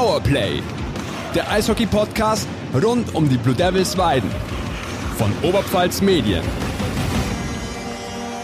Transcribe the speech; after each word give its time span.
Powerplay, 0.00 0.62
der 1.34 1.52
Eishockey-Podcast 1.52 2.48
rund 2.82 3.14
um 3.14 3.28
die 3.28 3.36
Blue 3.36 3.54
Devils 3.54 3.98
Weiden 3.98 4.30
von 5.18 5.30
Oberpfalz 5.42 6.00
Medien. 6.00 6.42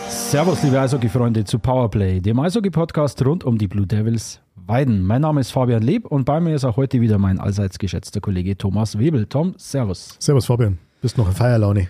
Servus, 0.07 0.63
liebe 0.63 0.79
Eishockey-Freunde 0.79 1.45
zu 1.45 1.59
Powerplay, 1.59 2.21
dem 2.21 2.39
Eishockey-Podcast 2.39 3.25
rund 3.25 3.43
um 3.43 3.57
die 3.57 3.69
Blue 3.69 3.87
Devils 3.87 4.43
Weiden. 4.67 5.03
Mein 5.03 5.23
Name 5.23 5.41
ist 5.41 5.51
Fabian 5.51 5.83
Leb 5.83 6.05
und 6.05 6.27
bei 6.27 6.41
mir 6.41 6.55
ist 6.55 6.67
auch 6.67 6.77
heute 6.77 7.01
wieder 7.01 7.17
mein 7.17 7.41
allseits 7.41 7.79
geschätzter 7.79 8.21
Kollege 8.21 8.59
Thomas 8.59 8.99
Webel. 8.99 9.25
Tom, 9.25 9.55
Servus. 9.57 10.17
Servus, 10.19 10.45
Fabian. 10.45 10.79
Bist 11.01 11.17
noch 11.17 11.27
in 11.27 11.35
Feierlaune? 11.35 11.89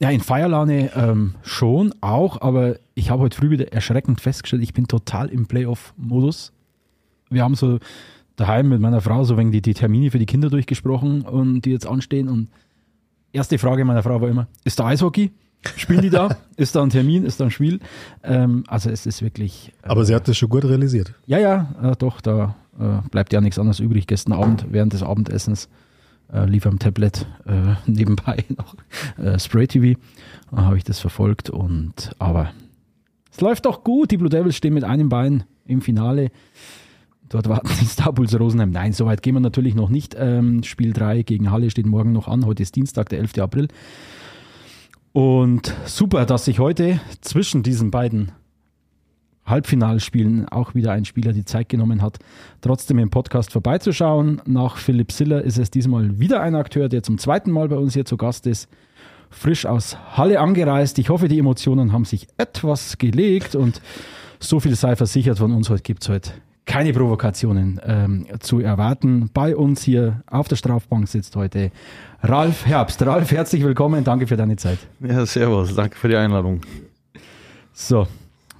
Ja, 0.00 0.08
in 0.08 0.20
Feierlaune 0.20 0.90
ähm, 0.96 1.34
schon 1.42 1.94
auch, 2.00 2.40
aber 2.40 2.76
ich 2.94 3.10
habe 3.10 3.24
heute 3.24 3.36
früh 3.36 3.50
wieder 3.50 3.74
erschreckend 3.74 4.22
festgestellt, 4.22 4.62
ich 4.62 4.72
bin 4.72 4.88
total 4.88 5.28
im 5.28 5.44
Playoff-Modus. 5.44 6.54
Wir 7.28 7.44
haben 7.44 7.56
so 7.56 7.78
daheim 8.36 8.68
mit 8.68 8.80
meiner 8.80 9.00
Frau 9.00 9.24
so 9.24 9.36
wegen 9.36 9.52
die, 9.52 9.62
die 9.62 9.74
Termine 9.74 10.10
für 10.10 10.18
die 10.18 10.26
Kinder 10.26 10.50
durchgesprochen 10.50 11.22
und 11.22 11.62
die 11.62 11.70
jetzt 11.70 11.86
anstehen. 11.86 12.28
Und 12.28 12.48
erste 13.32 13.58
Frage 13.58 13.84
meiner 13.84 14.02
Frau 14.02 14.20
war 14.20 14.28
immer: 14.28 14.48
Ist 14.64 14.80
da 14.80 14.86
Eishockey? 14.86 15.30
Spielen 15.76 16.02
die 16.02 16.10
da? 16.10 16.36
ist 16.56 16.74
da 16.74 16.82
ein 16.82 16.90
Termin? 16.90 17.24
Ist 17.24 17.40
da 17.40 17.44
ein 17.44 17.50
Spiel? 17.50 17.78
Ähm, 18.22 18.64
also 18.66 18.90
es 18.90 19.06
ist 19.06 19.22
wirklich. 19.22 19.72
Äh, 19.82 19.88
Aber 19.88 20.04
sie 20.04 20.14
hat 20.14 20.26
das 20.26 20.36
schon 20.36 20.48
gut 20.48 20.64
realisiert. 20.64 21.14
Ja, 21.26 21.38
ja, 21.38 21.74
äh, 21.82 21.96
doch, 21.96 22.20
da 22.20 22.56
äh, 22.78 23.08
bleibt 23.10 23.32
ja 23.32 23.40
nichts 23.40 23.58
anderes 23.58 23.78
übrig. 23.78 24.06
Gestern 24.06 24.32
Abend 24.32 24.66
während 24.70 24.92
des 24.92 25.02
Abendessens 25.02 25.68
äh, 26.32 26.46
lief 26.46 26.66
am 26.66 26.78
Tablet 26.78 27.26
äh, 27.46 27.74
nebenbei 27.90 28.44
noch 28.56 28.74
äh, 29.24 29.38
Spray 29.38 29.66
TV. 29.66 29.98
Da 30.50 30.62
habe 30.62 30.78
ich 30.78 30.84
das 30.84 30.98
verfolgt 30.98 31.48
und 31.48 32.10
aber 32.18 32.50
es 33.30 33.40
läuft 33.40 33.64
doch 33.66 33.84
gut. 33.84 34.10
Die 34.10 34.16
Blue 34.16 34.30
Devils 34.30 34.56
stehen 34.56 34.74
mit 34.74 34.84
einem 34.84 35.08
Bein 35.08 35.44
im 35.64 35.80
Finale. 35.80 36.30
Dort 37.32 37.48
warten 37.48 37.70
die 37.80 37.86
Star 37.86 38.12
Bulls 38.12 38.38
Rosenheim. 38.38 38.70
Nein, 38.70 38.92
so 38.92 39.06
weit 39.06 39.22
gehen 39.22 39.34
wir 39.34 39.40
natürlich 39.40 39.74
noch 39.74 39.88
nicht. 39.88 40.14
Ähm, 40.18 40.62
Spiel 40.64 40.92
3 40.92 41.22
gegen 41.22 41.50
Halle 41.50 41.70
steht 41.70 41.86
morgen 41.86 42.12
noch 42.12 42.28
an. 42.28 42.44
Heute 42.44 42.62
ist 42.62 42.76
Dienstag, 42.76 43.08
der 43.08 43.20
11. 43.20 43.38
April. 43.38 43.68
Und 45.14 45.74
super, 45.86 46.26
dass 46.26 46.44
sich 46.44 46.58
heute 46.58 47.00
zwischen 47.22 47.62
diesen 47.62 47.90
beiden 47.90 48.32
Halbfinalspielen 49.46 50.46
auch 50.50 50.74
wieder 50.74 50.92
ein 50.92 51.06
Spieler 51.06 51.32
die 51.32 51.46
Zeit 51.46 51.70
genommen 51.70 52.02
hat, 52.02 52.18
trotzdem 52.60 52.98
im 52.98 53.08
Podcast 53.08 53.50
vorbeizuschauen. 53.50 54.42
Nach 54.44 54.76
Philipp 54.76 55.10
Siller 55.10 55.42
ist 55.42 55.56
es 55.56 55.70
diesmal 55.70 56.20
wieder 56.20 56.42
ein 56.42 56.54
Akteur, 56.54 56.90
der 56.90 57.02
zum 57.02 57.16
zweiten 57.16 57.50
Mal 57.50 57.68
bei 57.68 57.76
uns 57.76 57.94
hier 57.94 58.04
zu 58.04 58.18
Gast 58.18 58.46
ist. 58.46 58.68
Frisch 59.30 59.64
aus 59.64 59.96
Halle 60.18 60.38
angereist. 60.38 60.98
Ich 60.98 61.08
hoffe, 61.08 61.28
die 61.28 61.38
Emotionen 61.38 61.94
haben 61.94 62.04
sich 62.04 62.28
etwas 62.36 62.98
gelegt 62.98 63.54
und 63.54 63.80
so 64.38 64.60
viel 64.60 64.76
sei 64.76 64.96
versichert 64.96 65.38
von 65.38 65.52
uns. 65.52 65.70
Heute 65.70 65.82
gibt 65.82 66.02
es 66.02 66.10
heute 66.10 66.32
keine 66.64 66.92
Provokationen 66.92 67.80
ähm, 67.84 68.26
zu 68.40 68.60
erwarten. 68.60 69.30
Bei 69.32 69.56
uns 69.56 69.82
hier 69.82 70.22
auf 70.26 70.48
der 70.48 70.56
Strafbank 70.56 71.08
sitzt 71.08 71.34
heute 71.36 71.70
Ralf 72.22 72.66
Herbst. 72.66 73.04
Ralf, 73.04 73.32
herzlich 73.32 73.64
willkommen. 73.64 74.04
Danke 74.04 74.26
für 74.26 74.36
deine 74.36 74.56
Zeit. 74.56 74.78
Ja, 75.00 75.26
servus. 75.26 75.74
Danke 75.74 75.96
für 75.96 76.08
die 76.08 76.16
Einladung. 76.16 76.60
So, 77.72 78.06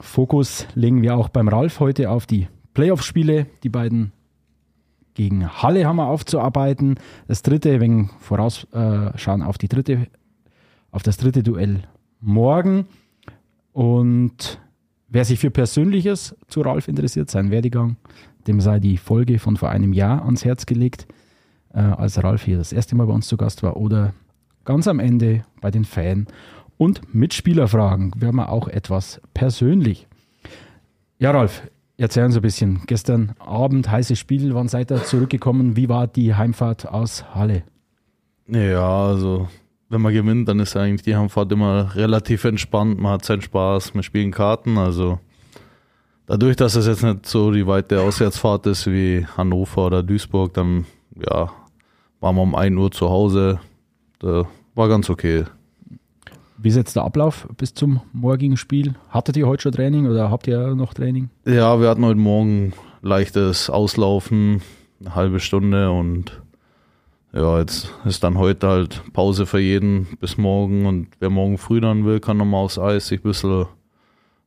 Fokus 0.01 0.67
legen 0.75 1.03
wir 1.03 1.17
auch 1.17 1.29
beim 1.29 1.49
Ralf 1.49 1.81
heute 1.81 2.11
auf 2.11 2.27
die 2.27 2.49
Playoff-Spiele. 2.75 3.47
Die 3.63 3.69
beiden 3.69 4.13
gegen 5.15 5.49
Halle 5.63 5.87
haben 5.87 5.97
wir 5.97 6.07
aufzuarbeiten. 6.07 6.97
Das 7.29 7.43
dritte, 7.43 7.81
wenn 7.81 8.11
vorausschauen 8.19 9.43
auf 9.43 9.59
die 9.59 9.69
dritte, 9.69 10.09
auf 10.91 11.03
das 11.03 11.19
dritte 11.19 11.43
Duell 11.43 11.83
morgen. 12.21 12.87
Und 13.73 14.59
wer 15.13 15.25
sich 15.25 15.39
für 15.39 15.51
Persönliches 15.51 16.35
zu 16.49 16.63
Ralf 16.63 16.89
interessiert, 16.89 17.31
sein 17.31 17.51
Werdegang, 17.51 17.97
dem 18.47 18.61
sei 18.61 18.81
die 18.81 18.97
Folge 18.97 19.39
von 19.39 19.57
vor 19.57 19.69
einem 19.69 19.93
Jahr 19.93 20.25
ans 20.25 20.45
Herz 20.45 20.67
gelegt, 20.67 21.07
äh, 21.75 21.81
als 21.81 22.23
Ralf 22.23 22.43
hier 22.43 22.59
das 22.59 22.73
erste 22.73 22.97
Mal 22.97 23.07
bei 23.07 23.13
uns 23.13 23.29
zu 23.29 23.37
Gast 23.37 23.63
war. 23.63 23.77
Oder 23.77 24.15
ganz 24.65 24.89
am 24.89 24.99
Ende 24.99 25.45
bei 25.61 25.71
den 25.71 25.85
Fan- 25.85 26.27
und 26.79 27.15
Mitspielerfragen 27.15 28.13
wir 28.17 28.49
auch 28.51 28.67
etwas 28.67 29.21
persönlich. 29.35 30.09
Ja, 31.19 31.31
Ralf, 31.31 31.63
erzähl 31.99 32.25
uns 32.25 32.35
ein 32.35 32.43
bisschen. 32.43 32.81
Gestern 32.87 33.35
Abend, 33.39 33.91
heißes 33.91 34.19
Spiel, 34.19 34.55
wann 34.55 34.69
seid 34.69 34.91
ihr 34.91 35.05
zurückgekommen? 35.05 35.77
Wie 35.77 35.89
war 35.89 36.07
die 36.09 36.35
Heimfahrt 36.35 36.89
aus 36.89 37.25
Halle? 37.35 37.63
Ja, 38.49 39.07
also 39.07 39.49
wenn 39.93 40.01
man 40.01 40.15
gewinnt, 40.15 40.49
dann 40.49 40.59
ist 40.59 40.75
eigentlich 40.75 41.03
die 41.03 41.15
Heimfahrt 41.15 41.53
immer 41.53 41.95
relativ 41.95 42.45
entspannt. 42.45 42.99
Man 42.99 43.13
hat 43.13 43.27
seinen 43.27 43.43
Spaß, 43.43 43.95
wir 43.95 44.03
spielen 44.03 44.31
Karten. 44.31 44.79
Also 44.79 45.21
dadurch, 46.27 46.57
dass 46.57 46.77
es 46.77 46.87
jetzt 46.87 47.03
nicht 47.03 47.27
so 47.27 47.51
die 47.53 47.67
weite 47.67 48.01
Auswärtsfahrt 48.01 48.67
ist 48.67 48.87
wie 48.87 49.27
Hannover 49.37 49.87
oder 49.87 50.03
Duisburg, 50.03 50.55
dann 50.55 50.87
ja, 51.15 51.51
waren 52.21 52.37
wir 52.37 52.43
um 52.43 52.55
1 52.55 52.75
Uhr 52.75 52.91
zu 52.91 53.11
Hause. 53.11 53.61
Da 54.19 54.47
war 54.75 54.89
ganz 54.89 55.11
okay. 55.11 55.45
Wie 56.57 56.69
ist 56.69 56.77
jetzt 56.77 56.97
der 56.97 57.05
Ablauf 57.05 57.47
bis 57.59 57.75
zum 57.75 58.01
morgigen 58.15 58.57
Spiel? 58.57 58.95
Hattet 59.11 59.37
ihr 59.37 59.47
heute 59.47 59.65
schon 59.65 59.73
Training 59.73 60.07
oder 60.07 60.31
habt 60.31 60.47
ihr 60.47 60.75
noch 60.75 60.95
Training? 60.95 61.29
Ja, 61.45 61.79
wir 61.83 61.91
hatten 61.91 62.05
heute 62.05 62.19
Morgen 62.19 62.73
leichtes 63.03 63.69
Auslaufen, 63.69 64.63
eine 65.01 65.15
halbe 65.15 65.39
Stunde 65.39 65.91
und 65.91 66.42
ja, 67.33 67.59
jetzt 67.61 67.91
ist 68.05 68.23
dann 68.23 68.39
heute 68.39 68.69
halt 68.69 69.03
Pause 69.13 69.47
für 69.47 69.59
jeden 69.59 70.07
bis 70.21 70.37
morgen 70.37 70.87
und 70.87 71.09
wer 71.19 71.31
morgen 71.31 71.59
früh 71.59 71.81
dann 71.81 72.05
will, 72.05 72.21
kann 72.21 72.37
nochmal 72.37 72.65
aufs 72.65 72.79
Eis 72.79 73.09
sich 73.09 73.21
ein 73.21 73.29
bisschen 73.29 73.67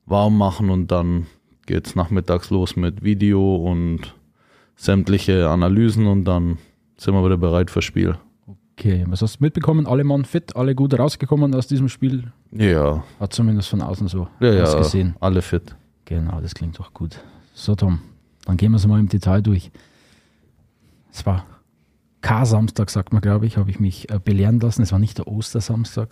warm 0.05 0.37
machen 0.37 0.69
und 0.69 0.91
dann 0.91 1.25
geht's 1.65 1.95
nachmittags 1.95 2.51
los 2.51 2.75
mit 2.75 3.03
Video 3.03 3.55
und 3.55 4.13
sämtliche 4.75 5.49
Analysen 5.49 6.05
und 6.05 6.25
dann 6.25 6.59
sind 6.97 7.13
wir 7.13 7.25
wieder 7.25 7.37
bereit 7.37 7.71
fürs 7.71 7.85
Spiel. 7.85 8.17
Okay, 8.77 9.05
was 9.07 9.21
hast 9.21 9.39
du 9.39 9.43
mitbekommen? 9.43 9.87
Alle 9.87 10.03
Mann 10.03 10.25
fit, 10.25 10.55
alle 10.55 10.75
gut 10.75 10.97
rausgekommen 10.99 11.55
aus 11.55 11.67
diesem 11.67 11.89
Spiel? 11.89 12.31
Ja. 12.51 13.03
Hat 13.19 13.33
zumindest 13.33 13.69
von 13.69 13.81
außen 13.81 14.07
so 14.09 14.27
ja, 14.39 14.53
ja, 14.53 14.77
gesehen. 14.77 15.15
Alle 15.21 15.41
fit. 15.41 15.75
Genau, 16.03 16.39
das 16.41 16.53
klingt 16.53 16.77
doch 16.77 16.93
gut. 16.93 17.19
So, 17.53 17.73
Tom, 17.73 17.99
dann 18.45 18.57
gehen 18.57 18.71
wir 18.71 18.75
es 18.77 18.85
mal 18.85 18.99
im 18.99 19.07
Detail 19.07 19.41
durch. 19.41 19.71
Es 21.11 21.25
war 21.25 21.45
K-Samstag, 22.25 22.89
sagt 22.89 23.13
man, 23.13 23.21
glaube 23.21 23.45
ich, 23.45 23.55
habe 23.57 23.69
ich 23.69 23.79
mich 23.79 24.09
äh, 24.09 24.17
belehren 24.17 24.59
lassen. 24.59 24.81
Es 24.81 24.91
war 24.91 24.97
nicht 24.97 25.19
der 25.19 25.27
Ostersamstag. 25.27 26.09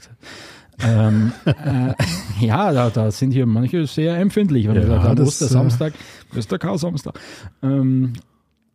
ähm, 0.79 1.31
äh, 1.45 1.95
ja, 2.39 2.71
da, 2.71 2.91
da, 2.91 3.09
sind 3.09 3.31
hier 3.31 3.47
manche 3.47 3.87
sehr 3.87 4.17
empfindlich, 4.19 4.67
wenn 4.67 4.75
ja, 4.75 4.87
man 4.87 5.01
sagt, 5.01 5.19
Ostersamstag, 5.19 5.93
äh, 6.35 6.37
ist 6.37 6.51
der 6.51 6.59
K-Samstag. 6.59 7.19
Ähm, 7.63 8.13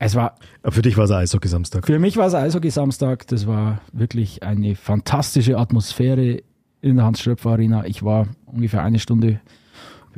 es 0.00 0.16
war. 0.16 0.34
Für 0.64 0.82
dich 0.82 0.96
war 0.96 1.04
es 1.04 1.12
Eishockey-Samstag. 1.12 1.86
Für 1.86 2.00
mich 2.00 2.16
war 2.16 2.26
es 2.26 2.34
Eishockey-Samstag. 2.34 3.28
Das 3.28 3.46
war 3.46 3.82
wirklich 3.92 4.42
eine 4.42 4.74
fantastische 4.74 5.58
Atmosphäre 5.58 6.42
in 6.80 6.96
der 6.96 7.04
Hans-Schröpfer-Arena. 7.04 7.86
Ich 7.86 8.02
war 8.02 8.26
ungefähr 8.46 8.82
eine 8.82 8.98
Stunde, 8.98 9.40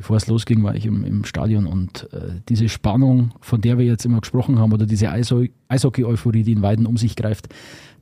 bevor 0.00 0.16
es 0.16 0.26
losging, 0.28 0.62
war 0.62 0.74
ich 0.74 0.86
im, 0.86 1.04
im 1.04 1.24
Stadion 1.24 1.66
und 1.66 2.08
äh, 2.14 2.40
diese 2.48 2.70
Spannung, 2.70 3.32
von 3.42 3.60
der 3.60 3.76
wir 3.76 3.84
jetzt 3.84 4.06
immer 4.06 4.20
gesprochen 4.20 4.58
haben, 4.58 4.72
oder 4.72 4.86
diese 4.86 5.10
Eishockey-Euphorie, 5.10 6.42
die 6.42 6.52
in 6.52 6.62
Weiden 6.62 6.86
um 6.86 6.96
sich 6.96 7.16
greift, 7.16 7.48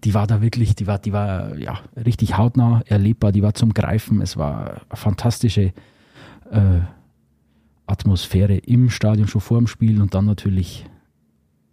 die 0.04 0.14
war 0.14 0.28
da 0.28 0.40
wirklich, 0.40 0.76
die 0.76 0.86
war, 0.86 1.00
die 1.00 1.12
war 1.12 1.58
ja 1.58 1.80
richtig 1.96 2.38
hautnah 2.38 2.82
erlebbar, 2.86 3.32
die 3.32 3.42
war 3.42 3.54
zum 3.54 3.74
Greifen. 3.74 4.20
Es 4.22 4.36
war 4.36 4.82
eine 4.88 4.96
fantastische 4.96 5.72
äh, 6.52 6.80
Atmosphäre 7.88 8.58
im 8.58 8.90
Stadion 8.90 9.26
schon 9.26 9.40
vor 9.40 9.58
dem 9.58 9.66
Spiel 9.66 10.00
und 10.00 10.14
dann 10.14 10.24
natürlich 10.24 10.86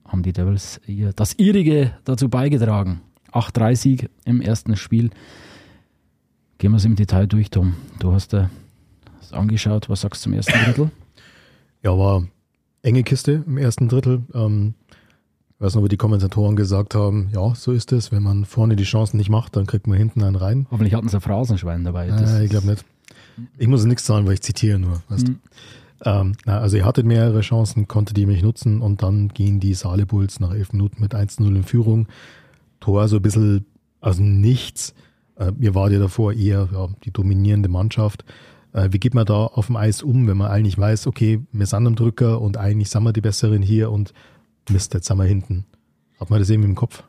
haben 0.07 0.23
die 0.23 0.33
Devils 0.33 0.81
ihr, 0.87 1.13
das 1.13 1.37
ihrige 1.37 1.91
dazu 2.03 2.29
beigetragen. 2.29 3.01
8-3-Sieg 3.31 4.09
im 4.23 4.41
ersten 4.41 4.75
Spiel. 4.75 5.11
Gehen 6.57 6.71
wir 6.71 6.77
es 6.77 6.85
im 6.85 6.95
Detail 6.95 7.27
durch, 7.27 7.51
Tom. 7.51 7.75
Du 7.99 8.11
hast 8.11 8.33
es 9.27 9.33
angeschaut. 9.33 9.89
Was 9.89 10.01
sagst 10.01 10.21
du 10.21 10.29
zum 10.29 10.33
ersten 10.33 10.53
Drittel? 10.65 10.91
Ja, 11.83 11.97
war 11.97 12.23
enge 12.81 13.03
Kiste 13.03 13.43
im 13.45 13.57
ersten 13.57 13.87
Drittel. 13.87 14.23
Ähm, 14.33 14.75
ich 15.57 15.61
weiß 15.61 15.75
noch, 15.75 15.83
wie 15.83 15.89
die 15.89 15.97
Kommentatoren 15.97 16.55
gesagt 16.55 16.95
haben, 16.95 17.29
ja, 17.33 17.55
so 17.55 17.71
ist 17.71 17.91
es. 17.91 18.11
Wenn 18.11 18.23
man 18.23 18.45
vorne 18.45 18.75
die 18.75 18.83
Chancen 18.83 19.17
nicht 19.17 19.29
macht, 19.29 19.55
dann 19.55 19.65
kriegt 19.65 19.87
man 19.87 19.97
hinten 19.97 20.23
einen 20.23 20.35
rein. 20.35 20.67
Hoffentlich 20.69 20.93
hatten 20.93 21.07
sie 21.07 21.17
ein 21.17 21.21
Phrasenschwein 21.21 21.83
dabei. 21.83 22.07
Äh, 22.07 22.43
ich 22.43 22.49
glaube 22.49 22.67
nicht. 22.67 22.85
Ich 23.57 23.67
muss 23.67 23.85
nichts 23.85 24.05
sagen, 24.05 24.25
weil 24.25 24.33
ich 24.33 24.41
zitiere 24.41 24.79
nur. 24.79 25.01
Weißt 25.09 25.27
mhm. 25.27 25.39
Ähm, 26.03 26.33
na, 26.45 26.59
also 26.59 26.75
ihr 26.75 26.85
hattet 26.85 27.05
mehrere 27.05 27.41
Chancen, 27.41 27.87
konntet 27.87 28.17
ihr 28.17 28.27
mich 28.27 28.43
nutzen 28.43 28.81
und 28.81 29.01
dann 29.01 29.29
gehen 29.29 29.59
die 29.59 29.73
Saale 29.73 30.05
Bulls 30.05 30.39
nach 30.39 30.53
elf 30.53 30.73
Minuten 30.73 31.01
mit 31.01 31.15
1-0 31.15 31.45
in 31.47 31.63
Führung. 31.63 32.07
Tor 32.79 33.07
so 33.07 33.17
ein 33.17 33.21
bisschen 33.21 33.65
aus 34.01 34.17
dem 34.17 34.41
Nichts. 34.41 34.93
Äh, 35.37 35.51
ihr 35.59 35.73
wart 35.73 35.91
ja 35.91 35.99
davor 35.99 36.33
eher 36.33 36.69
ja, 36.71 36.89
die 37.03 37.11
dominierende 37.11 37.69
Mannschaft. 37.69 38.25
Äh, 38.75 38.89
wie 38.91 38.99
geht 38.99 39.13
man 39.13 39.25
da 39.25 39.45
auf 39.45 39.67
dem 39.67 39.77
Eis 39.77 40.03
um, 40.03 40.27
wenn 40.27 40.37
man 40.37 40.51
eigentlich 40.51 40.77
weiß, 40.77 41.07
okay, 41.07 41.41
wir 41.53 41.65
sind 41.65 41.87
am 41.87 41.95
Drücker 41.95 42.41
und 42.41 42.57
eigentlich 42.57 42.89
sind 42.89 43.03
wir 43.03 43.13
die 43.13 43.21
Besseren 43.21 43.61
hier 43.61 43.89
und 43.89 44.13
Mist, 44.69 44.93
jetzt 44.93 45.07
sind 45.07 45.17
wir 45.17 45.23
hinten. 45.23 45.65
Hat 46.19 46.29
man 46.29 46.39
das 46.39 46.49
eben 46.49 46.63
im 46.63 46.75
Kopf? 46.75 47.03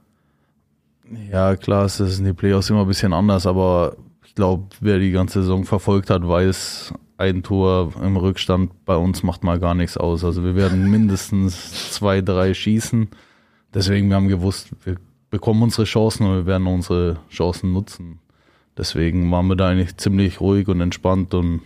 Ja, 1.30 1.56
klar, 1.56 1.84
es 1.84 1.98
ist 1.98 2.18
in 2.18 2.24
den 2.24 2.36
Playoffs 2.36 2.70
immer 2.70 2.82
ein 2.82 2.88
bisschen 2.88 3.12
anders, 3.12 3.46
aber 3.46 3.96
ich 4.24 4.34
glaube, 4.34 4.64
wer 4.80 4.98
die 4.98 5.10
ganze 5.10 5.42
Saison 5.42 5.64
verfolgt 5.64 6.10
hat, 6.10 6.26
weiß, 6.26 6.94
ein 7.18 7.42
Tor 7.42 7.92
im 8.00 8.16
Rückstand 8.16 8.84
bei 8.84 8.96
uns 8.96 9.22
macht 9.22 9.42
mal 9.42 9.58
gar 9.58 9.74
nichts 9.74 9.96
aus. 9.96 10.22
Also 10.22 10.44
wir 10.44 10.54
werden 10.54 10.88
mindestens 10.90 11.92
zwei, 11.92 12.20
drei 12.20 12.54
schießen. 12.54 13.08
deswegen, 13.74 14.08
wir 14.08 14.16
haben 14.16 14.28
gewusst, 14.28 14.70
wir 14.84 14.96
bekommen 15.30 15.62
unsere 15.62 15.84
Chancen 15.84 16.26
und 16.26 16.34
wir 16.36 16.46
werden 16.46 16.66
unsere 16.66 17.16
Chancen 17.28 17.72
nutzen. 17.72 18.20
Deswegen 18.76 19.30
waren 19.30 19.46
wir 19.46 19.56
da 19.56 19.68
eigentlich 19.68 19.96
ziemlich 19.96 20.40
ruhig 20.40 20.68
und 20.68 20.80
entspannt 20.80 21.32
und 21.34 21.62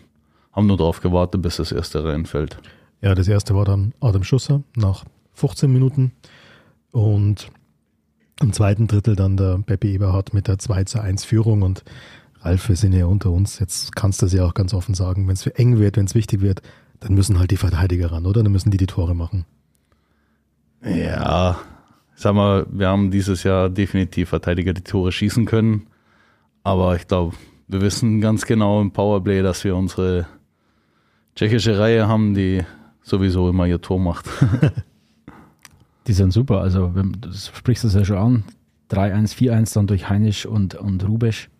haben 0.52 0.66
nur 0.66 0.76
darauf 0.76 1.00
gewartet, 1.00 1.42
bis 1.42 1.56
das 1.56 1.72
erste 1.72 2.04
reinfällt. 2.04 2.58
Ja, 3.00 3.14
das 3.14 3.28
erste 3.28 3.54
war 3.54 3.64
dann 3.64 3.94
Adam 4.00 4.24
Schusser 4.24 4.62
nach 4.76 5.04
15 5.34 5.72
Minuten 5.72 6.12
und 6.92 7.50
im 8.40 8.52
zweiten 8.52 8.86
Drittel 8.86 9.16
dann 9.16 9.36
der 9.36 9.58
Pepe 9.58 9.88
Eberhardt 9.88 10.34
mit 10.34 10.48
der 10.48 10.58
2 10.58 10.84
zu 10.84 11.00
1 11.00 11.24
Führung 11.24 11.62
und 11.62 11.84
Ralf, 12.42 12.68
wir 12.68 12.76
sind 12.76 12.94
ja 12.94 13.04
unter 13.04 13.30
uns, 13.30 13.58
jetzt 13.58 13.94
kannst 13.94 14.22
du 14.22 14.26
es 14.26 14.32
ja 14.32 14.46
auch 14.46 14.54
ganz 14.54 14.72
offen 14.72 14.94
sagen, 14.94 15.26
wenn 15.26 15.34
es 15.34 15.42
für 15.42 15.54
eng 15.56 15.78
wird, 15.78 15.96
wenn 15.96 16.06
es 16.06 16.14
wichtig 16.14 16.40
wird, 16.40 16.62
dann 17.00 17.14
müssen 17.14 17.38
halt 17.38 17.50
die 17.50 17.58
Verteidiger 17.58 18.12
ran, 18.12 18.26
oder? 18.26 18.42
Dann 18.42 18.52
müssen 18.52 18.70
die 18.70 18.78
die 18.78 18.86
Tore 18.86 19.14
machen. 19.14 19.44
Ja, 20.82 21.60
sag 22.14 22.34
mal, 22.34 22.66
wir 22.70 22.88
haben 22.88 23.10
dieses 23.10 23.42
Jahr 23.42 23.68
definitiv 23.68 24.30
Verteidiger, 24.30 24.72
die 24.72 24.82
Tore 24.82 25.12
schießen 25.12 25.44
können. 25.44 25.86
Aber 26.62 26.96
ich 26.96 27.06
glaube, 27.08 27.36
wir 27.68 27.80
wissen 27.80 28.20
ganz 28.20 28.46
genau 28.46 28.80
im 28.80 28.90
Powerplay, 28.90 29.42
dass 29.42 29.64
wir 29.64 29.76
unsere 29.76 30.26
tschechische 31.34 31.78
Reihe 31.78 32.08
haben, 32.08 32.34
die 32.34 32.64
sowieso 33.02 33.48
immer 33.48 33.66
ihr 33.66 33.80
Tor 33.80 34.00
macht. 34.00 34.26
Die 36.06 36.12
sind 36.14 36.32
super. 36.32 36.60
Also, 36.60 36.94
wenn, 36.94 37.12
du 37.20 37.32
sprichst 37.32 37.84
es 37.84 37.94
ja 37.94 38.04
schon 38.04 38.16
an. 38.16 38.44
3-1, 38.90 39.36
4-1 39.36 39.74
dann 39.74 39.86
durch 39.86 40.08
Heinisch 40.08 40.46
und, 40.46 40.74
und 40.74 41.06
Rubesch. 41.06 41.50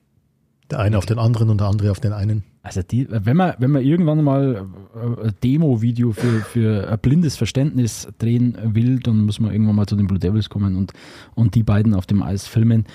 Der 0.71 0.81
eine 0.81 0.99
auf 0.99 1.07
den 1.07 1.19
anderen 1.19 1.51
und 1.51 1.61
der 1.61 1.69
andere 1.69 1.91
auf 1.91 2.01
den 2.01 2.13
einen. 2.13 2.45
Also 2.63 2.83
die, 2.83 3.07
wenn 3.09 3.37
man, 3.37 3.55
wenn 3.59 3.71
man 3.71 3.83
irgendwann 3.83 4.23
mal 4.23 4.67
äh, 4.95 5.27
ein 5.27 5.35
Demo-Video 5.43 6.13
für, 6.13 6.41
für 6.41 6.91
ein 6.91 6.99
blindes 6.99 7.37
Verständnis 7.37 8.09
drehen 8.19 8.59
will, 8.63 9.01
dann 9.01 9.25
muss 9.25 9.41
man 9.41 9.53
irgendwann 9.53 9.77
mal 9.77 9.87
zu 9.87 9.97
den 9.97 10.07
Blue 10.07 10.19
Devils 10.19 10.49
kommen 10.49 10.77
und, 10.77 10.93
und 11.35 11.55
die 11.55 11.63
beiden 11.63 11.95
auf 11.95 12.07
dem 12.07 12.23
Eis 12.23 12.47
filmen. 12.47 12.87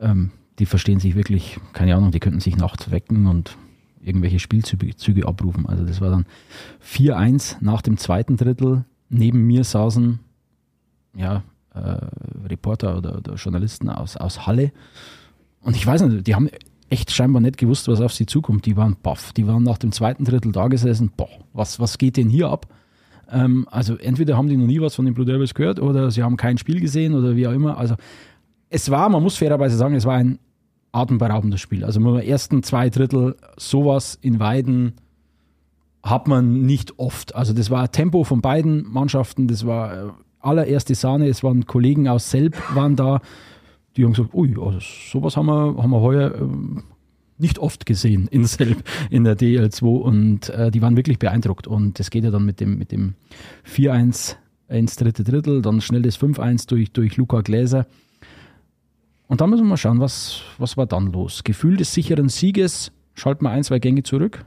Ähm, 0.00 0.30
die 0.58 0.66
verstehen 0.66 1.00
sich 1.00 1.14
wirklich, 1.14 1.58
keine 1.72 1.94
Ahnung, 1.94 2.10
die 2.10 2.20
könnten 2.20 2.40
sich 2.40 2.56
nachts 2.56 2.90
wecken 2.90 3.26
und 3.26 3.56
irgendwelche 4.00 4.38
Spielzüge 4.38 5.26
abrufen. 5.26 5.66
Also 5.66 5.84
das 5.84 6.00
war 6.00 6.10
dann 6.10 6.26
4-1 6.84 7.56
nach 7.60 7.82
dem 7.82 7.96
zweiten 7.96 8.36
Drittel. 8.36 8.84
Neben 9.10 9.46
mir 9.46 9.64
saßen 9.64 10.20
ja, 11.16 11.42
äh, 11.74 11.98
Reporter 12.46 12.96
oder, 12.96 13.18
oder, 13.18 13.34
Journalisten 13.34 13.88
aus, 13.88 14.16
aus 14.16 14.46
Halle. 14.46 14.72
Und 15.60 15.76
ich 15.76 15.86
weiß 15.86 16.02
nicht, 16.02 16.26
die 16.26 16.34
haben 16.34 16.48
echt 16.90 17.10
scheinbar 17.10 17.40
nicht 17.42 17.58
gewusst, 17.58 17.88
was 17.88 18.00
auf 18.00 18.12
sie 18.12 18.26
zukommt. 18.26 18.66
Die 18.66 18.76
waren 18.76 18.96
baff. 19.02 19.32
Die 19.32 19.46
waren 19.46 19.62
nach 19.62 19.78
dem 19.78 19.92
zweiten 19.92 20.24
Drittel 20.24 20.52
da 20.52 20.68
gesessen. 20.68 21.12
Boah, 21.16 21.28
was, 21.52 21.80
was 21.80 21.98
geht 21.98 22.16
denn 22.16 22.28
hier 22.28 22.48
ab? 22.48 22.66
Ähm, 23.30 23.66
also 23.70 23.96
entweder 23.96 24.36
haben 24.36 24.48
die 24.48 24.56
noch 24.56 24.66
nie 24.66 24.80
was 24.80 24.94
von 24.94 25.04
den 25.04 25.14
Blue 25.14 25.26
Devils 25.26 25.54
gehört 25.54 25.80
oder 25.80 26.10
sie 26.10 26.22
haben 26.22 26.36
kein 26.36 26.58
Spiel 26.58 26.80
gesehen 26.80 27.14
oder 27.14 27.36
wie 27.36 27.46
auch 27.46 27.52
immer. 27.52 27.76
Also 27.76 27.96
es 28.70 28.90
war, 28.90 29.08
man 29.08 29.22
muss 29.22 29.36
fairerweise 29.36 29.76
sagen, 29.76 29.94
es 29.94 30.04
war 30.04 30.16
ein 30.16 30.38
atemberaubendes 30.92 31.60
Spiel. 31.60 31.84
Also 31.84 32.00
im 32.00 32.06
ersten 32.20 32.62
zwei 32.62 32.90
Drittel 32.90 33.36
sowas 33.56 34.18
in 34.20 34.40
Weiden 34.40 34.94
hat 36.02 36.28
man 36.28 36.62
nicht 36.62 36.98
oft. 36.98 37.34
Also 37.34 37.52
das 37.52 37.70
war 37.70 37.90
Tempo 37.90 38.24
von 38.24 38.40
beiden 38.40 38.90
Mannschaften, 38.90 39.48
das 39.48 39.66
war 39.66 39.92
äh, 39.92 40.10
allererste 40.40 40.94
Sahne, 40.94 41.28
es 41.28 41.42
waren 41.42 41.66
Kollegen 41.66 42.08
aus 42.08 42.30
Selb 42.30 42.56
waren 42.74 42.96
da, 42.96 43.20
die 43.96 44.04
haben 44.04 44.12
gesagt, 44.12 44.34
ui, 44.34 44.54
also 44.60 44.78
sowas 44.80 45.36
haben 45.36 45.46
wir, 45.46 45.82
haben 45.82 45.90
wir 45.90 46.00
heuer 46.00 46.34
äh, 46.34 46.80
nicht 47.38 47.58
oft 47.58 47.86
gesehen 47.86 48.28
in 48.28 48.44
Selb 48.44 48.82
in 49.10 49.24
der 49.24 49.36
DL2 49.36 49.84
und 49.84 50.48
äh, 50.50 50.70
die 50.70 50.82
waren 50.82 50.96
wirklich 50.96 51.18
beeindruckt 51.18 51.66
und 51.66 51.98
das 51.98 52.10
geht 52.10 52.24
ja 52.24 52.30
dann 52.30 52.44
mit 52.44 52.60
dem, 52.60 52.78
mit 52.78 52.92
dem 52.92 53.14
4-1 53.66 54.36
ins 54.68 54.96
dritte 54.96 55.24
Drittel, 55.24 55.62
dann 55.62 55.80
schnell 55.80 56.02
das 56.02 56.18
5-1 56.18 56.68
durch, 56.68 56.92
durch 56.92 57.16
Luca 57.16 57.40
Gläser. 57.40 57.86
Und 59.28 59.42
dann 59.42 59.50
müssen 59.50 59.62
wir 59.62 59.68
mal 59.68 59.76
schauen, 59.76 60.00
was, 60.00 60.40
was 60.56 60.76
war 60.76 60.86
dann 60.86 61.12
los? 61.12 61.44
Gefühl 61.44 61.76
des 61.76 61.92
sicheren 61.92 62.30
Sieges, 62.30 62.92
schalten 63.14 63.44
wir 63.44 63.50
ein, 63.50 63.62
zwei 63.62 63.78
Gänge 63.78 64.02
zurück? 64.02 64.44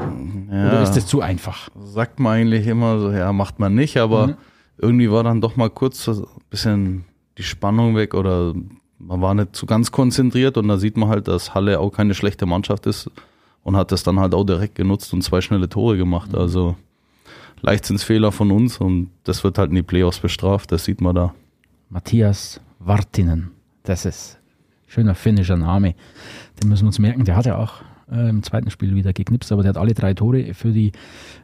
Ja, 0.00 0.68
Oder 0.68 0.82
ist 0.82 0.94
das 0.94 1.06
zu 1.06 1.20
einfach? 1.20 1.68
Sagt 1.78 2.18
man 2.18 2.32
eigentlich 2.32 2.66
immer 2.66 2.98
so, 2.98 3.12
ja, 3.12 3.32
macht 3.32 3.60
man 3.60 3.74
nicht, 3.74 3.98
aber 3.98 4.28
mhm. 4.28 4.34
irgendwie 4.78 5.10
war 5.10 5.22
dann 5.22 5.40
doch 5.40 5.56
mal 5.56 5.70
kurz 5.70 6.08
ein 6.08 6.24
bisschen 6.48 7.04
die 7.38 7.42
Spannung 7.42 7.94
weg 7.94 8.14
oder 8.14 8.54
man 8.98 9.20
war 9.22 9.34
nicht 9.34 9.54
so 9.54 9.66
ganz 9.66 9.92
konzentriert 9.92 10.56
und 10.56 10.68
da 10.68 10.76
sieht 10.76 10.96
man 10.96 11.08
halt, 11.08 11.28
dass 11.28 11.54
Halle 11.54 11.78
auch 11.78 11.90
keine 11.90 12.14
schlechte 12.14 12.46
Mannschaft 12.46 12.86
ist 12.86 13.10
und 13.62 13.76
hat 13.76 13.92
das 13.92 14.02
dann 14.02 14.18
halt 14.18 14.34
auch 14.34 14.44
direkt 14.44 14.74
genutzt 14.74 15.12
und 15.12 15.22
zwei 15.22 15.40
schnelle 15.40 15.68
Tore 15.68 15.96
gemacht. 15.96 16.32
Mhm. 16.32 16.38
Also 16.38 16.76
Leichtsinnsfehler 17.60 18.32
von 18.32 18.50
uns 18.50 18.78
und 18.78 19.10
das 19.24 19.44
wird 19.44 19.58
halt 19.58 19.70
in 19.70 19.76
die 19.76 19.82
Playoffs 19.82 20.18
bestraft, 20.18 20.72
das 20.72 20.84
sieht 20.84 21.00
man 21.00 21.14
da. 21.14 21.34
Matthias 21.90 22.60
Wartinen. 22.78 23.59
Das 23.82 24.04
ist 24.04 24.38
ein 24.86 24.90
schöner 24.90 25.14
finnischer 25.14 25.56
Name. 25.56 25.94
Den 26.62 26.68
müssen 26.68 26.84
wir 26.84 26.88
uns 26.88 26.98
merken. 26.98 27.24
Der 27.24 27.36
hat 27.36 27.46
ja 27.46 27.56
auch 27.56 27.82
äh, 28.10 28.28
im 28.28 28.42
zweiten 28.42 28.70
Spiel 28.70 28.94
wieder 28.94 29.12
geknipst, 29.12 29.52
aber 29.52 29.62
der 29.62 29.70
hat 29.70 29.76
alle 29.76 29.94
drei 29.94 30.14
Tore 30.14 30.54
für 30.54 30.72
die 30.72 30.92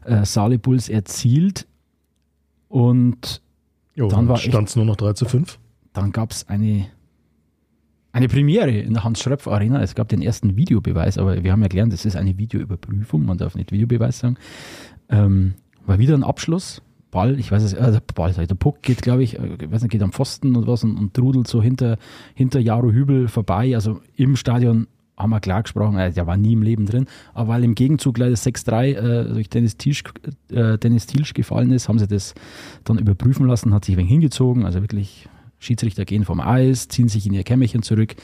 äh, 0.05 0.25
Saale 0.25 0.59
Bulls 0.59 0.89
erzielt. 0.89 1.67
Und 2.69 3.43
jo, 3.95 4.09
dann 4.09 4.37
stand 4.37 4.69
es 4.69 4.77
nur 4.77 4.85
noch 4.85 4.97
3 4.97 5.13
zu 5.15 5.25
5. 5.25 5.59
Dann 5.93 6.13
gab 6.13 6.33
es 6.33 6.49
eine, 6.49 6.89
eine 8.13 8.29
Premiere 8.29 8.71
in 8.71 8.95
der 8.95 9.05
Hans-Schröpf 9.05 9.47
Arena. 9.49 9.81
Es 9.81 9.95
gab 9.95 10.09
den 10.09 10.21
ersten 10.21 10.57
Videobeweis, 10.57 11.17
aber 11.17 11.43
wir 11.43 11.53
haben 11.53 11.63
ja 11.63 11.69
gelernt, 11.69 11.93
das 11.93 12.05
ist 12.05 12.17
eine 12.17 12.37
Videoüberprüfung, 12.37 13.25
man 13.25 13.39
darf 13.39 13.55
nicht 13.55 13.73
Videobeweis 13.73 14.19
sagen. 14.19 14.37
Ähm, 15.09 15.55
war 15.87 15.99
wieder 15.99 16.15
ein 16.15 16.25
Abschluss 16.25 16.83
Ball, 17.17 17.39
ich 17.41 17.51
weiß 17.51 17.63
es, 17.63 17.73
äh, 17.73 17.93
der 17.93 18.03
Ball, 18.15 18.35
der 18.35 18.55
Puck 18.55 18.83
geht, 18.83 19.01
glaube 19.01 19.23
ich, 19.23 19.39
äh, 19.39 19.57
ich 19.59 19.71
weiß 19.71 19.81
nicht, 19.81 19.91
geht 19.91 20.03
am 20.03 20.13
Pfosten 20.13 20.55
und 20.55 20.67
was 20.67 20.85
und, 20.85 20.99
und 20.99 21.15
trudelt 21.15 21.49
so 21.49 21.63
hinter, 21.63 21.97
hinter 22.35 22.61
Jaro 22.61 22.93
Hübel 22.93 23.29
vorbei. 23.29 23.75
Also 23.75 24.01
im 24.17 24.37
Stadion 24.37 24.87
haben 25.17 25.31
wir 25.31 25.41
klar 25.41 25.63
gesprochen, 25.63 25.97
äh, 25.97 26.13
der 26.13 26.27
war 26.27 26.37
nie 26.37 26.53
im 26.53 26.63
Leben 26.63 26.85
drin, 26.85 27.07
aber 27.33 27.49
weil 27.49 27.65
im 27.65 27.75
Gegenzug 27.75 28.19
leider 28.19 28.35
6-3 28.35 28.85
äh, 28.85 29.33
durch 29.33 29.49
Dennis 29.49 29.79
Tilsch, 29.79 30.05
äh, 30.51 30.77
Dennis 30.77 31.07
Tilsch 31.07 31.33
gefallen 31.33 31.73
ist, 31.73 31.89
haben 31.89 31.99
sie 31.99 32.07
das 32.07 32.35
dann 32.85 32.99
überprüfen 32.99 33.47
lassen, 33.47 33.73
hat 33.73 33.87
sich 33.87 33.95
ein 33.95 33.99
wenig 33.99 34.11
hingezogen, 34.11 34.67
also 34.67 34.83
wirklich 34.83 35.27
Schiedsrichter 35.59 36.05
gehen 36.05 36.27
vom 36.27 36.41
Eis, 36.41 36.89
ziehen 36.89 37.09
sich 37.09 37.27
in 37.27 37.33
ihr 37.33 37.45
Kämmerchen 37.45 37.83
zurück, 37.83 38.15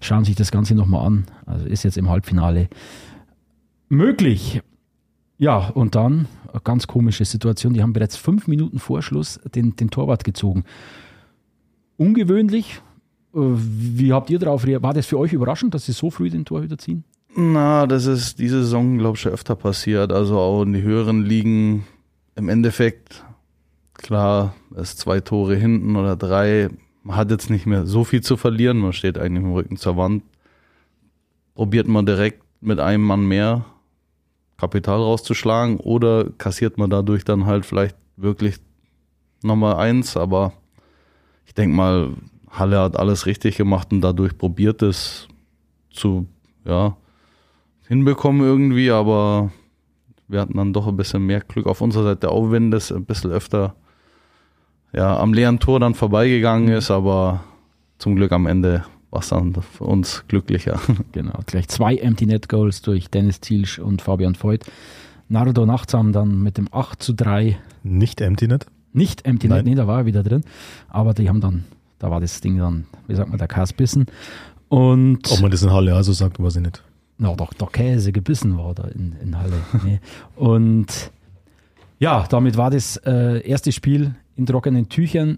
schauen 0.00 0.24
sich 0.24 0.34
das 0.34 0.50
Ganze 0.50 0.74
nochmal 0.74 1.06
an, 1.06 1.26
also 1.46 1.64
ist 1.66 1.84
jetzt 1.84 1.96
im 1.96 2.08
Halbfinale 2.08 2.68
möglich. 3.88 4.62
Ja, 5.42 5.70
und 5.74 5.96
dann 5.96 6.28
eine 6.52 6.60
ganz 6.62 6.86
komische 6.86 7.24
Situation. 7.24 7.74
Die 7.74 7.82
haben 7.82 7.92
bereits 7.92 8.16
fünf 8.16 8.46
Minuten 8.46 8.78
vor 8.78 9.02
Schluss 9.02 9.40
den, 9.56 9.74
den 9.74 9.90
Torwart 9.90 10.22
gezogen. 10.22 10.62
Ungewöhnlich. 11.96 12.80
Äh, 13.34 13.38
wie 13.40 14.12
habt 14.12 14.30
ihr 14.30 14.38
darauf 14.38 14.62
reagiert? 14.62 14.84
War 14.84 14.94
das 14.94 15.06
für 15.06 15.18
euch 15.18 15.32
überraschend, 15.32 15.74
dass 15.74 15.86
sie 15.86 15.90
so 15.90 16.12
früh 16.12 16.30
den 16.30 16.44
Torhüter 16.44 16.78
ziehen? 16.78 17.02
Na, 17.34 17.88
das 17.88 18.06
ist 18.06 18.38
diese 18.38 18.62
Saison, 18.62 18.98
glaube 18.98 19.16
ich, 19.16 19.22
schon 19.22 19.32
öfter 19.32 19.56
passiert. 19.56 20.12
Also 20.12 20.38
auch 20.38 20.62
in 20.62 20.74
die 20.74 20.82
höheren 20.82 21.24
Ligen. 21.24 21.86
Im 22.36 22.48
Endeffekt, 22.48 23.24
klar, 23.94 24.54
es 24.76 24.96
zwei 24.96 25.18
Tore 25.18 25.56
hinten 25.56 25.96
oder 25.96 26.14
drei. 26.14 26.68
Man 27.02 27.16
hat 27.16 27.32
jetzt 27.32 27.50
nicht 27.50 27.66
mehr 27.66 27.84
so 27.84 28.04
viel 28.04 28.20
zu 28.20 28.36
verlieren. 28.36 28.78
Man 28.78 28.92
steht 28.92 29.18
eigentlich 29.18 29.42
im 29.42 29.54
Rücken 29.54 29.76
zur 29.76 29.96
Wand. 29.96 30.22
Probiert 31.56 31.88
man 31.88 32.06
direkt 32.06 32.44
mit 32.60 32.78
einem 32.78 33.02
Mann 33.02 33.26
mehr 33.26 33.64
Kapital 34.62 35.00
rauszuschlagen 35.00 35.78
oder 35.78 36.30
kassiert 36.38 36.78
man 36.78 36.88
dadurch 36.88 37.24
dann 37.24 37.46
halt 37.46 37.66
vielleicht 37.66 37.96
wirklich 38.16 38.58
nochmal 39.42 39.74
eins, 39.74 40.16
aber 40.16 40.52
ich 41.46 41.52
denke 41.52 41.74
mal, 41.74 42.10
Halle 42.48 42.78
hat 42.78 42.96
alles 42.96 43.26
richtig 43.26 43.56
gemacht 43.56 43.92
und 43.92 44.02
dadurch 44.02 44.38
probiert 44.38 44.82
es 44.82 45.26
zu, 45.90 46.28
ja, 46.64 46.96
hinbekommen 47.88 48.42
irgendwie, 48.42 48.92
aber 48.92 49.50
wir 50.28 50.40
hatten 50.40 50.56
dann 50.56 50.72
doch 50.72 50.86
ein 50.86 50.96
bisschen 50.96 51.26
mehr 51.26 51.40
Glück 51.40 51.66
auf 51.66 51.80
unserer 51.80 52.04
Seite, 52.04 52.30
auch 52.30 52.52
wenn 52.52 52.70
das 52.70 52.92
ein 52.92 53.04
bisschen 53.04 53.32
öfter 53.32 53.74
ja, 54.92 55.18
am 55.18 55.34
leeren 55.34 55.58
Tor 55.58 55.80
dann 55.80 55.94
vorbeigegangen 55.94 56.68
ist, 56.68 56.92
aber 56.92 57.42
zum 57.98 58.14
Glück 58.14 58.30
am 58.30 58.46
Ende 58.46 58.84
war 59.12 59.20
es 59.20 59.28
dann 59.28 59.54
für 59.54 59.84
uns 59.84 60.24
glücklicher. 60.26 60.80
Genau, 61.12 61.38
gleich 61.46 61.68
zwei 61.68 61.96
Empty 61.96 62.26
Net 62.26 62.48
Goals 62.48 62.80
durch 62.80 63.08
Dennis 63.08 63.40
Thielsch 63.40 63.78
und 63.78 64.02
Fabian 64.02 64.34
Voigt. 64.40 64.64
Nardo 65.28 65.66
Nachtsam 65.66 66.12
dann 66.12 66.42
mit 66.42 66.58
dem 66.58 66.68
8 66.72 67.02
zu 67.02 67.12
3. 67.12 67.58
Nicht 67.82 68.20
Empty 68.20 68.48
Net? 68.48 68.66
Nicht 68.92 69.24
Empty 69.26 69.48
Net, 69.48 69.64
nee, 69.64 69.74
da 69.74 69.86
war 69.86 70.00
er 70.00 70.06
wieder 70.06 70.22
drin. 70.22 70.42
Aber 70.88 71.14
die 71.14 71.28
haben 71.28 71.40
dann, 71.40 71.64
da 71.98 72.10
war 72.10 72.20
das 72.20 72.40
Ding 72.40 72.58
dann, 72.58 72.86
wie 73.06 73.14
sagt 73.14 73.28
man, 73.28 73.38
der 73.38 73.48
Kass 73.48 73.72
bissen. 73.72 74.06
Und 74.68 75.30
Ob 75.30 75.40
man 75.40 75.50
das 75.50 75.62
in 75.62 75.70
Halle 75.70 75.94
also 75.94 76.12
sagt, 76.12 76.42
weiß 76.42 76.56
ich 76.56 76.62
nicht. 76.62 76.82
Na, 77.18 77.34
doch, 77.34 77.52
der 77.52 77.68
Käse 77.68 78.12
gebissen 78.12 78.56
war 78.56 78.74
da 78.74 78.84
in, 78.84 79.14
in 79.22 79.38
Halle. 79.38 79.60
nee. 79.84 80.00
Und 80.36 81.10
ja, 81.98 82.26
damit 82.28 82.56
war 82.56 82.70
das 82.70 82.96
äh, 82.96 83.46
erste 83.46 83.72
Spiel 83.72 84.14
in 84.36 84.46
trockenen 84.46 84.88
Tüchern. 84.88 85.36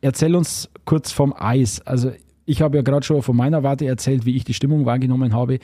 Erzähl 0.00 0.34
uns 0.34 0.70
kurz 0.86 1.12
vom 1.12 1.34
Eis. 1.36 1.80
Also 1.82 2.12
ich 2.48 2.62
habe 2.62 2.78
ja 2.78 2.82
gerade 2.82 3.04
schon 3.04 3.20
von 3.20 3.36
meiner 3.36 3.62
Warte 3.62 3.84
erzählt, 3.86 4.24
wie 4.24 4.34
ich 4.34 4.42
die 4.42 4.54
Stimmung 4.54 4.86
wahrgenommen 4.86 5.34
habe. 5.34 5.58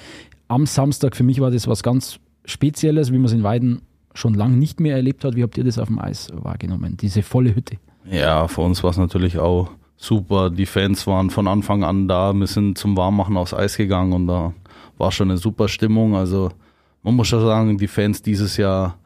Am 0.49 0.67
Samstag 0.67 1.17
für 1.17 1.25
mich 1.25 1.41
war 1.41 1.51
das 1.51 1.67
was 1.67 1.83
ganz 1.83 2.21
Spezielles, 2.45 3.11
wie 3.11 3.17
man 3.17 3.25
es 3.25 3.33
in 3.33 3.43
Weiden 3.43 3.81
schon 4.13 4.35
lange 4.35 4.57
nicht 4.59 4.81
mehr 4.81 4.95
erlebt 4.95 5.25
hat. 5.25 5.35
Wie 5.35 5.43
habt 5.43 5.57
ihr 5.57 5.65
das 5.65 5.79
auf 5.79 5.89
dem 5.89 5.99
Eis 5.99 6.31
wahrgenommen? 6.35 6.99
Diese 6.99 7.23
volle 7.23 7.55
Hütte. 7.55 7.79
Ja, 8.05 8.49
für 8.49 8.61
uns 8.61 8.83
war 8.83 8.91
es 8.91 8.99
natürlich 8.99 9.39
auch 9.39 9.71
super. 9.97 10.51
Die 10.51 10.67
Fans 10.67 11.07
waren 11.07 11.31
von 11.31 11.49
Anfang 11.49 11.85
an 11.85 12.07
da. 12.07 12.35
Wir 12.35 12.47
sind 12.47 12.77
zum 12.77 12.99
Warmmachen 12.99 13.39
aufs 13.39 13.55
Eis 13.55 13.79
gegangen 13.79 14.13
und 14.13 14.27
da 14.27 14.53
war 14.99 15.11
schon 15.11 15.31
eine 15.31 15.39
super 15.39 15.69
Stimmung. 15.69 16.15
Also 16.15 16.51
man 17.03 17.17
muss 17.17 17.29
schon 17.29 17.41
sagen, 17.41 17.79
die 17.79 17.89
Fans 17.89 18.21
dieses 18.21 18.59
Jahr 18.59 18.99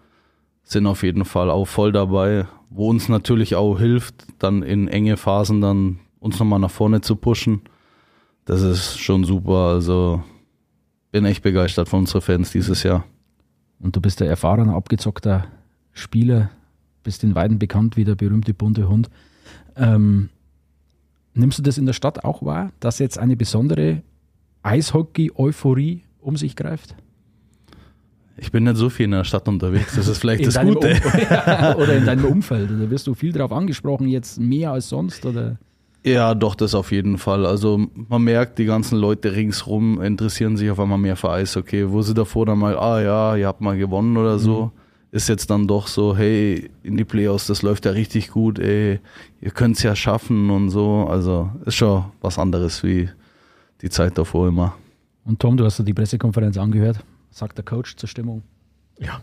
sind 0.64 0.85
auf 0.88 1.04
jeden 1.04 1.25
Fall 1.25 1.49
auch 1.49 1.66
voll 1.66 1.92
dabei, 1.92 2.47
wo 2.70 2.90
uns 2.90 3.08
natürlich 3.08 3.54
auch 3.54 3.78
hilft, 3.78 4.26
dann 4.40 4.64
in 4.64 4.88
enge 4.88 5.16
Phasen 5.16 5.61
dann 5.61 6.00
uns 6.20 6.38
nochmal 6.38 6.58
nach 6.58 6.70
vorne 6.70 7.00
zu 7.00 7.16
pushen. 7.16 7.62
Das 8.44 8.62
ist 8.62 8.98
schon 8.98 9.25
super. 9.25 9.68
Also 9.68 10.22
bin 11.10 11.25
echt 11.25 11.42
begeistert 11.42 11.88
von 11.88 12.00
unseren 12.00 12.22
Fans 12.22 12.50
dieses 12.52 12.82
Jahr. 12.82 13.04
Und 13.80 13.94
du 13.96 14.00
bist 14.00 14.20
der 14.20 14.28
erfahrener, 14.28 14.75
abgezockter 14.75 15.46
Spieler, 15.92 16.50
bist 17.02 17.25
in 17.25 17.34
Weiden 17.34 17.58
bekannt 17.58 17.96
wie 17.96 18.04
der 18.04 18.14
berühmte 18.14 18.54
bunte 18.54 18.88
Hund. 18.88 19.08
Ähm, 19.76 20.30
nimmst 21.34 21.58
du 21.58 21.62
das 21.62 21.78
in 21.78 21.87
der 21.87 21.92
Stadt 21.92 22.25
auch 22.25 22.42
wahr, 22.42 22.72
dass 22.80 22.98
jetzt 22.98 23.18
eine 23.18 23.37
besondere 23.37 24.02
Eishockey-Euphorie 24.62 26.02
um 26.20 26.37
sich 26.37 26.56
greift? 26.56 26.96
Ich 28.37 28.52
bin 28.52 28.64
nicht 28.64 28.76
so 28.76 28.88
viel 28.88 29.04
in 29.04 29.10
der 29.12 29.25
Stadt 29.25 29.48
unterwegs, 29.48 29.96
das 29.96 30.06
ist 30.06 30.18
vielleicht 30.18 30.46
das 30.46 30.60
Gute. 30.60 30.92
Um 30.92 31.82
oder 31.82 31.96
in 31.96 32.06
deinem 32.06 32.25
Umfeld. 32.25 32.70
Oder 32.70 32.88
wirst 32.90 33.06
du 33.06 33.14
viel 33.14 33.32
darauf 33.32 33.52
angesprochen, 33.52 34.06
jetzt 34.06 34.38
mehr 34.38 34.72
als 34.72 34.88
sonst? 34.88 35.26
Oder? 35.26 35.58
Ja, 36.12 36.35
doch, 36.35 36.55
das 36.55 36.75
auf 36.75 36.93
jeden 36.93 37.19
Fall. 37.19 37.47
Also 37.47 37.87
man 38.09 38.23
merkt, 38.23 38.59
die 38.59 38.65
ganzen 38.65 38.99
Leute 38.99 39.35
ringsrum 39.35 40.00
interessieren 40.00 40.57
sich 40.57 40.71
auf 40.71 40.81
einmal 40.81 40.99
mehr 40.99 41.17
für 41.17 41.31
Eishockey. 41.31 41.91
Wo 41.91 42.03
sie 42.03 42.15
davor 42.15 42.47
dann 42.47 42.59
mal, 42.59 42.77
ah 42.79 43.00
ja, 43.00 43.37
ihr 43.37 43.47
habt 43.47 43.61
mal 43.61 43.77
gewonnen 43.77 44.17
oder 44.17 44.38
so, 44.38 44.67
mhm. 44.67 44.71
ist 45.11 45.29
jetzt 45.29 45.50
dann 45.50 45.67
doch 45.67 45.87
so, 45.87 46.17
hey, 46.17 46.71
in 46.83 46.97
die 46.97 47.05
Playoffs, 47.05 47.47
das 47.47 47.62
läuft 47.62 47.85
ja 47.85 47.93
richtig 47.93 48.31
gut, 48.31 48.59
ey, 48.59 49.00
ihr 49.41 49.50
könnt 49.50 49.77
es 49.77 49.83
ja 49.83 49.95
schaffen 49.95 50.50
und 50.50 50.71
so. 50.71 51.07
Also 51.09 51.50
ist 51.65 51.77
schon 51.77 52.05
was 52.21 52.38
anderes 52.38 52.83
wie 52.83 53.09
die 53.83 53.91
Zeit 53.91 54.19
davor 54.19 54.49
immer. 54.49 54.75
Und 55.25 55.41
Tom, 55.41 55.57
du 55.57 55.65
hast 55.65 55.79
ja 55.79 55.85
die 55.85 55.95
Pressekonferenz 55.95 56.57
angehört 56.57 57.05
sagt 57.31 57.57
der 57.57 57.65
Coach 57.65 57.97
zur 57.97 58.09
Stimmung? 58.09 58.43
Ja, 58.99 59.23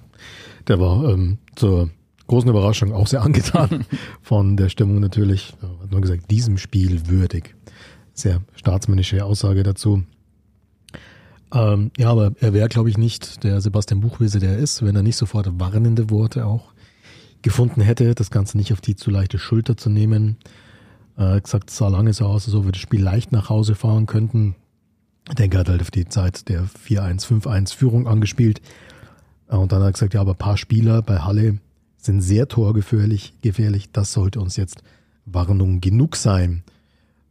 der 0.68 0.80
war 0.80 1.10
ähm, 1.10 1.38
zur 1.56 1.89
großen 2.27 2.50
Überraschung 2.50 2.94
auch 2.94 3.08
sehr 3.08 3.22
angetan 3.22 3.86
von 4.22 4.58
der 4.58 4.70
Stimmung 4.70 5.00
natürlich. 5.00 5.53
Er 5.62 5.70
hat 5.84 5.91
nur 5.91 6.01
gesagt, 6.01 6.32
diesem 6.32 6.58
Spiel 6.58 7.08
würdig. 7.08 7.55
Sehr 8.13 8.41
staatsmännische 8.55 9.24
Aussage 9.24 9.63
dazu. 9.63 10.03
Ähm, 11.53 11.91
ja, 11.98 12.10
aber 12.10 12.34
er 12.39 12.53
wäre, 12.53 12.70
glaube 12.70 12.89
ich, 12.89 12.98
nicht 12.98 13.44
der 13.44 13.62
Sebastian 13.62 14.01
Buchwese, 14.01 14.39
der 14.39 14.51
er 14.51 14.58
ist, 14.58 14.84
wenn 14.84 14.96
er 14.96 15.03
nicht 15.03 15.17
sofort 15.17 15.48
warnende 15.60 16.10
Worte 16.10 16.46
auch 16.46 16.74
gefunden 17.41 17.82
hätte, 17.82 18.15
das 18.15 18.32
Ganze 18.32 18.58
nicht 18.58 18.74
auf 18.74 18.82
die 18.82 18.96
zu 18.96 19.12
leichte 19.12 19.38
Schulter 19.38 19.77
zu 19.77 19.89
nehmen. 19.89 20.38
Er 21.15 21.36
hat 21.36 21.44
gesagt, 21.44 21.70
es 21.70 21.77
sah 21.77 21.88
lange 21.88 22.12
so 22.12 22.25
aus, 22.25 22.48
als 22.48 22.55
ob 22.55 22.65
wir 22.65 22.72
das 22.72 22.82
Spiel 22.82 23.01
leicht 23.01 23.32
nach 23.32 23.50
Hause 23.50 23.75
fahren 23.75 24.05
könnten. 24.05 24.55
Ich 25.29 25.36
denke, 25.36 25.58
er 25.58 25.60
hat 25.62 25.70
halt 25.70 25.82
auf 25.82 25.91
die 25.91 26.05
Zeit 26.05 26.50
der 26.50 26.65
4-1, 26.65 27.25
5-1 27.25 27.75
Führung 27.75 28.08
angespielt. 28.08 28.62
Äh, 29.50 29.55
und 29.55 29.72
dann 29.72 29.79
hat 29.82 29.89
er 29.89 29.94
gesagt, 29.94 30.13
ja, 30.13 30.22
aber 30.22 30.32
ein 30.32 30.38
paar 30.38 30.58
Spieler 30.58 31.01
bei 31.01 31.20
Halle 31.20 31.60
sind 32.05 32.21
sehr 32.21 32.47
torgefährlich, 32.47 33.33
gefährlich. 33.41 33.91
Das 33.91 34.13
sollte 34.13 34.39
uns 34.39 34.57
jetzt 34.57 34.83
Warnung 35.25 35.81
genug 35.81 36.15
sein. 36.15 36.63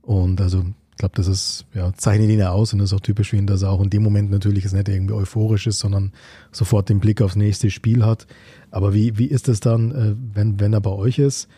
Und 0.02 0.40
also, 0.40 0.64
ich 0.90 0.96
glaube, 0.98 1.14
das 1.16 1.26
ist, 1.26 1.66
ja, 1.74 1.92
zeichnet 1.94 2.30
ihn 2.30 2.38
ja 2.38 2.50
aus 2.50 2.72
und 2.72 2.78
das 2.78 2.90
ist 2.90 2.94
auch 2.94 3.00
typisch 3.00 3.30
für 3.30 3.36
ihn, 3.36 3.46
dass 3.46 3.62
er 3.62 3.70
auch 3.70 3.80
in 3.80 3.90
dem 3.90 4.02
Moment 4.02 4.30
natürlich 4.30 4.70
nicht 4.70 4.88
irgendwie 4.88 5.14
euphorisch 5.14 5.66
ist, 5.66 5.78
sondern 5.78 6.12
sofort 6.52 6.88
den 6.88 7.00
Blick 7.00 7.22
aufs 7.22 7.36
nächste 7.36 7.70
Spiel 7.70 8.04
hat. 8.04 8.26
Aber 8.70 8.94
wie, 8.94 9.18
wie 9.18 9.26
ist 9.26 9.48
es 9.48 9.60
dann, 9.60 9.92
äh, 9.92 10.14
wenn, 10.34 10.60
wenn 10.60 10.72
er 10.72 10.80
bei 10.80 10.90
euch 10.90 11.18
ist, 11.18 11.48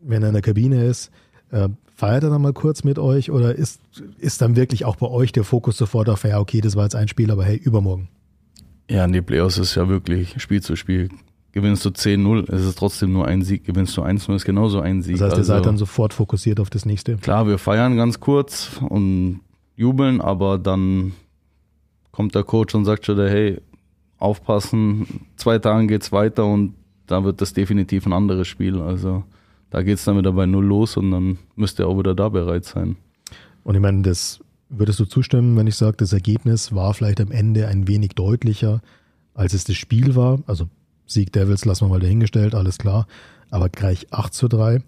wenn 0.00 0.22
er 0.22 0.28
in 0.28 0.34
der 0.34 0.42
Kabine 0.42 0.84
ist, 0.84 1.10
äh, 1.50 1.68
Feiert 1.98 2.22
er 2.22 2.30
dann 2.30 2.42
mal 2.42 2.52
kurz 2.52 2.84
mit 2.84 2.96
euch 2.96 3.32
oder 3.32 3.56
ist, 3.56 3.80
ist 4.18 4.40
dann 4.40 4.54
wirklich 4.54 4.84
auch 4.84 4.94
bei 4.94 5.08
euch 5.08 5.32
der 5.32 5.42
Fokus 5.42 5.76
sofort 5.76 6.08
auf, 6.08 6.22
ja, 6.22 6.38
okay, 6.38 6.60
das 6.60 6.76
war 6.76 6.84
jetzt 6.84 6.94
ein 6.94 7.08
Spiel, 7.08 7.32
aber 7.32 7.44
hey, 7.44 7.56
übermorgen? 7.56 8.06
Ja, 8.88 9.04
in 9.04 9.10
die 9.10 9.20
Playoffs 9.20 9.58
ist 9.58 9.74
ja 9.74 9.88
wirklich 9.88 10.40
Spiel 10.40 10.62
zu 10.62 10.76
Spiel. 10.76 11.08
Gewinnst 11.52 11.84
du 11.84 11.88
10-0, 11.88 12.50
ist 12.50 12.62
es 12.62 12.74
trotzdem 12.74 13.12
nur 13.12 13.26
ein 13.26 13.42
Sieg. 13.42 13.64
Gewinnst 13.64 13.96
du 13.96 14.02
1-0, 14.02 14.34
ist 14.34 14.44
genauso 14.44 14.80
ein 14.80 15.02
Sieg. 15.02 15.18
Das 15.18 15.22
heißt, 15.22 15.32
ihr 15.34 15.38
also, 15.38 15.52
seid 15.54 15.66
dann 15.66 15.78
sofort 15.78 16.12
fokussiert 16.12 16.60
auf 16.60 16.70
das 16.70 16.84
nächste? 16.84 17.16
Klar, 17.16 17.46
wir 17.46 17.58
feiern 17.58 17.96
ganz 17.96 18.20
kurz 18.20 18.80
und 18.86 19.40
jubeln, 19.76 20.20
aber 20.20 20.58
dann 20.58 21.12
kommt 22.10 22.34
der 22.34 22.44
Coach 22.44 22.74
und 22.74 22.84
sagt 22.84 23.06
schon, 23.06 23.18
hey, 23.18 23.58
aufpassen, 24.18 25.06
zwei 25.36 25.58
Tagen 25.58 25.88
geht's 25.88 26.12
weiter 26.12 26.44
und 26.44 26.74
da 27.06 27.24
wird 27.24 27.40
das 27.40 27.54
definitiv 27.54 28.06
ein 28.06 28.12
anderes 28.12 28.48
Spiel. 28.48 28.80
Also 28.80 29.24
da 29.70 29.82
geht 29.82 29.98
es 29.98 30.04
dann 30.04 30.18
wieder 30.18 30.32
bei 30.32 30.46
Null 30.46 30.64
los 30.64 30.96
und 30.96 31.10
dann 31.10 31.38
müsste 31.56 31.84
er 31.84 31.88
auch 31.88 31.98
wieder 31.98 32.14
da 32.14 32.28
bereit 32.28 32.64
sein. 32.64 32.96
Und 33.64 33.74
ich 33.74 33.80
meine, 33.80 34.02
das 34.02 34.40
würdest 34.68 35.00
du 35.00 35.04
zustimmen, 35.04 35.56
wenn 35.56 35.66
ich 35.66 35.76
sage, 35.76 35.96
das 35.98 36.12
Ergebnis 36.12 36.74
war 36.74 36.92
vielleicht 36.94 37.20
am 37.20 37.30
Ende 37.30 37.68
ein 37.68 37.88
wenig 37.88 38.10
deutlicher, 38.10 38.82
als 39.34 39.54
es 39.54 39.64
das 39.64 39.76
Spiel 39.76 40.14
war. 40.14 40.40
Also 40.46 40.68
Sieg 41.08 41.32
Devils 41.32 41.64
lassen 41.64 41.86
wir 41.86 41.88
mal 41.88 42.00
dahingestellt, 42.00 42.54
alles 42.54 42.78
klar. 42.78 43.06
Aber 43.50 43.68
gleich 43.68 44.06
8 44.12 44.32
zu 44.32 44.46
3. 44.46 44.82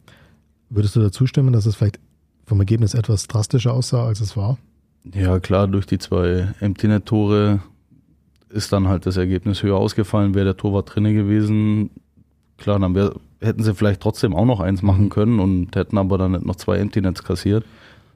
Würdest 0.68 0.94
du 0.94 1.00
da 1.00 1.10
zustimmen, 1.10 1.52
dass 1.52 1.66
es 1.66 1.74
vielleicht 1.76 1.98
vom 2.46 2.60
Ergebnis 2.60 2.94
etwas 2.94 3.26
drastischer 3.26 3.72
aussah, 3.72 4.06
als 4.06 4.20
es 4.20 4.36
war? 4.36 4.58
Ja, 5.14 5.40
klar, 5.40 5.66
durch 5.66 5.86
die 5.86 5.98
zwei 5.98 6.54
Empty-Net-Tore 6.60 7.60
ist 8.50 8.72
dann 8.72 8.86
halt 8.86 9.06
das 9.06 9.16
Ergebnis 9.16 9.62
höher 9.62 9.76
ausgefallen. 9.76 10.34
Wäre 10.34 10.44
der 10.44 10.56
Torwart 10.56 10.94
drinne 10.94 11.14
gewesen, 11.14 11.90
klar, 12.58 12.78
dann 12.78 12.94
wäre 12.94 13.14
hätten 13.40 13.62
sie 13.62 13.74
vielleicht 13.74 14.00
trotzdem 14.00 14.34
auch 14.34 14.44
noch 14.44 14.60
eins 14.60 14.82
machen 14.82 15.04
mhm. 15.04 15.10
können 15.10 15.40
und 15.40 15.74
hätten 15.74 15.98
aber 15.98 16.18
dann 16.18 16.32
nicht 16.32 16.44
noch 16.44 16.56
zwei 16.56 16.78
Empty 16.78 17.00
Nets 17.00 17.24
kassiert, 17.24 17.64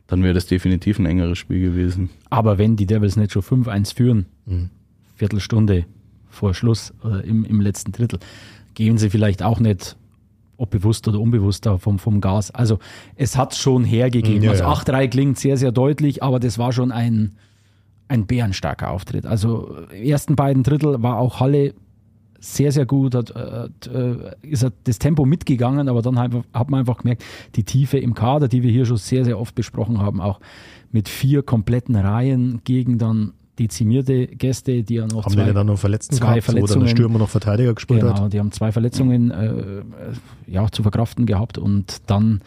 dann 0.07 0.23
wäre 0.23 0.35
das 0.35 0.47
definitiv 0.47 0.99
ein 0.99 1.07
engeres 1.07 1.39
Spiel 1.39 1.61
gewesen. 1.61 2.11
Aber 2.31 2.59
wenn 2.59 2.77
die 2.77 2.87
Devils 2.87 3.17
nicht 3.17 3.33
schon 3.33 3.43
5-1 3.43 3.95
führen, 3.95 4.27
mhm. 4.47 4.71
Viertelstunde 5.17 5.87
vor 6.35 6.55
Schluss 6.55 6.93
äh, 7.05 7.27
im, 7.27 7.45
im 7.45 7.61
letzten 7.61 7.93
Drittel, 7.93 8.19
gehen 8.75 8.99
sie 8.99 9.11
vielleicht 9.11 9.43
auch 9.43 9.61
nicht, 9.61 9.97
ob 10.57 10.71
bewusst 10.71 11.09
oder 11.09 11.21
unbewusst, 11.21 11.69
vom, 11.79 11.99
vom 11.99 12.21
Gas. 12.21 12.51
Also 12.51 12.79
es 13.17 13.37
hat 13.37 13.55
schon 13.55 13.85
hergegeben. 13.85 14.43
Ja, 14.43 14.51
also 14.51 14.65
8-3 14.65 15.09
klingt 15.09 15.39
sehr, 15.39 15.57
sehr 15.57 15.73
deutlich, 15.73 16.23
aber 16.23 16.39
das 16.39 16.59
war 16.59 16.73
schon 16.73 16.93
ein, 16.93 17.33
ein 18.09 18.27
bärenstarker 18.27 18.91
Auftritt. 18.91 19.27
Also 19.27 19.77
ersten 19.91 20.37
beiden 20.37 20.63
Drittel 20.63 21.03
war 21.03 21.19
auch 21.19 21.41
Halle 21.41 21.75
sehr, 22.45 22.73
sehr 22.73 22.85
gut, 22.85 23.15
hat, 23.15 23.35
hat, 23.35 23.87
äh, 23.87 24.37
ist 24.43 24.63
er 24.63 24.73
das 24.85 24.99
Tempo 24.99 25.25
mitgegangen, 25.25 25.89
aber 25.89 26.03
dann 26.03 26.19
hat 26.19 26.71
man 26.71 26.81
einfach 26.81 26.99
gemerkt, 26.99 27.25
die 27.55 27.65
Tiefe 27.65 27.99
im 27.99 28.15
Kader, 28.15 28.49
die 28.49 28.63
wir 28.63 28.71
hier 28.71 28.85
schon 28.85 28.99
sehr, 28.99 29.25
sehr 29.25 29.41
oft 29.41 29.55
besprochen 29.55 30.01
haben, 30.01 30.21
auch 30.21 30.41
mit 30.93 31.09
vier 31.09 31.43
kompletten 31.43 31.97
Reihen 31.97 32.61
gegen 32.65 32.99
dann 32.99 33.33
dezimierte 33.59 34.27
Gäste, 34.27 34.83
die 34.83 34.95
ja 34.95 35.07
noch 35.07 35.25
haben 35.25 35.33
zwei, 35.33 35.53
dann 35.53 35.67
noch 35.67 35.79
Verletzten 35.79 36.17
zwei 36.17 36.27
gehabt, 36.27 36.45
Verletzungen, 36.45 36.83
oder 36.83 36.85
der 36.85 36.91
Stürmer 36.91 37.19
noch 37.19 37.29
Verteidiger 37.29 37.75
gespielt 37.75 38.01
genau, 38.01 38.21
hat? 38.21 38.33
die 38.33 38.39
haben 38.39 38.53
zwei 38.53 38.73
Verletzungen 38.73 39.31
äh, 39.31 39.83
ja, 40.47 40.71
zu 40.71 40.83
verkraften 40.83 41.27
gehabt 41.27 41.59
und 41.59 42.03
dann 42.07 42.41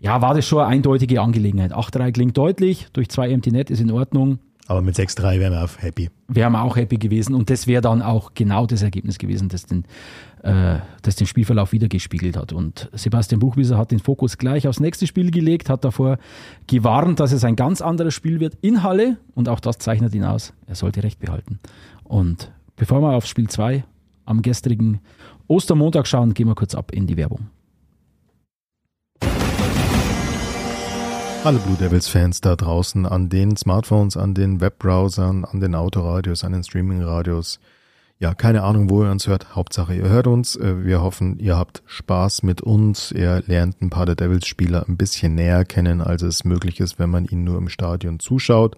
ja, 0.00 0.20
war 0.20 0.34
das 0.34 0.46
schon 0.46 0.60
eine 0.60 0.68
eindeutige 0.68 1.20
Angelegenheit. 1.20 1.74
8-3 1.74 2.12
klingt 2.12 2.36
deutlich, 2.36 2.86
durch 2.92 3.08
zwei 3.08 3.30
Empty 3.30 3.50
Net 3.50 3.70
ist 3.70 3.80
in 3.80 3.90
Ordnung. 3.90 4.38
Aber 4.68 4.82
mit 4.82 4.96
6-3 4.96 5.38
wären 5.38 5.52
wir 5.52 5.64
auch 5.64 5.80
happy. 5.80 6.10
Wären 6.28 6.52
wir 6.52 6.62
auch 6.62 6.76
happy 6.76 6.96
gewesen. 6.96 7.34
Und 7.34 7.50
das 7.50 7.66
wäre 7.66 7.82
dann 7.82 8.02
auch 8.02 8.34
genau 8.34 8.66
das 8.66 8.82
Ergebnis 8.82 9.18
gewesen, 9.18 9.48
das 9.48 9.66
den, 9.66 9.84
äh, 10.42 10.78
das 11.02 11.16
den 11.16 11.26
Spielverlauf 11.26 11.72
wiedergespiegelt 11.72 12.36
hat. 12.36 12.52
Und 12.52 12.90
Sebastian 12.92 13.38
Buchwieser 13.38 13.78
hat 13.78 13.92
den 13.92 14.00
Fokus 14.00 14.38
gleich 14.38 14.66
aufs 14.66 14.80
nächste 14.80 15.06
Spiel 15.06 15.30
gelegt, 15.30 15.70
hat 15.70 15.84
davor 15.84 16.18
gewarnt, 16.66 17.20
dass 17.20 17.32
es 17.32 17.44
ein 17.44 17.54
ganz 17.54 17.80
anderes 17.80 18.14
Spiel 18.14 18.40
wird 18.40 18.56
in 18.60 18.82
Halle. 18.82 19.18
Und 19.34 19.48
auch 19.48 19.60
das 19.60 19.78
zeichnet 19.78 20.14
ihn 20.14 20.24
aus. 20.24 20.52
Er 20.66 20.74
sollte 20.74 21.02
Recht 21.02 21.20
behalten. 21.20 21.60
Und 22.02 22.50
bevor 22.74 23.00
wir 23.00 23.12
auf 23.12 23.26
Spiel 23.26 23.48
2 23.48 23.84
am 24.24 24.42
gestrigen 24.42 25.00
Ostermontag 25.46 26.08
schauen, 26.08 26.34
gehen 26.34 26.48
wir 26.48 26.56
kurz 26.56 26.74
ab 26.74 26.90
in 26.90 27.06
die 27.06 27.16
Werbung. 27.16 27.50
Alle 31.46 31.60
Blue 31.60 31.76
Devils 31.76 32.08
Fans 32.08 32.40
da 32.40 32.56
draußen 32.56 33.06
an 33.06 33.28
den 33.28 33.56
Smartphones, 33.56 34.16
an 34.16 34.34
den 34.34 34.60
Webbrowsern, 34.60 35.44
an 35.44 35.60
den 35.60 35.76
Autoradios, 35.76 36.42
an 36.42 36.50
den 36.50 36.64
Streamingradios. 36.64 37.60
Ja, 38.18 38.34
keine 38.34 38.64
Ahnung, 38.64 38.90
wo 38.90 39.04
ihr 39.04 39.12
uns 39.12 39.28
hört. 39.28 39.54
Hauptsache, 39.54 39.94
ihr 39.94 40.08
hört 40.08 40.26
uns. 40.26 40.56
Äh, 40.56 40.84
wir 40.84 41.02
hoffen, 41.02 41.38
ihr 41.38 41.56
habt 41.56 41.84
Spaß 41.86 42.42
mit 42.42 42.62
uns. 42.62 43.12
Ihr 43.12 43.44
lernt 43.46 43.80
ein 43.80 43.90
paar 43.90 44.06
der 44.06 44.16
Devils 44.16 44.48
Spieler 44.48 44.86
ein 44.88 44.96
bisschen 44.96 45.36
näher 45.36 45.64
kennen, 45.64 46.00
als 46.00 46.22
es 46.22 46.44
möglich 46.44 46.80
ist, 46.80 46.98
wenn 46.98 47.10
man 47.10 47.26
ihnen 47.26 47.44
nur 47.44 47.58
im 47.58 47.68
Stadion 47.68 48.18
zuschaut. 48.18 48.76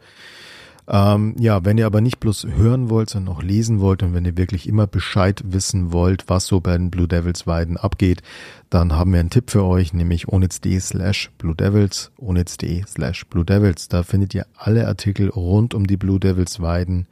Ähm, 0.91 1.35
ja, 1.39 1.67
wenn 1.67 1.77
ihr 1.77 1.85
aber 1.85 2.01
nicht 2.01 2.19
bloß 2.19 2.47
hören 2.57 2.89
wollt, 2.89 3.11
sondern 3.11 3.35
auch 3.35 3.43
lesen 3.43 3.81
wollt 3.81 4.03
und 4.03 4.15
wenn 4.15 4.25
ihr 4.25 4.39
wirklich 4.39 4.67
immer 4.67 4.87
Bescheid 4.87 5.43
wissen 5.45 5.93
wollt, 5.93 6.25
was 6.29 6.47
so 6.47 6.61
bei 6.61 6.79
den 6.79 6.91
Blue 6.91 7.07
Devils 7.07 7.47
Weiden 7.47 7.77
abgeht, 7.77 8.23
dann 8.71 8.95
haben 8.95 9.13
wir 9.13 9.21
einen 9.21 9.29
Tipp 9.29 9.51
für 9.51 9.65
euch, 9.65 9.93
nämlich 9.93 10.29
onitz.de 10.29 10.81
slash 10.81 11.31
Blue 11.37 11.55
Devils, 11.55 12.11
onitz.de 12.17 12.85
slash 12.87 13.27
Blue 13.27 13.45
Devils. 13.45 13.89
Da 13.89 14.03
findet 14.03 14.35
ihr 14.35 14.47
alle 14.57 14.89
Artikel 14.89 15.29
rund 15.29 15.75
um 15.75 15.87
die 15.87 15.99
Blue 15.99 16.19
Devils 16.19 16.61
Weiden. 16.61 17.07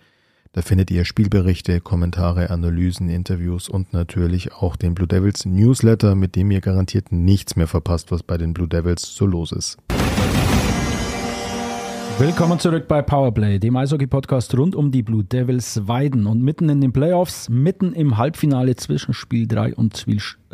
Da 0.53 0.63
findet 0.63 0.91
ihr 0.91 1.05
Spielberichte, 1.05 1.83
Kommentare, 1.83 2.49
Analysen, 2.49 3.11
Interviews 3.11 3.69
und 3.69 3.93
natürlich 3.93 4.55
auch 4.55 4.77
den 4.77 4.95
Blue 4.95 5.07
Devils 5.07 5.45
Newsletter, 5.45 6.15
mit 6.15 6.35
dem 6.35 6.51
ihr 6.51 6.63
garantiert 6.63 7.13
nichts 7.13 7.57
mehr 7.57 7.69
verpasst, 7.69 8.11
was 8.11 8.23
bei 8.23 8.39
den 8.39 8.55
Blue 8.55 8.69
Devils 8.69 9.03
so 9.03 9.27
los 9.27 9.53
ist. 9.53 9.77
Willkommen 12.19 12.59
zurück 12.59 12.89
bei 12.89 13.03
Powerplay, 13.03 13.59
dem 13.59 13.77
Eishockey-Podcast 13.77 14.57
rund 14.57 14.75
um 14.75 14.91
die 14.91 15.03
Blue 15.03 15.23
Devils 15.23 15.87
Weiden. 15.87 16.27
Und 16.27 16.41
mitten 16.43 16.71
in 16.71 16.81
den 16.81 16.91
Playoffs, 16.91 17.51
mitten 17.51 17.93
im 17.93 18.17
Halbfinale 18.17 18.75
zwischen 18.75 19.13
Spiel 19.13 19.47
3 19.47 19.75
und 19.75 20.07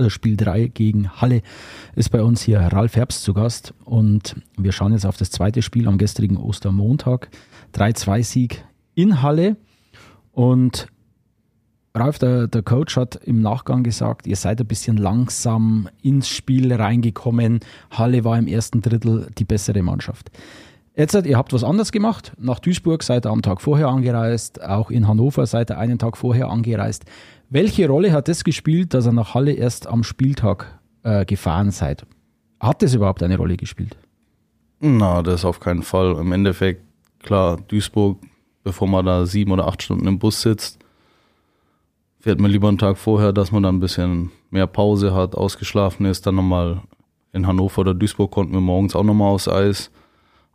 Spiel 0.09 0.37
3 0.37 0.61
äh, 0.61 0.69
gegen 0.69 1.13
Halle, 1.21 1.41
ist 1.95 2.11
bei 2.11 2.21
uns 2.21 2.43
hier 2.43 2.59
Ralf 2.59 2.97
Herbst 2.97 3.23
zu 3.23 3.33
Gast. 3.33 3.75
Und 3.85 4.35
wir 4.59 4.73
schauen 4.73 4.93
jetzt 4.93 5.07
auf 5.07 5.17
das 5.17 5.31
zweite 5.31 5.63
Spiel 5.63 5.87
am 5.87 5.99
gestrigen 5.99 6.37
Ostermontag. 6.37 7.29
3-2-Sieg 7.75 8.65
in 8.97 9.23
Halle. 9.23 9.57
Und 10.33 10.89
Ralf, 11.95 12.19
der, 12.19 12.49
der 12.49 12.63
Coach, 12.63 12.97
hat 12.97 13.15
im 13.23 13.41
Nachgang 13.41 13.85
gesagt, 13.85 14.27
ihr 14.27 14.37
seid 14.37 14.61
ein 14.61 14.67
bisschen 14.67 14.97
langsam 14.97 15.89
ins 16.03 16.29
Spiel 16.29 16.73
reingekommen. 16.73 17.61
Halle 17.93 18.25
war 18.25 18.37
im 18.37 18.49
ersten 18.49 18.83
Drittel 18.83 19.29
die 19.39 19.45
bessere 19.45 19.83
Mannschaft. 19.83 20.33
Jetzt, 20.95 21.15
ihr 21.15 21.39
habt 21.39 21.55
was 21.55 21.65
anderes 21.65 21.91
gemacht. 21.91 22.33
Nach 22.39 22.59
Duisburg 22.59 23.03
seid 23.03 23.25
ihr 23.25 23.31
am 23.31 23.41
Tag 23.41 23.63
vorher 23.63 23.89
angereist, 23.89 24.63
auch 24.63 24.91
in 24.91 25.09
Hannover 25.09 25.47
seid 25.47 25.71
ihr 25.71 25.79
einen 25.79 25.99
Tag 25.99 26.19
vorher 26.19 26.51
angereist. 26.51 27.07
Welche 27.49 27.89
Rolle 27.89 28.13
hat 28.13 28.29
das 28.29 28.45
gespielt, 28.45 28.93
dass 28.93 29.07
ihr 29.07 29.13
nach 29.13 29.35
Halle 29.35 29.53
erst 29.53 29.87
am 29.87 30.05
Spieltag 30.05 30.79
äh, 31.03 31.25
gefahren 31.25 31.71
seid? 31.71 32.05
Hat 32.61 32.83
das 32.83 32.95
überhaupt 32.95 33.23
eine 33.23 33.39
Rolle 33.39 33.57
gespielt? 33.57 33.97
Na, 34.81 35.23
das 35.23 35.47
auf 35.47 35.61
keinen 35.61 35.83
Fall. 35.83 36.17
Im 36.17 36.31
Endeffekt, 36.33 36.83
klar, 37.23 37.57
Duisburg, 37.69 38.19
bevor 38.63 38.87
man 38.87 39.07
da 39.07 39.25
sieben 39.25 39.53
oder 39.53 39.67
acht 39.67 39.83
Stunden 39.83 40.07
im 40.07 40.19
Bus 40.19 40.43
sitzt, 40.43 40.79
fährt 42.21 42.39
man 42.39 42.51
lieber 42.51 42.69
einen 42.69 42.79
Tag 42.79 42.99
vorher, 42.99 43.33
dass 43.33 43.51
man 43.51 43.63
dann 43.63 43.77
ein 43.77 43.81
bisschen 43.81 44.31
mehr 44.51 44.67
Pause 44.67 45.15
hat, 45.15 45.35
ausgeschlafen 45.35 46.05
ist, 46.05 46.27
dann 46.27 46.35
nochmal 46.35 46.83
in 47.33 47.47
Hannover 47.47 47.81
oder 47.81 47.95
Duisburg 47.95 48.31
konnten 48.31 48.53
wir 48.53 48.61
morgens 48.61 48.95
auch 48.95 49.05
nochmal 49.05 49.33
aufs 49.33 49.49
Eis 49.49 49.91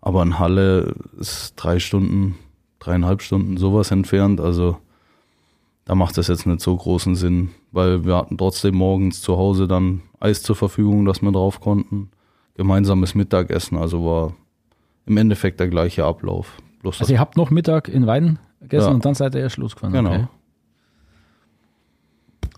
aber 0.07 0.23
in 0.23 0.39
Halle 0.39 0.95
ist 1.19 1.55
drei 1.57 1.79
Stunden, 1.79 2.37
dreieinhalb 2.79 3.21
Stunden 3.21 3.57
sowas 3.57 3.91
entfernt. 3.91 4.39
Also 4.39 4.77
da 5.83 5.95
macht 5.95 6.17
das 6.17 6.29
jetzt 6.29 6.47
nicht 6.47 6.61
so 6.61 6.77
großen 6.77 7.15
Sinn, 7.15 7.49
weil 7.73 8.05
wir 8.05 8.15
hatten 8.15 8.37
trotzdem 8.37 8.75
morgens 8.75 9.21
zu 9.21 9.37
Hause 9.37 9.67
dann 9.67 10.03
Eis 10.21 10.43
zur 10.43 10.55
Verfügung, 10.55 11.03
dass 11.03 11.21
wir 11.21 11.31
drauf 11.33 11.59
konnten. 11.59 12.09
Gemeinsames 12.55 13.15
Mittagessen, 13.15 13.77
also 13.77 14.05
war 14.05 14.33
im 15.05 15.17
Endeffekt 15.17 15.59
der 15.59 15.67
gleiche 15.67 16.05
Ablauf. 16.05 16.57
Bloß 16.83 17.01
also 17.01 17.11
ihr 17.11 17.19
habt 17.19 17.35
noch 17.35 17.49
Mittag 17.49 17.89
in 17.89 18.07
Weiden 18.07 18.39
gegessen 18.61 18.87
ja. 18.87 18.93
und 18.93 19.03
dann 19.03 19.13
seid 19.13 19.35
ihr 19.35 19.41
erst 19.41 19.57
losgefahren. 19.57 19.93
Genau. 19.93 20.13
Okay. 20.13 20.27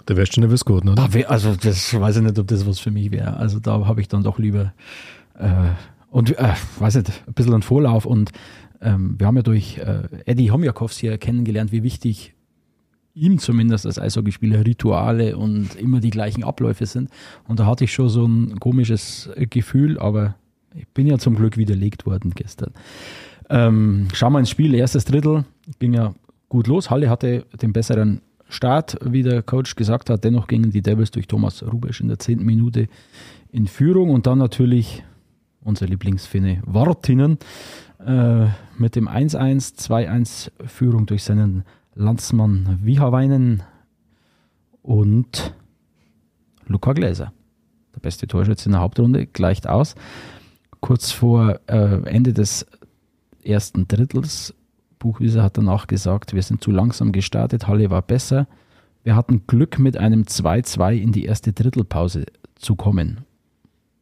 Da 0.06 0.16
wärst 0.16 0.38
du 0.38 0.42
nervös 0.42 0.64
geworden, 0.66 0.90
oder? 0.90 1.08
Da 1.08 1.20
also 1.22 1.56
das 1.56 2.00
weiß 2.00 2.18
ich 2.18 2.22
nicht, 2.22 2.38
ob 2.38 2.48
das 2.48 2.68
was 2.68 2.78
für 2.78 2.92
mich 2.92 3.12
wäre. 3.12 3.38
Also 3.38 3.60
da 3.60 3.88
habe 3.88 4.02
ich 4.02 4.08
dann 4.08 4.22
doch 4.22 4.38
lieber 4.38 4.72
äh, 5.34 5.72
und 6.12 6.38
äh, 6.38 6.54
weiß 6.80 6.96
nicht, 6.96 7.24
ein 7.28 7.34
bisschen 7.34 7.54
ein 7.54 7.62
Vorlauf. 7.62 8.06
Und 8.06 8.32
ähm, 8.82 9.16
wir 9.18 9.28
haben 9.28 9.36
ja 9.36 9.44
durch 9.44 9.78
äh, 9.78 10.04
Eddie 10.26 10.52
Homjakovs 10.52 10.98
hier 10.98 11.18
kennengelernt, 11.18 11.72
wie 11.72 11.84
wichtig 11.84 12.34
ihm 13.14 13.40
zumindest 13.40 13.86
als 13.86 14.00
Eishockeyspieler 14.00 14.66
Rituale 14.66 15.38
und 15.38 15.76
immer 15.76 16.00
die 16.00 16.10
gleichen 16.10 16.44
Abläufe 16.44 16.86
sind. 16.86 17.10
Und 17.48 17.60
da 17.60 17.66
hatte 17.66 17.84
ich 17.84 17.94
schon 17.94 18.10
so 18.10 18.26
ein 18.26 18.60
komisches 18.60 19.30
Gefühl, 19.50 20.00
aber 20.00 20.36
ich 20.76 20.88
bin 20.90 21.08
ja 21.08 21.18
zum 21.18 21.36
Glück 21.36 21.58
widerlegt 21.58 22.06
worden 22.06 22.32
gestern. 22.36 22.72
Ähm, 23.50 24.08
schauen 24.14 24.34
wir 24.34 24.40
ins 24.40 24.50
Spiel. 24.50 24.74
Erstes 24.76 25.06
Drittel 25.06 25.44
ging 25.80 25.94
ja 25.94 26.14
gut 26.48 26.68
los. 26.68 26.90
Halle 26.90 27.10
hatte 27.10 27.46
den 27.62 27.74
besseren 27.74 28.22
Start, 28.48 28.98
wie 29.04 29.24
der 29.24 29.44
Coach 29.44 29.76
gesagt 29.76 30.10
hat. 30.10 30.24
Dennoch 30.24 30.48
gingen 30.48 30.72
die 30.72 30.82
Devils 30.82 31.12
durch 31.12 31.28
Thomas 31.28 31.64
Rubesch 31.64 32.02
in 32.02 32.08
der 32.08 32.20
zehnten 32.20 32.46
Minute 32.46 32.88
in 33.52 33.68
Führung 33.68 34.12
und 34.12 34.28
dann 34.28 34.38
natürlich 34.38 35.04
unser 35.62 35.88
Lieblingsfinne 35.88 36.62
Wartinen, 36.66 37.38
äh, 38.06 38.48
mit 38.78 38.96
dem 38.96 39.08
1-1, 39.08 39.76
2-1 39.76 40.52
Führung 40.66 41.06
durch 41.06 41.24
seinen 41.24 41.64
Landsmann 41.96 42.80
Wihaweinen 42.82 43.64
und 44.82 45.54
Luca 46.66 46.94
Gläser. 46.94 47.34
Der 47.94 48.00
beste 48.00 48.28
Torschütze 48.28 48.68
in 48.68 48.74
der 48.74 48.82
Hauptrunde, 48.82 49.26
gleicht 49.26 49.68
aus. 49.68 49.96
Kurz 50.80 51.12
vor 51.12 51.60
äh, 51.68 52.04
Ende 52.04 52.34
des 52.34 52.66
ersten 53.44 53.88
Drittels, 53.88 54.54
Buchwieser 55.00 55.44
hat 55.44 55.58
danach 55.58 55.88
gesagt, 55.88 56.34
wir 56.34 56.44
sind 56.44 56.64
zu 56.64 56.72
langsam 56.72 57.12
gestartet, 57.12 57.68
Halle 57.68 57.90
war 57.90 58.02
besser. 58.02 58.48
Wir 59.04 59.16
hatten 59.16 59.48
Glück, 59.48 59.80
mit 59.80 59.98
einem 59.98 60.24
2-2 60.24 60.94
in 60.94 61.12
die 61.12 61.26
erste 61.26 61.54
Drittelpause 61.54 62.26
zu 62.56 62.76
kommen. 62.76 63.26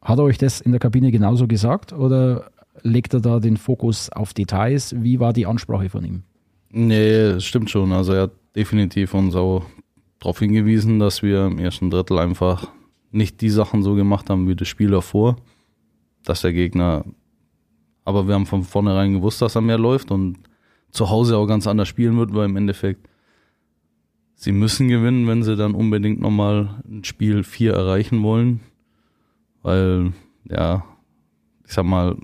Hat 0.00 0.18
er 0.18 0.24
euch 0.24 0.38
das 0.38 0.60
in 0.60 0.72
der 0.72 0.80
Kabine 0.80 1.10
genauso 1.10 1.46
gesagt 1.46 1.92
oder 1.92 2.50
legt 2.82 3.14
er 3.14 3.20
da 3.20 3.40
den 3.40 3.56
Fokus 3.56 4.10
auf 4.10 4.32
Details? 4.32 4.94
Wie 4.96 5.20
war 5.20 5.32
die 5.32 5.46
Ansprache 5.46 5.88
von 5.88 6.04
ihm? 6.04 6.22
Nee, 6.70 7.40
stimmt 7.40 7.70
schon. 7.70 7.92
Also 7.92 8.12
er 8.12 8.22
hat 8.22 8.32
definitiv 8.54 9.14
uns 9.14 9.34
auch 9.34 9.64
darauf 10.18 10.38
hingewiesen, 10.38 10.98
dass 10.98 11.22
wir 11.22 11.46
im 11.46 11.58
ersten 11.58 11.90
Drittel 11.90 12.18
einfach 12.18 12.68
nicht 13.10 13.40
die 13.40 13.50
Sachen 13.50 13.82
so 13.82 13.94
gemacht 13.94 14.28
haben 14.30 14.48
wie 14.48 14.56
das 14.56 14.68
Spiel 14.68 14.90
davor, 14.90 15.36
dass 16.24 16.42
der 16.42 16.52
Gegner, 16.52 17.04
aber 18.04 18.26
wir 18.26 18.34
haben 18.34 18.46
von 18.46 18.64
vornherein 18.64 19.14
gewusst, 19.14 19.40
dass 19.40 19.54
er 19.54 19.62
mehr 19.62 19.78
läuft 19.78 20.10
und 20.10 20.38
zu 20.90 21.08
Hause 21.08 21.36
auch 21.36 21.46
ganz 21.46 21.66
anders 21.66 21.88
spielen 21.88 22.18
wird, 22.18 22.34
weil 22.34 22.46
im 22.46 22.56
Endeffekt 22.56 23.08
sie 24.34 24.52
müssen 24.52 24.88
gewinnen, 24.88 25.26
wenn 25.26 25.42
sie 25.42 25.56
dann 25.56 25.74
unbedingt 25.74 26.20
nochmal 26.20 26.82
ein 26.86 27.04
Spiel 27.04 27.42
4 27.42 27.72
erreichen 27.72 28.22
wollen 28.22 28.60
weil, 29.62 30.12
ja, 30.44 30.84
ich 31.64 31.72
sag 31.72 31.84
mal, 31.84 32.16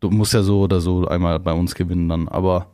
du 0.00 0.10
musst 0.10 0.34
ja 0.34 0.42
so 0.42 0.60
oder 0.62 0.80
so 0.80 1.06
einmal 1.06 1.38
bei 1.40 1.52
uns 1.52 1.74
gewinnen 1.74 2.08
dann, 2.08 2.28
aber 2.28 2.68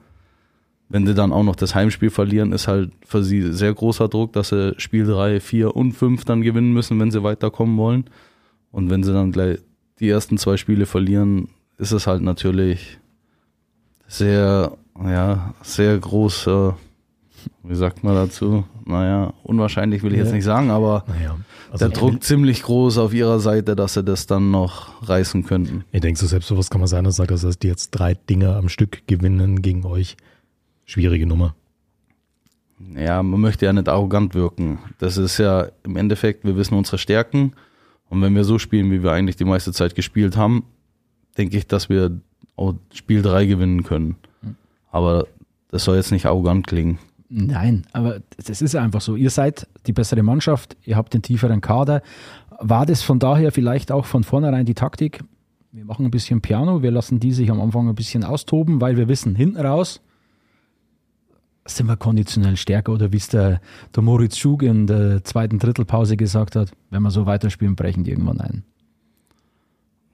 wenn 0.88 1.07
sie 1.07 1.14
dann 1.14 1.33
auch 1.33 1.42
noch 1.42 1.57
das 1.57 1.75
Heimspiel 1.75 2.11
verlieren, 2.11 2.53
ist 2.53 2.68
halt 2.68 2.92
für 3.05 3.22
sie 3.25 3.53
sehr 3.53 3.75
großer 3.75 4.09
Druck, 4.09 4.33
dass 4.33 4.51
sie 4.51 4.75
Spiel 4.79 5.05
3, 5.05 5.40
4 5.40 5.75
und 5.75 5.92
5 5.92 6.25
dann 6.25 6.42
gewinnen 6.42 6.72
müssen, 6.72 7.01
wenn 7.01 7.11
sie 7.11 7.25
weiterkommen 7.25 7.77
wollen. 7.77 8.05
Und 8.70 8.88
wenn 8.90 9.03
sie 9.03 9.12
dann 9.12 9.33
gleich 9.33 9.59
die 9.99 10.09
ersten 10.09 10.38
zwei 10.38 10.57
Spiele 10.57 10.87
verlieren, 10.87 11.49
ist 11.79 11.92
es 11.92 12.07
halt 12.07 12.22
natürlich 12.22 12.99
sehr, 14.07 14.77
ja, 15.03 15.55
sehr 15.62 15.99
groß, 15.99 16.46
äh, 16.46 16.72
wie 17.62 17.74
sagt 17.74 18.04
man 18.04 18.14
dazu? 18.14 18.64
Naja, 18.85 19.32
unwahrscheinlich 19.42 20.02
will 20.02 20.12
ich 20.12 20.18
jetzt 20.18 20.32
nicht 20.32 20.44
sagen, 20.44 20.70
aber 20.70 21.04
naja. 21.09 21.37
Also 21.70 21.88
der 21.88 21.96
Druck 21.96 22.22
ziemlich 22.22 22.62
groß 22.62 22.98
auf 22.98 23.12
ihrer 23.12 23.40
Seite, 23.40 23.74
dass 23.74 23.94
sie 23.94 24.04
das 24.04 24.26
dann 24.26 24.50
noch 24.50 25.09
reißen 25.09 25.44
könnten. 25.44 25.85
Ich 25.92 26.00
denke, 26.00 26.18
so 26.18 26.26
selbstbewusst 26.26 26.70
kann 26.70 26.80
man 26.80 26.88
sein, 26.88 27.04
dass 27.04 27.16
sagt, 27.16 27.30
dass 27.30 27.59
die 27.59 27.68
jetzt 27.68 27.90
drei 27.90 28.14
Dinge 28.14 28.54
am 28.54 28.68
Stück 28.68 29.06
gewinnen 29.06 29.62
gegen 29.62 29.85
euch. 29.85 30.16
Schwierige 30.85 31.26
Nummer. 31.26 31.54
Ja, 32.94 33.22
man 33.22 33.40
möchte 33.40 33.66
ja 33.66 33.72
nicht 33.72 33.88
arrogant 33.88 34.35
wirken. 34.35 34.78
Das 34.98 35.16
ist 35.16 35.38
ja 35.38 35.68
im 35.82 35.96
Endeffekt, 35.96 36.44
wir 36.44 36.56
wissen 36.56 36.74
unsere 36.74 36.98
Stärken. 36.98 37.54
Und 38.09 38.22
wenn 38.22 38.35
wir 38.35 38.44
so 38.44 38.59
spielen, 38.59 38.90
wie 38.90 39.02
wir 39.02 39.12
eigentlich 39.12 39.37
die 39.37 39.44
meiste 39.44 39.72
Zeit 39.72 39.94
gespielt 39.94 40.37
haben, 40.37 40.64
denke 41.37 41.56
ich, 41.56 41.66
dass 41.66 41.88
wir 41.88 42.20
auch 42.54 42.74
Spiel 42.92 43.22
3 43.22 43.46
gewinnen 43.46 43.82
können. 43.82 44.16
Hm. 44.42 44.56
Aber 44.90 45.26
das 45.70 45.85
soll 45.85 45.96
jetzt 45.96 46.12
nicht 46.12 46.26
arrogant 46.26 46.66
klingen. 46.66 46.98
Nein, 47.28 47.86
aber 47.92 48.20
das 48.44 48.62
ist 48.62 48.76
einfach 48.76 49.00
so. 49.00 49.16
Ihr 49.16 49.30
seid 49.30 49.66
die 49.86 49.92
bessere 49.92 50.22
Mannschaft, 50.22 50.76
ihr 50.84 50.96
habt 50.96 51.12
den 51.12 51.22
tieferen 51.22 51.60
Kader. 51.60 52.02
War 52.58 52.86
das 52.86 53.02
von 53.02 53.18
daher 53.18 53.52
vielleicht 53.52 53.90
auch 53.90 54.06
von 54.06 54.22
vornherein 54.22 54.64
die 54.64 54.74
Taktik? 54.74 55.20
Wir 55.72 55.84
machen 55.84 56.06
ein 56.06 56.10
bisschen 56.10 56.40
Piano, 56.40 56.82
wir 56.82 56.90
lassen 56.90 57.20
die 57.20 57.32
sich 57.32 57.50
am 57.50 57.60
Anfang 57.60 57.88
ein 57.88 57.94
bisschen 57.94 58.24
austoben, 58.24 58.80
weil 58.80 58.96
wir 58.96 59.08
wissen, 59.08 59.34
hinten 59.34 59.60
raus 59.60 60.00
sind 61.68 61.86
wir 61.86 61.96
konditionell 61.96 62.56
stärker 62.56 62.92
oder 62.92 63.12
wie 63.12 63.16
es 63.16 63.28
der, 63.28 63.60
der 63.94 64.02
Moritz 64.02 64.38
Schug 64.38 64.62
in 64.62 64.86
der 64.86 65.24
zweiten 65.24 65.58
Drittelpause 65.58 66.16
gesagt 66.16 66.56
hat, 66.56 66.70
wenn 66.90 67.02
wir 67.02 67.10
so 67.10 67.26
weiterspielen, 67.26 67.76
brechen 67.76 68.04
die 68.04 68.12
irgendwann 68.12 68.40
ein. 68.40 68.62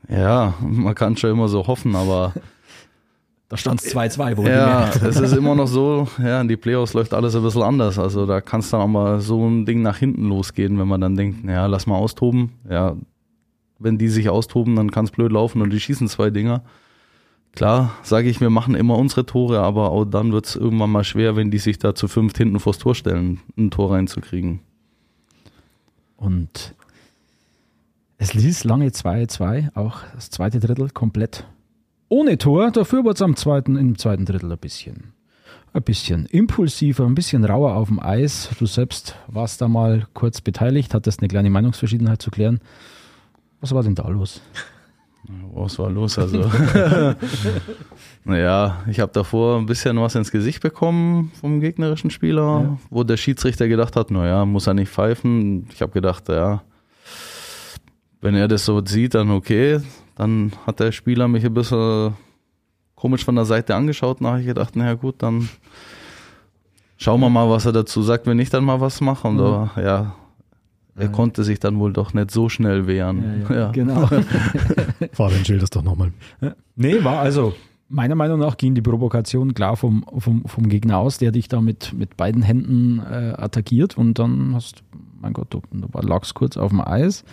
Ja, 0.09 0.55
man 0.61 0.94
kann 0.94 1.16
schon 1.16 1.31
immer 1.31 1.48
so 1.48 1.66
hoffen, 1.66 1.94
aber 1.94 2.33
Da 3.53 3.59
stand 3.59 3.83
es 3.83 3.95
2-2, 3.95 4.38
wohl 4.38 4.49
Ja, 4.49 4.88
es 4.88 5.21
ist 5.21 5.35
immer 5.35 5.55
noch 5.55 5.67
so, 5.67 6.09
ja, 6.19 6.41
in 6.41 6.49
die 6.49 6.57
Playoffs 6.57 6.95
läuft 6.95 7.12
alles 7.12 7.37
ein 7.37 7.43
bisschen 7.43 7.61
anders. 7.61 7.99
Also 7.99 8.25
da 8.25 8.41
kann 8.41 8.61
es 8.61 8.71
dann 8.71 8.81
auch 8.81 8.88
mal 8.88 9.21
so 9.21 9.47
ein 9.47 9.67
Ding 9.67 9.83
nach 9.83 9.99
hinten 9.99 10.25
losgehen, 10.25 10.79
wenn 10.79 10.88
man 10.88 11.03
dann 11.03 11.17
denkt, 11.17 11.45
ja, 11.45 11.67
lass 11.67 11.87
mal 11.87 11.97
austoben. 11.97 12.53
Ja, 12.67 12.97
wenn 13.79 13.99
die 13.99 14.09
sich 14.09 14.31
austoben, 14.31 14.75
dann 14.75 14.91
kann 14.91 15.05
es 15.05 15.11
blöd 15.11 15.33
laufen 15.33 15.61
und 15.61 15.69
die 15.69 15.81
schießen 15.81 16.09
zwei 16.09 16.31
Dinger. 16.31 16.62
Klar, 17.55 17.91
sage 18.03 18.31
ich, 18.31 18.41
wir 18.41 18.49
machen 18.49 18.75
immer 18.75 18.97
unsere 18.97 19.27
Tore, 19.27 19.61
aber 19.61 19.91
auch 19.91 20.07
dann 20.07 20.33
wird 20.33 20.47
es 20.47 20.57
irgendwann 20.57 20.91
mal 20.91 21.05
schwer, 21.05 21.37
wenn 21.37 21.51
die 21.51 21.59
sich 21.59 21.79
da 21.79 21.95
zu 21.95 22.09
fünft 22.09 22.38
hinten 22.38 22.59
vors 22.59 22.79
Tor 22.79 22.95
stellen, 22.95 23.41
ein 23.59 23.71
Tor 23.71 23.93
reinzukriegen. 23.93 24.61
Und 26.17 26.75
es 28.17 28.33
ließ 28.33 28.65
lange 28.65 28.88
2-2, 28.88 29.77
auch 29.77 29.99
das 30.15 30.31
zweite 30.31 30.59
Drittel 30.59 30.88
komplett 30.88 31.45
ohne 32.12 32.37
Tor. 32.37 32.70
Dafür 32.70 33.05
wurde 33.05 33.14
es 33.14 33.22
am 33.22 33.37
zweiten, 33.37 33.77
im 33.77 33.96
zweiten 33.96 34.27
Drittel 34.27 34.53
ein 34.53 34.59
bisschen. 34.59 35.14
ein 35.72 35.83
bisschen 35.83 36.27
impulsiver, 36.27 37.07
ein 37.07 37.14
bisschen 37.14 37.44
rauer 37.46 37.75
auf 37.75 37.88
dem 37.88 37.98
Eis. 38.01 38.51
Du 38.59 38.66
selbst 38.66 39.16
warst 39.29 39.62
da 39.62 39.68
mal 39.68 40.07
kurz 40.12 40.42
beteiligt, 40.42 40.92
hattest 40.92 41.20
eine 41.20 41.29
kleine 41.29 41.48
Meinungsverschiedenheit 41.48 42.20
zu 42.20 42.31
klären. 42.31 42.61
Was 43.62 43.75
war 43.75 43.83
denn 43.83 43.94
da 43.94 44.07
los? 44.09 44.42
Was 45.55 45.79
war 45.79 45.88
los? 45.88 46.18
Also, 46.18 46.40
naja, 48.25 48.83
ich 48.88 49.01
habe 49.01 49.12
davor 49.12 49.57
ein 49.57 49.66
bisschen 49.66 49.96
was 50.01 50.16
ins 50.16 50.33
Gesicht 50.33 50.61
bekommen 50.61 51.31
vom 51.40 51.61
gegnerischen 51.61 52.11
Spieler, 52.11 52.42
ja. 52.42 52.79
wo 52.90 53.05
der 53.05 53.16
Schiedsrichter 53.16 53.68
gedacht 53.68 53.94
hat, 53.94 54.11
naja, 54.11 54.44
muss 54.44 54.66
er 54.66 54.75
nicht 54.75 54.90
pfeifen. 54.90 55.68
Ich 55.72 55.81
habe 55.81 55.92
gedacht, 55.92 56.29
ja, 56.29 56.62
wenn 58.23 58.35
er 58.35 58.49
das 58.49 58.65
so 58.65 58.83
sieht, 58.85 59.15
dann 59.15 59.31
okay. 59.31 59.81
Dann 60.15 60.53
hat 60.67 60.81
der 60.81 60.93
Spieler 60.93 61.29
mich 61.29 61.45
ein 61.45 61.53
bisschen 61.53 62.15
komisch 62.95 63.25
von 63.25 63.35
der 63.35 63.45
Seite 63.45 63.75
angeschaut 63.75 64.21
und 64.21 64.29
habe 64.29 64.41
ich 64.41 64.47
gedacht, 64.47 64.77
naja 64.77 64.95
gut, 64.95 65.17
dann 65.19 65.49
schauen 66.97 67.21
wir 67.21 67.29
mal, 67.29 67.51
was 67.51 67.67
er 67.67 67.73
dazu 67.73 68.01
sagt, 68.03 68.27
wenn 68.27 68.39
ich 68.39 68.49
dann 68.49 68.65
mal 68.65 68.81
was 68.81 69.01
mache. 69.01 69.29
Und 69.29 69.35
mhm. 69.35 69.39
da, 69.39 69.71
ja, 69.77 70.15
er 70.95 71.05
ja. 71.05 71.09
konnte 71.09 71.43
sich 71.43 71.59
dann 71.59 71.79
wohl 71.79 71.93
doch 71.93 72.15
nicht 72.15 72.31
so 72.31 72.49
schnell 72.49 72.87
wehren. 72.87 73.45
Ja, 73.49 73.57
ja. 73.57 73.71
Genau. 73.73 74.07
Fabian, 75.13 75.45
schild 75.45 75.63
das 75.63 75.71
doch 75.71 75.83
nochmal. 75.83 76.13
Nee, 76.77 77.03
war 77.03 77.19
also 77.19 77.55
meiner 77.89 78.15
Meinung 78.15 78.39
nach 78.39 78.57
ging 78.57 78.75
die 78.75 78.83
Provokation 78.83 79.53
klar 79.53 79.77
vom, 79.77 80.05
vom, 80.19 80.45
vom 80.47 80.69
Gegner 80.69 80.99
aus, 80.99 81.19
der 81.19 81.33
dich 81.33 81.49
da 81.49 81.61
mit, 81.61 81.93
mit 81.93 82.17
beiden 82.17 82.43
Händen 82.43 83.01
äh, 83.01 83.35
attackiert 83.37 83.99
und 83.99 84.19
dann 84.19 84.55
hast, 84.55 84.83
mein 85.21 85.33
Gott, 85.33 85.49
du, 85.51 85.61
du 85.71 85.89
lagst 86.01 86.35
kurz 86.35 86.57
auf 86.57 86.71
dem 86.71 86.81
Eis. 86.81 87.25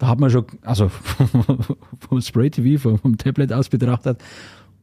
Da 0.00 0.08
hat 0.08 0.18
man 0.18 0.30
schon, 0.30 0.46
also 0.62 0.88
vom 1.98 2.20
Spray 2.22 2.48
TV, 2.48 2.96
vom 2.96 3.18
Tablet 3.18 3.52
aus 3.52 3.68
betrachtet, 3.68 4.18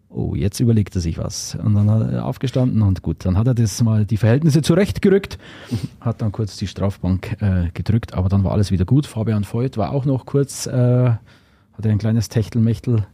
oh, 0.10 0.36
jetzt 0.36 0.60
überlegt 0.60 0.94
er 0.94 1.02
sich 1.02 1.18
was. 1.18 1.56
Und 1.56 1.74
dann 1.74 1.90
hat 1.90 2.12
er 2.12 2.24
aufgestanden 2.24 2.84
und 2.84 3.02
gut, 3.02 3.26
dann 3.26 3.36
hat 3.36 3.48
er 3.48 3.56
das 3.56 3.82
mal 3.82 4.06
die 4.06 4.18
Verhältnisse 4.18 4.62
zurechtgerückt, 4.62 5.40
hat 6.02 6.22
dann 6.22 6.32
kurz 6.32 6.58
die 6.58 6.68
Strafbank 6.68 7.42
äh, 7.42 7.72
gedrückt, 7.74 8.14
aber 8.14 8.30
dann 8.30 8.44
war 8.44 8.52
alles 8.52 8.72
wieder 8.72 8.86
gut. 8.86 9.08
Fabian 9.08 9.44
Voigt 9.44 9.76
war 9.76 9.92
auch 9.92 10.06
noch 10.06 10.28
kurz, 10.28 10.68
äh, 10.68 10.72
hatte 10.72 11.90
ein 11.90 11.98
kleines 11.98 12.30
Techtelmechtel 12.30 13.08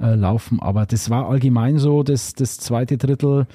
äh, 0.00 0.14
laufen, 0.14 0.60
aber 0.62 0.86
das 0.86 1.10
war 1.10 1.28
allgemein 1.28 1.78
so, 1.78 2.04
das, 2.04 2.34
das 2.34 2.58
zweite 2.58 2.98
Drittel. 2.98 3.48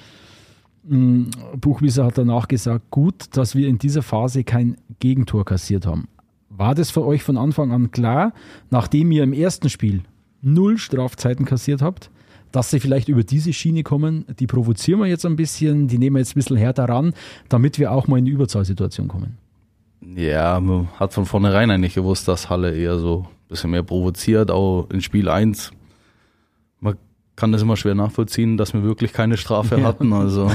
Hm, 0.89 1.29
Buchwieser 1.55 2.03
hat 2.03 2.17
danach 2.17 2.49
gesagt, 2.49 2.91
gut, 2.91 3.37
dass 3.37 3.55
wir 3.55 3.69
in 3.69 3.77
dieser 3.77 4.01
Phase 4.01 4.43
kein 4.43 4.75
Gegentor 4.99 5.45
kassiert 5.45 5.85
haben. 5.85 6.09
War 6.49 6.75
das 6.75 6.91
für 6.91 7.05
euch 7.05 7.23
von 7.23 7.37
Anfang 7.37 7.71
an 7.71 7.91
klar, 7.91 8.33
nachdem 8.69 9.11
ihr 9.11 9.23
im 9.23 9.33
ersten 9.33 9.69
Spiel 9.69 10.03
null 10.41 10.77
Strafzeiten 10.77 11.45
kassiert 11.45 11.81
habt, 11.81 12.09
dass 12.51 12.69
sie 12.71 12.79
vielleicht 12.79 13.09
über 13.09 13.23
diese 13.23 13.53
Schiene 13.53 13.83
kommen. 13.83 14.25
Die 14.39 14.47
provozieren 14.47 14.99
wir 14.99 15.07
jetzt 15.07 15.25
ein 15.25 15.35
bisschen, 15.35 15.87
die 15.87 15.97
nehmen 15.97 16.15
wir 16.15 16.19
jetzt 16.19 16.31
ein 16.31 16.39
bisschen 16.39 16.57
härter 16.57 16.85
ran, 16.85 17.13
damit 17.49 17.79
wir 17.79 17.91
auch 17.91 18.07
mal 18.07 18.19
in 18.19 18.25
die 18.25 18.31
Überzahlsituation 18.31 19.07
kommen. 19.07 19.37
Ja, 20.15 20.59
man 20.59 20.87
hat 20.99 21.13
von 21.13 21.25
vornherein 21.25 21.69
eigentlich 21.69 21.95
gewusst, 21.95 22.27
dass 22.27 22.49
Halle 22.49 22.75
eher 22.75 22.97
so 22.97 23.27
ein 23.27 23.47
bisschen 23.49 23.71
mehr 23.71 23.83
provoziert, 23.83 24.51
auch 24.51 24.87
in 24.89 25.01
Spiel 25.01 25.27
1. 25.27 25.71
Man 26.79 26.95
kann 27.35 27.51
das 27.51 27.61
immer 27.61 27.75
schwer 27.75 27.95
nachvollziehen, 27.95 28.57
dass 28.57 28.73
wir 28.73 28.83
wirklich 28.83 29.11
keine 29.11 29.37
Strafe 29.37 29.83
hatten. 29.83 30.13
Also 30.13 30.49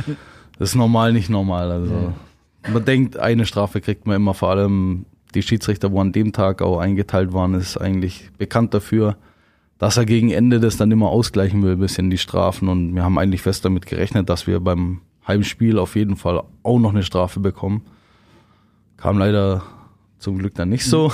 das 0.58 0.70
ist 0.70 0.74
normal, 0.74 1.12
nicht 1.12 1.30
normal. 1.30 1.70
Also 1.70 1.94
ja. 1.94 2.70
man 2.72 2.84
denkt, 2.84 3.16
eine 3.16 3.46
Strafe 3.46 3.80
kriegt 3.80 4.06
man 4.06 4.16
immer, 4.16 4.34
vor 4.34 4.50
allem 4.50 5.06
die 5.34 5.42
Schiedsrichter, 5.42 5.92
wo 5.92 6.00
an 6.00 6.12
dem 6.12 6.32
Tag 6.32 6.62
auch 6.62 6.78
eingeteilt 6.78 7.32
waren, 7.32 7.54
ist 7.54 7.76
eigentlich 7.76 8.30
bekannt 8.38 8.74
dafür, 8.74 9.16
dass 9.78 9.96
er 9.96 10.04
gegen 10.04 10.30
Ende 10.30 10.60
das 10.60 10.76
dann 10.76 10.90
immer 10.90 11.08
ausgleichen 11.08 11.62
will, 11.62 11.76
bisschen 11.76 12.10
die 12.10 12.18
Strafen. 12.18 12.68
Und 12.68 12.94
wir 12.94 13.02
haben 13.02 13.18
eigentlich 13.18 13.42
fest 13.42 13.64
damit 13.64 13.86
gerechnet, 13.86 14.28
dass 14.28 14.46
wir 14.46 14.60
beim 14.60 15.00
Heimspiel 15.26 15.78
auf 15.78 15.96
jeden 15.96 16.16
Fall 16.16 16.42
auch 16.62 16.78
noch 16.78 16.90
eine 16.90 17.02
Strafe 17.02 17.40
bekommen. 17.40 17.82
Kam 18.96 19.18
leider 19.18 19.62
zum 20.18 20.38
Glück 20.38 20.54
dann 20.54 20.68
nicht 20.68 20.84
so. 20.84 21.10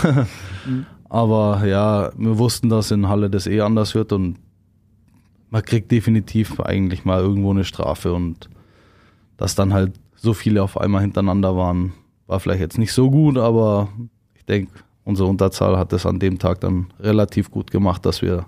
Mhm. 0.66 0.86
Aber 1.08 1.64
ja, 1.64 2.10
wir 2.16 2.38
wussten, 2.38 2.68
dass 2.68 2.90
in 2.90 3.08
Halle 3.08 3.30
das 3.30 3.46
eh 3.46 3.60
anders 3.60 3.94
wird 3.94 4.12
und 4.12 4.38
man 5.50 5.62
kriegt 5.62 5.92
definitiv 5.92 6.58
eigentlich 6.58 7.04
mal 7.04 7.20
irgendwo 7.20 7.52
eine 7.52 7.64
Strafe 7.64 8.12
und 8.12 8.50
dass 9.36 9.54
dann 9.54 9.72
halt 9.72 9.92
so 10.16 10.34
viele 10.34 10.62
auf 10.62 10.76
einmal 10.78 11.02
hintereinander 11.02 11.56
waren, 11.56 11.92
war 12.26 12.40
vielleicht 12.40 12.60
jetzt 12.60 12.78
nicht 12.78 12.92
so 12.92 13.10
gut, 13.10 13.38
aber 13.38 13.88
ich 14.34 14.44
denke, 14.44 14.72
unsere 15.04 15.28
Unterzahl 15.28 15.78
hat 15.78 15.92
es 15.92 16.06
an 16.06 16.18
dem 16.18 16.38
Tag 16.38 16.60
dann 16.60 16.86
relativ 17.00 17.50
gut 17.50 17.70
gemacht, 17.70 18.04
dass 18.04 18.22
wir 18.22 18.46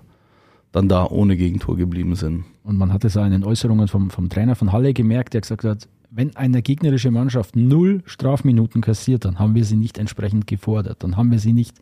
dann 0.71 0.87
da 0.87 1.05
ohne 1.05 1.35
Gegentor 1.35 1.77
geblieben 1.77 2.15
sind. 2.15 2.45
Und 2.63 2.77
man 2.77 2.93
hat 2.93 3.03
es 3.03 3.17
auch 3.17 3.25
in 3.25 3.31
den 3.31 3.43
Äußerungen 3.43 3.87
vom, 3.87 4.09
vom 4.09 4.29
Trainer 4.29 4.55
von 4.55 4.71
Halle 4.71 4.93
gemerkt, 4.93 5.33
der 5.33 5.41
gesagt 5.41 5.63
hat, 5.63 5.87
wenn 6.11 6.35
eine 6.35 6.61
gegnerische 6.61 7.11
Mannschaft 7.11 7.55
null 7.55 8.01
Strafminuten 8.05 8.81
kassiert, 8.81 9.25
dann 9.25 9.39
haben 9.39 9.55
wir 9.55 9.63
sie 9.63 9.77
nicht 9.77 9.97
entsprechend 9.97 10.47
gefordert, 10.47 11.03
dann 11.03 11.17
haben 11.17 11.31
wir 11.31 11.39
sie 11.39 11.53
nicht, 11.53 11.77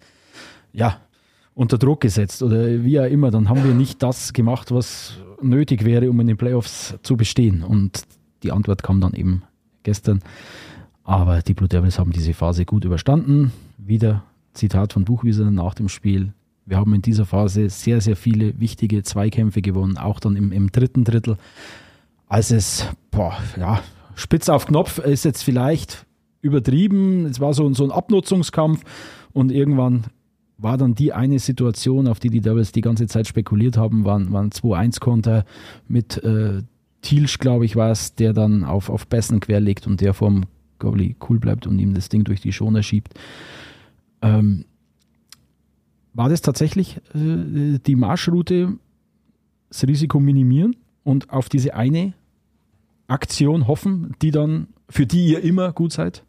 ja, 0.74 0.98
unter 1.54 1.78
Druck 1.78 2.02
gesetzt 2.02 2.44
oder 2.44 2.84
wie 2.84 3.00
auch 3.00 3.06
immer, 3.06 3.32
dann 3.32 3.50
haben 3.50 3.64
wir 3.64 3.74
nicht 3.74 4.04
das 4.04 4.32
gemacht, 4.34 4.72
was 4.72 5.18
nötig 5.42 5.86
wäre, 5.86 6.10
um 6.10 6.20
in 6.20 6.28
den 6.28 6.38
Playoffs 6.38 6.96
zu 7.02 7.18
bestehen. 7.18 7.64
Und 7.64 8.04
die 8.44 8.52
Antwort 8.52 8.84
kam 8.84 9.02
dann 9.02 9.14
eben 9.14 9.42
gestern. 9.82 10.22
Aber 11.08 11.41
die 11.41 11.54
Blue 11.54 11.70
Devils 11.70 12.00
haben 12.00 12.12
diese 12.12 12.34
Phase 12.34 12.65
gut 12.65 12.84
überstanden. 12.84 13.54
Wieder 13.78 14.24
Zitat 14.54 14.91
von 14.91 15.06
Buchwieser 15.06 15.50
nach 15.50 15.74
dem 15.74 15.88
Spiel. 15.88 16.34
Wir 16.65 16.76
haben 16.76 16.93
in 16.93 17.02
dieser 17.02 17.26
Phase 17.26 17.70
sehr, 17.70 18.02
sehr 18.02 18.17
viele 18.17 18.60
wichtige 18.60 19.04
Zweikämpfe 19.04 19.62
gewonnen, 19.62 19.98
auch 19.98 20.20
dann 20.20 20.36
im, 20.36 20.52
im 20.52 20.70
dritten 20.70 21.06
Drittel. 21.06 21.38
Als 22.28 22.52
es, 22.52 22.86
boah, 23.10 23.38
ja, 23.58 23.80
spitz 24.15 24.50
auf 24.50 24.65
Knopf 24.65 25.00
ist 25.00 25.24
jetzt 25.24 25.43
vielleicht 25.43 26.06
übertrieben. 26.41 27.26
Es 27.26 27.39
war 27.39 27.54
so, 27.54 27.74
so 27.74 27.86
ein 27.86 27.91
Abnutzungskampf 27.91 28.84
und 29.32 29.50
irgendwann 29.54 30.08
war 30.58 30.78
dann 30.78 30.93
die 30.93 31.13
eine 31.13 31.39
Situation, 31.39 32.10
auf 32.10 32.20
die 32.20 32.30
die 32.30 32.41
Devils 32.41 32.74
die 32.74 32.82
ganze 32.82 33.08
Zeit 33.08 33.28
spekuliert 33.28 33.78
haben, 33.78 34.04
waren, 34.04 34.34
waren 34.34 34.50
2-1-Konter 34.50 35.46
mit 35.88 36.22
äh, 36.22 36.63
Thielsch, 37.02 37.38
glaube 37.38 37.63
ich, 37.63 37.78
war 37.78 37.91
es, 37.91 38.15
der 38.15 38.34
dann 38.34 38.65
auf, 38.65 38.89
auf 38.89 39.08
Bessen 39.08 39.39
querlegt 39.39 39.88
und 39.88 40.02
der 40.02 40.13
vom 40.13 40.48
Goalie 40.80 41.16
cool 41.30 41.40
bleibt 41.40 41.68
und 41.68 41.80
ihm 41.80 41.94
das 41.94 42.10
Ding 42.10 42.24
durch 42.24 42.42
die 42.42 42.54
Schoner 42.54 42.84
schiebt. 42.84 43.13
Ähm, 44.22 44.66
war 46.13 46.30
das 46.30 46.42
tatsächlich 46.42 46.98
äh, 47.13 47.80
die 47.86 47.96
Marschroute, 47.96 48.74
das 49.70 49.84
Risiko 49.84 50.20
minimieren 50.20 50.76
und 51.04 51.30
auf 51.30 51.50
diese 51.50 51.76
eine 51.76 52.13
Aktion 53.08 53.68
hoffen, 53.68 54.16
die 54.22 54.32
dann, 54.32 54.68
für 54.90 55.06
die 55.06 55.28
ihr 55.28 55.42
immer 55.42 55.72
gut 55.72 55.94
seid? 55.94 56.24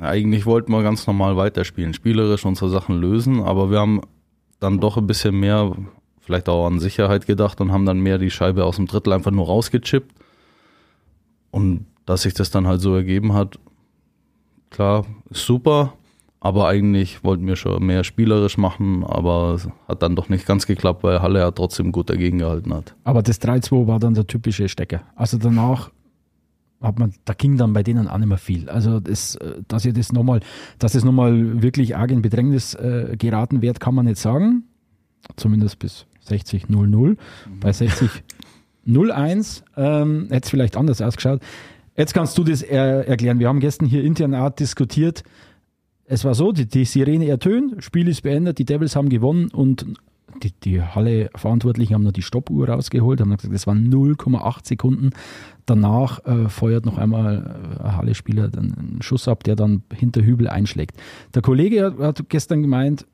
Eigentlich 0.00 0.46
wollten 0.46 0.72
wir 0.72 0.82
ganz 0.82 1.06
normal 1.06 1.36
weiterspielen, 1.36 1.94
spielerisch 1.94 2.44
unsere 2.44 2.70
Sachen 2.70 2.98
lösen, 3.00 3.42
aber 3.42 3.70
wir 3.70 3.78
haben 3.78 4.00
dann 4.58 4.80
doch 4.80 4.96
ein 4.96 5.06
bisschen 5.06 5.38
mehr, 5.38 5.76
vielleicht 6.20 6.48
auch 6.48 6.66
an 6.66 6.80
Sicherheit 6.80 7.26
gedacht 7.26 7.60
und 7.60 7.72
haben 7.72 7.86
dann 7.86 8.00
mehr 8.00 8.18
die 8.18 8.30
Scheibe 8.30 8.64
aus 8.64 8.76
dem 8.76 8.86
Drittel 8.86 9.12
einfach 9.12 9.30
nur 9.30 9.46
rausgechippt. 9.46 10.12
Und 11.50 11.86
dass 12.06 12.22
sich 12.22 12.34
das 12.34 12.50
dann 12.50 12.66
halt 12.66 12.80
so 12.80 12.94
ergeben 12.94 13.34
hat, 13.34 13.58
klar, 14.70 15.04
super. 15.30 15.92
Aber 16.40 16.68
eigentlich 16.68 17.24
wollten 17.24 17.46
wir 17.46 17.56
schon 17.56 17.84
mehr 17.84 18.04
spielerisch 18.04 18.56
machen, 18.56 19.04
aber 19.04 19.58
hat 19.88 20.02
dann 20.02 20.14
doch 20.14 20.28
nicht 20.28 20.46
ganz 20.46 20.66
geklappt, 20.66 21.02
weil 21.02 21.20
Halle 21.20 21.40
ja 21.40 21.50
trotzdem 21.50 21.90
gut 21.90 22.08
dagegen 22.08 22.38
gehalten 22.38 22.72
hat. 22.72 22.94
Aber 23.04 23.22
das 23.22 23.40
3-2 23.40 23.88
war 23.88 23.98
dann 23.98 24.14
der 24.14 24.26
typische 24.26 24.68
Stecker. 24.68 25.00
Also 25.16 25.38
danach 25.38 25.90
hat 26.80 26.98
man, 26.98 27.14
da 27.24 27.32
ging 27.32 27.56
dann 27.56 27.72
bei 27.72 27.82
denen 27.82 28.06
auch 28.06 28.18
nicht 28.18 28.28
mehr 28.28 28.38
viel. 28.38 28.68
Also 28.68 29.00
das, 29.00 29.38
dass 29.66 29.84
ihr 29.84 29.92
das 29.92 30.12
nochmal, 30.12 30.40
dass 30.78 30.94
es 30.94 31.04
nochmal 31.04 31.62
wirklich 31.62 31.96
arg 31.96 32.10
in 32.10 32.22
Bedrängnis 32.22 32.74
äh, 32.74 33.16
geraten 33.18 33.62
wird, 33.62 33.80
kann 33.80 33.94
man 33.94 34.04
nicht 34.04 34.18
sagen. 34.18 34.64
Zumindest 35.36 35.78
bis 35.78 36.06
60 36.20 36.66
0-0. 36.66 36.86
Mhm. 36.86 37.16
Bei 37.60 37.72
60 37.72 38.10
0-1 38.86 39.62
ähm, 39.76 40.28
hätte 40.30 40.44
es 40.44 40.50
vielleicht 40.50 40.76
anders 40.76 41.00
ausgeschaut. 41.02 41.40
Jetzt 41.96 42.12
kannst 42.12 42.36
du 42.36 42.44
das 42.44 42.62
er 42.62 43.08
erklären. 43.08 43.38
Wir 43.38 43.48
haben 43.48 43.60
gestern 43.60 43.86
hier 43.86 44.04
intern 44.04 44.34
auch 44.34 44.50
diskutiert, 44.50 45.22
es 46.08 46.24
war 46.24 46.34
so, 46.34 46.52
die, 46.52 46.66
die 46.66 46.84
Sirene 46.84 47.26
ertönt, 47.28 47.82
Spiel 47.82 48.08
ist 48.08 48.22
beendet, 48.22 48.58
die 48.58 48.64
Devils 48.64 48.94
haben 48.94 49.08
gewonnen 49.08 49.48
und 49.48 49.86
die, 50.42 50.52
die 50.52 50.82
Halle-Verantwortlichen 50.82 51.94
haben 51.94 52.02
noch 52.02 52.12
die 52.12 52.22
Stoppuhr 52.22 52.68
rausgeholt, 52.68 53.20
haben 53.20 53.30
gesagt, 53.30 53.54
das 53.54 53.66
waren 53.66 53.92
0,8 53.92 54.66
Sekunden. 54.66 55.10
Danach 55.64 56.24
äh, 56.26 56.48
feuert 56.48 56.84
noch 56.84 56.98
einmal 56.98 57.78
äh, 57.80 57.82
ein 57.82 57.96
Halle-Spieler 57.96 58.50
einen 58.56 58.98
Schuss 59.00 59.28
ab, 59.28 59.44
der 59.44 59.56
dann 59.56 59.82
hinter 59.92 60.22
Hübel 60.22 60.48
einschlägt. 60.48 60.96
Der 61.34 61.42
Kollege 61.42 61.84
hat, 61.84 61.98
hat, 61.98 62.28
gestern 62.28 62.62
gemeint, 62.62 63.06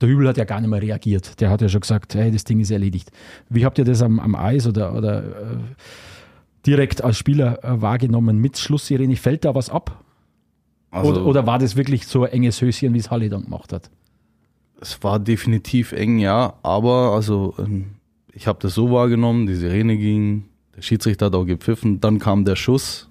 der 0.00 0.08
Hübel 0.08 0.26
hat 0.26 0.38
ja 0.38 0.44
gar 0.44 0.60
nicht 0.60 0.70
mehr 0.70 0.82
reagiert. 0.82 1.40
Der 1.40 1.50
hat 1.50 1.60
ja 1.60 1.68
schon 1.68 1.82
gesagt, 1.82 2.14
hey, 2.14 2.32
das 2.32 2.44
Ding 2.44 2.58
ist 2.60 2.70
erledigt. 2.70 3.10
Wie 3.50 3.64
habt 3.64 3.78
ihr 3.78 3.84
das 3.84 4.02
am, 4.02 4.18
am 4.18 4.34
Eis 4.34 4.66
oder, 4.66 4.96
oder 4.96 5.22
äh, 5.22 5.56
direkt 6.66 7.02
als 7.02 7.16
Spieler 7.16 7.64
äh, 7.64 7.80
wahrgenommen 7.80 8.38
mit 8.38 8.58
Schlusssirene? 8.58 9.16
Fällt 9.16 9.44
da 9.44 9.54
was 9.54 9.70
ab? 9.70 10.04
Also, 10.90 11.10
oder, 11.10 11.26
oder, 11.26 11.46
war 11.46 11.58
das 11.58 11.76
wirklich 11.76 12.06
so 12.06 12.24
ein 12.24 12.32
enges 12.32 12.60
Höschen, 12.60 12.94
wie 12.94 12.98
es 12.98 13.10
Halle 13.10 13.28
dann 13.28 13.44
gemacht 13.44 13.72
hat? 13.72 13.90
Es 14.80 15.02
war 15.02 15.18
definitiv 15.18 15.92
eng, 15.92 16.18
ja, 16.18 16.54
aber 16.62 17.12
also 17.12 17.54
ähm, 17.58 17.92
ich 18.32 18.46
habe 18.46 18.58
das 18.60 18.74
so 18.74 18.90
wahrgenommen, 18.90 19.46
die 19.46 19.54
Sirene 19.54 19.96
ging, 19.96 20.46
Der 20.76 20.82
Schiedsrichter 20.82 21.26
hat 21.26 21.34
auch 21.34 21.44
gepfiffen. 21.44 22.00
Dann 22.00 22.18
kam 22.18 22.44
der 22.44 22.56
Schuss. 22.56 23.08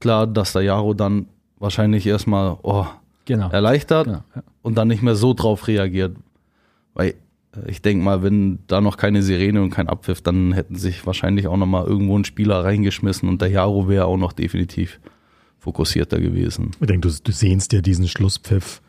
Klar, 0.00 0.26
dass 0.26 0.52
der 0.52 0.62
Jaro 0.62 0.94
dann 0.94 1.26
wahrscheinlich 1.58 2.06
erstmal 2.06 2.56
oh, 2.62 2.86
Genau. 3.26 3.50
erleichtert 3.50 4.06
genau. 4.06 4.24
Ja. 4.34 4.42
und 4.62 4.76
dann 4.76 4.88
nicht 4.88 5.02
mehr 5.02 5.14
so 5.14 5.34
drauf 5.34 5.68
reagiert. 5.68 6.16
Weil 6.94 7.14
ich 7.66 7.82
denke 7.82 8.04
mal, 8.04 8.22
wenn 8.22 8.60
da 8.66 8.80
noch 8.80 8.96
keine 8.96 9.22
Sirene 9.22 9.62
und 9.62 9.70
kein 9.70 9.88
Abpfiff, 9.88 10.20
dann 10.22 10.52
hätten 10.52 10.76
sich 10.76 11.04
wahrscheinlich 11.06 11.48
auch 11.48 11.56
noch 11.56 11.66
mal 11.66 11.84
irgendwo 11.84 12.16
ein 12.16 12.24
Spieler 12.24 12.64
reingeschmissen 12.64 13.28
und 13.28 13.42
der 13.42 13.48
Jaro 13.48 13.88
wäre 13.88 14.04
auch 14.04 14.16
noch 14.16 14.32
definitiv 14.32 15.00
fokussierter 15.58 16.20
gewesen. 16.20 16.70
Ich 16.80 16.86
denke, 16.86 17.08
du, 17.08 17.14
du 17.22 17.32
sehnst 17.32 17.72
dir 17.72 17.82
diesen 17.82 18.08
Schlusspfiff, 18.08 18.80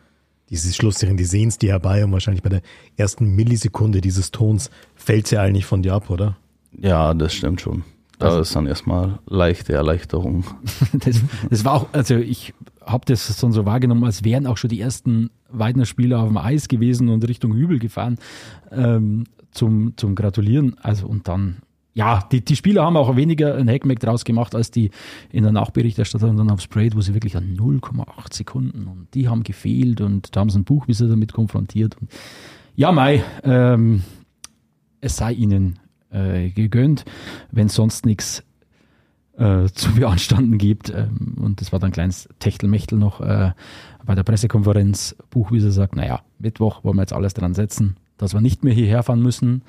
diese 0.50 0.74
Schlussszene, 0.74 1.16
die 1.16 1.24
sehnst 1.24 1.62
dir 1.62 1.72
herbei 1.72 2.04
und 2.04 2.12
wahrscheinlich 2.12 2.44
bei 2.44 2.50
der 2.50 2.62
ersten 2.98 3.36
Millisekunde 3.36 4.02
dieses 4.02 4.32
Tons 4.32 4.70
fällt 4.96 5.28
sie 5.28 5.38
eigentlich 5.38 5.66
von 5.66 5.82
dir 5.82 5.94
ab, 5.94 6.10
oder? 6.10 6.38
Ja, 6.80 7.14
das 7.14 7.34
stimmt 7.34 7.62
schon. 7.62 7.84
Da 8.22 8.28
Also- 8.28 8.42
ist 8.42 8.56
dann 8.56 8.68
erstmal 8.68 9.20
leichte 9.28 9.74
Erleichterung. 9.74 10.46
Das, 10.94 11.22
das 11.50 11.66
war 11.66 11.74
auch, 11.74 11.88
also 11.94 12.16
ich 12.16 12.54
habe 12.86 13.06
das 13.06 13.40
schon 13.40 13.52
so 13.52 13.66
wahrgenommen, 13.66 14.04
als 14.04 14.24
wären 14.24 14.46
auch 14.48 14.58
schon 14.58 14.70
die 14.70 14.80
ersten 14.82 15.30
Weidner 15.50 15.86
Spieler 15.86 16.20
auf 16.20 16.28
dem 16.28 16.38
Eis 16.38 16.68
gewesen 16.68 17.10
und 17.10 17.28
Richtung 17.28 17.54
Hübel 17.54 17.80
gefahren 17.80 18.18
ähm, 18.72 19.26
zum, 19.52 19.94
zum 19.98 20.16
Gratulieren. 20.16 20.76
Also 20.82 21.08
und 21.08 21.28
dann, 21.28 21.58
ja, 21.94 22.22
die, 22.32 22.44
die 22.44 22.56
Spieler 22.56 22.84
haben 22.86 22.96
auch 22.98 23.16
weniger 23.16 23.56
ein 23.56 23.68
Heckmeck 23.68 24.00
draus 24.00 24.24
gemacht 24.24 24.56
als 24.56 24.72
die 24.72 24.92
in 25.32 25.44
der 25.44 25.52
Nachberichterstattung 25.52 26.38
dann 26.38 26.50
aufs 26.52 26.68
Parade, 26.68 26.96
wo 26.96 27.02
sie 27.02 27.14
wirklich 27.14 27.36
an 27.38 27.56
0,8 27.58 28.34
Sekunden 28.34 28.88
und 28.88 29.08
die 29.14 29.28
haben 29.28 29.44
gefehlt 29.44 30.00
und 30.02 30.36
da 30.36 30.40
haben 30.42 30.50
sie 30.50 30.60
ein 30.60 30.64
Buchwisser 30.64 31.08
damit 31.08 31.34
konfrontiert. 31.34 31.98
Und 32.00 32.10
ja, 32.76 32.92
Mai, 32.92 33.24
ähm, 33.44 34.04
es 35.02 35.18
sei 35.18 35.34
ihnen 35.34 35.80
äh, 36.12 36.50
gegönnt, 36.50 37.06
wenn 37.52 37.70
sonst 37.70 38.06
nichts 38.06 38.44
äh, 39.38 39.68
zu 39.74 39.94
beanstanden 39.94 40.58
gibt. 40.58 40.90
Ähm, 40.90 41.36
und 41.40 41.62
das 41.62 41.72
war 41.72 41.80
dann 41.80 41.90
ein 41.90 41.94
kleines 41.94 42.30
Techtelmechtel 42.40 42.98
noch 42.98 43.22
äh, 43.22 43.52
bei 44.06 44.16
der 44.16 44.24
Pressekonferenz. 44.24 45.16
Buchwieser 45.30 45.72
sagt, 45.72 45.96
naja, 45.96 46.22
Mittwoch 46.40 46.84
wollen 46.84 46.98
wir 46.98 47.04
jetzt 47.04 47.14
alles 47.14 47.34
dran 47.34 47.54
setzen, 47.54 47.98
dass 48.18 48.34
wir 48.34 48.42
nicht 48.42 48.64
mehr 48.64 48.74
hierher 48.74 49.04
fahren 49.04 49.22
müssen. 49.22 49.64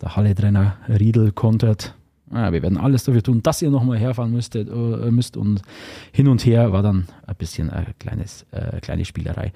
Der 0.00 0.16
Halle-Trainer 0.16 0.76
Riedel 0.88 1.32
kontert, 1.32 1.94
naja, 2.28 2.52
wir 2.52 2.62
werden 2.62 2.78
alles 2.78 3.04
dafür 3.04 3.22
tun, 3.22 3.42
dass 3.42 3.62
ihr 3.62 3.70
nochmal 3.70 3.98
herfahren 3.98 4.32
müsstet, 4.32 4.68
äh, 4.68 5.10
müsst. 5.10 5.36
Und 5.36 5.62
hin 6.12 6.28
und 6.28 6.44
her 6.44 6.72
war 6.72 6.82
dann 6.82 7.06
ein 7.26 7.36
bisschen 7.36 7.70
eine 7.70 7.94
kleines, 7.98 8.44
äh, 8.50 8.80
kleine 8.80 9.04
Spielerei. 9.04 9.52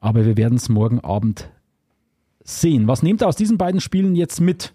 Aber 0.00 0.24
wir 0.24 0.36
werden 0.36 0.56
es 0.56 0.68
morgen 0.68 1.00
Abend 1.00 1.48
sehen. 2.44 2.86
Was 2.86 3.02
nehmt 3.02 3.22
ihr 3.22 3.28
aus 3.28 3.36
diesen 3.36 3.58
beiden 3.58 3.80
Spielen 3.80 4.14
jetzt 4.14 4.40
mit? 4.40 4.72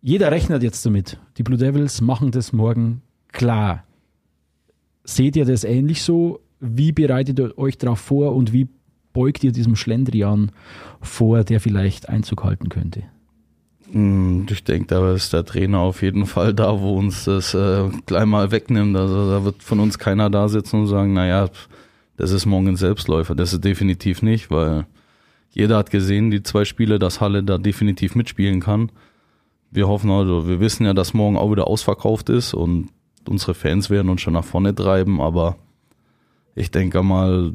Jeder 0.00 0.30
rechnet 0.30 0.62
jetzt 0.62 0.84
damit. 0.86 1.18
Die 1.36 1.42
Blue 1.42 1.58
Devils 1.58 2.00
machen 2.00 2.30
das 2.30 2.52
morgen 2.52 3.02
klar. 3.32 3.84
Seht 5.04 5.36
ihr 5.36 5.44
das 5.44 5.64
ähnlich 5.64 6.02
so? 6.02 6.40
Wie 6.60 6.92
bereitet 6.92 7.38
ihr 7.38 7.56
euch 7.58 7.78
darauf 7.78 8.00
vor 8.00 8.34
und 8.34 8.52
wie 8.52 8.68
beugt 9.12 9.42
ihr 9.42 9.52
diesem 9.52 9.74
Schlendrian 9.74 10.52
vor, 11.00 11.44
der 11.44 11.60
vielleicht 11.60 12.08
Einzug 12.08 12.44
halten 12.44 12.68
könnte? 12.68 13.04
Mm, 13.92 14.42
Ich 14.50 14.64
denke, 14.64 14.86
da 14.86 15.14
ist 15.14 15.32
der 15.32 15.44
Trainer 15.44 15.78
auf 15.80 16.02
jeden 16.02 16.26
Fall 16.26 16.54
da, 16.54 16.80
wo 16.80 16.96
uns 16.96 17.24
das 17.24 17.54
äh, 17.54 17.88
gleich 18.06 18.26
mal 18.26 18.50
wegnimmt. 18.50 18.96
Also 18.96 19.30
da 19.30 19.44
wird 19.44 19.62
von 19.62 19.80
uns 19.80 19.98
keiner 19.98 20.30
da 20.30 20.48
sitzen 20.48 20.80
und 20.80 20.86
sagen, 20.88 21.12
naja, 21.14 21.48
das 22.16 22.30
ist 22.30 22.46
morgen 22.46 22.68
ein 22.68 22.76
Selbstläufer. 22.76 23.34
Das 23.34 23.52
ist 23.52 23.64
definitiv 23.64 24.22
nicht, 24.22 24.50
weil 24.50 24.86
jeder 25.50 25.76
hat 25.78 25.90
gesehen, 25.90 26.30
die 26.30 26.42
zwei 26.42 26.64
Spiele, 26.64 26.98
dass 26.98 27.20
Halle 27.20 27.42
da 27.42 27.56
definitiv 27.58 28.14
mitspielen 28.14 28.60
kann. 28.60 28.90
Wir 29.70 29.88
hoffen 29.88 30.10
also, 30.10 30.48
wir 30.48 30.60
wissen 30.60 30.86
ja, 30.86 30.94
dass 30.94 31.14
morgen 31.14 31.36
auch 31.36 31.50
wieder 31.50 31.66
ausverkauft 31.66 32.30
ist 32.30 32.54
und 32.54 32.88
unsere 33.28 33.54
Fans 33.54 33.90
werden 33.90 34.08
uns 34.08 34.22
schon 34.22 34.32
nach 34.32 34.44
vorne 34.44 34.74
treiben, 34.74 35.20
aber 35.20 35.56
ich 36.54 36.70
denke 36.70 37.02
mal, 37.02 37.52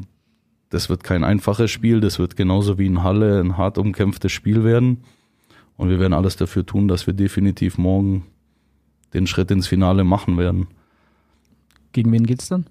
das 0.69 0.89
wird 0.89 1.03
kein 1.03 1.23
einfaches 1.23 1.71
Spiel, 1.71 1.99
das 1.99 2.19
wird 2.19 2.35
genauso 2.35 2.77
wie 2.77 2.87
in 2.87 3.03
Halle 3.03 3.39
ein 3.39 3.57
hart 3.57 3.77
umkämpftes 3.77 4.31
Spiel 4.31 4.63
werden. 4.63 5.03
Und 5.75 5.89
wir 5.89 5.99
werden 5.99 6.13
alles 6.13 6.35
dafür 6.35 6.65
tun, 6.65 6.87
dass 6.87 7.07
wir 7.07 7.13
definitiv 7.13 7.77
morgen 7.77 8.25
den 9.13 9.27
Schritt 9.27 9.51
ins 9.51 9.67
Finale 9.67 10.03
machen 10.03 10.37
werden. 10.37 10.67
Gegen 11.91 12.11
wen 12.11 12.25
geht's 12.25 12.47
dann? 12.47 12.65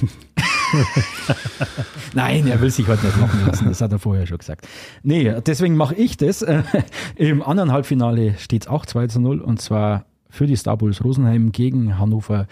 Nein, 2.14 2.46
er 2.46 2.60
will 2.60 2.70
sich 2.70 2.86
heute 2.86 3.06
nicht 3.06 3.20
machen 3.20 3.46
lassen, 3.46 3.68
das 3.68 3.80
hat 3.80 3.92
er 3.92 3.98
vorher 3.98 4.26
schon 4.26 4.38
gesagt. 4.38 4.66
Nee, 5.02 5.32
deswegen 5.44 5.76
mache 5.76 5.94
ich 5.94 6.16
das. 6.16 6.44
Im 7.16 7.42
anderen 7.42 7.72
Halbfinale 7.72 8.34
steht 8.38 8.62
es 8.62 8.68
auch 8.68 8.86
2 8.86 9.06
zu 9.08 9.20
0 9.20 9.40
und 9.40 9.60
zwar 9.60 10.06
für 10.28 10.46
die 10.46 10.56
Star 10.56 10.76
Bulls 10.76 11.02
Rosenheim 11.04 11.52
gegen 11.52 11.98
Hannover 11.98 12.46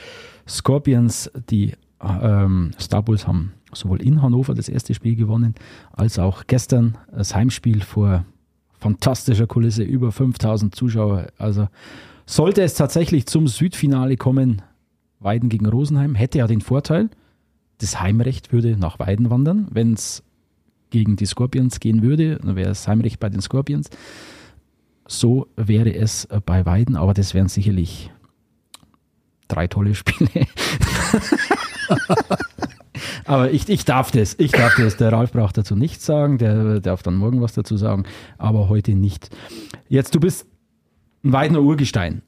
Scorpions. 0.49 1.31
Die 1.51 1.75
ähm, 2.03 2.73
Star 2.81 3.03
Bulls 3.03 3.27
haben 3.27 3.53
sowohl 3.73 4.01
in 4.03 4.23
Hannover 4.23 4.55
das 4.55 4.69
erste 4.69 4.95
Spiel 4.95 5.17
gewonnen, 5.17 5.55
als 5.93 6.19
auch 6.19 6.47
gestern 6.47 6.97
das 7.13 7.35
Heimspiel 7.35 7.83
vor 7.83 8.25
fantastischer 8.79 9.47
Kulisse, 9.47 9.83
über 9.83 10.13
5000 10.13 10.75
Zuschauer. 10.75 11.29
Also 11.39 11.69
sollte 12.27 12.63
es 12.63 12.75
tatsächlich 12.75 13.27
zum 13.27 13.49
Südfinale 13.49 14.17
kommen, 14.17 14.63
Weiden 15.21 15.49
gegen 15.49 15.67
Rosenheim, 15.67 16.15
hätte 16.15 16.39
ja 16.39 16.47
den 16.47 16.61
Vorteil, 16.61 17.09
das 17.85 18.01
Heimrecht 18.01 18.53
würde 18.53 18.77
nach 18.77 18.99
Weiden 18.99 19.31
wandern. 19.31 19.69
Wenn 19.71 19.93
es 19.93 20.23
gegen 20.91 21.17
die 21.17 21.27
Scorpions 21.27 21.81
gehen 21.81 22.03
würde, 22.03 22.37
dann 22.37 22.57
wäre 22.57 22.69
das 22.69 22.89
Heimrecht 22.89 23.21
bei 23.21 23.29
den 23.29 23.41
Scorpions. 23.41 23.91
So 25.07 25.49
wäre 25.57 25.95
es 25.95 26.25
äh, 26.27 26.41
bei 26.45 26.65
Weiden, 26.65 26.97
aber 26.97 27.13
das 27.15 27.35
wären 27.35 27.49
sicherlich 27.49 28.11
drei 29.49 29.67
tolle 29.67 29.95
Spiele. 29.95 30.31
aber 33.27 33.51
ich, 33.51 33.69
ich 33.69 33.85
darf 33.85 34.11
das, 34.11 34.35
ich 34.39 34.53
darf 34.53 34.77
das. 34.77 34.97
Der 34.97 35.13
Ralf 35.13 35.33
braucht 35.33 35.59
dazu 35.59 35.77
nichts 35.77 36.07
sagen, 36.07 36.39
der 36.39 36.81
darf 36.81 37.03
dann 37.03 37.17
morgen 37.17 37.43
was 37.43 37.53
dazu 37.53 37.77
sagen, 37.77 38.05
aber 38.39 38.71
heute 38.71 38.95
nicht. 38.95 39.29
Jetzt, 39.89 40.15
du 40.15 40.21
bist 40.21 40.47
ein 41.23 41.33
Weidener 41.33 41.61
Urgestein. 41.61 42.23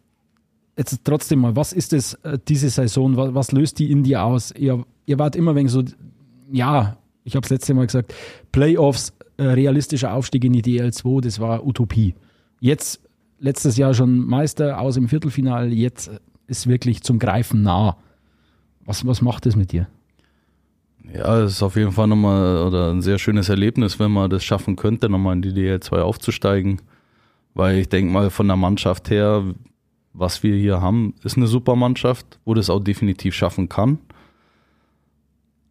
Jetzt 0.76 1.00
trotzdem 1.04 1.38
mal, 1.38 1.56
was 1.56 1.72
ist 1.72 1.94
es 1.94 2.14
äh, 2.14 2.38
diese 2.46 2.68
Saison? 2.68 3.16
Was, 3.16 3.32
was 3.32 3.52
löst 3.52 3.78
die 3.78 3.90
in 3.90 4.02
dir 4.02 4.22
aus? 4.22 4.52
Ihr, 4.52 4.84
ihr 5.06 5.18
wart 5.18 5.36
immer 5.36 5.54
wegen 5.54 5.68
so, 5.68 5.82
ja, 6.50 6.96
ich 7.24 7.34
habe 7.34 7.44
es 7.44 7.50
letzte 7.50 7.74
Mal 7.74 7.86
gesagt, 7.86 8.14
Playoffs, 8.52 9.12
äh, 9.36 9.44
realistischer 9.44 10.12
Aufstieg 10.12 10.44
in 10.44 10.52
die 10.52 10.62
DL2, 10.62 11.22
das 11.22 11.40
war 11.40 11.66
Utopie. 11.66 12.14
Jetzt, 12.60 13.00
letztes 13.38 13.76
Jahr 13.76 13.94
schon 13.94 14.18
Meister 14.26 14.80
aus 14.80 14.96
im 14.96 15.08
Viertelfinale, 15.08 15.68
jetzt 15.68 16.10
ist 16.46 16.66
wirklich 16.66 17.02
zum 17.02 17.18
Greifen 17.18 17.62
nah. 17.62 17.96
Was, 18.84 19.04
was 19.06 19.20
macht 19.20 19.46
das 19.46 19.56
mit 19.56 19.72
dir? 19.72 19.88
Ja, 21.12 21.40
es 21.40 21.52
ist 21.52 21.62
auf 21.62 21.76
jeden 21.76 21.92
Fall 21.92 22.08
nochmal 22.08 22.64
oder 22.66 22.90
ein 22.90 23.02
sehr 23.02 23.18
schönes 23.18 23.48
Erlebnis, 23.48 23.98
wenn 23.98 24.10
man 24.10 24.30
das 24.30 24.44
schaffen 24.44 24.76
könnte, 24.76 25.08
nochmal 25.08 25.34
in 25.34 25.42
die 25.42 25.52
DL2 25.52 25.98
aufzusteigen. 25.98 26.82
Weil 27.54 27.78
ich 27.78 27.88
denke 27.88 28.12
mal, 28.12 28.30
von 28.30 28.46
der 28.46 28.56
Mannschaft 28.56 29.10
her, 29.10 29.42
was 30.12 30.42
wir 30.42 30.56
hier 30.56 30.80
haben, 30.80 31.14
ist 31.22 31.36
eine 31.36 31.46
super 31.46 31.76
Mannschaft, 31.76 32.38
wo 32.44 32.54
das 32.54 32.70
auch 32.70 32.80
definitiv 32.80 33.34
schaffen 33.34 33.68
kann. 33.68 33.98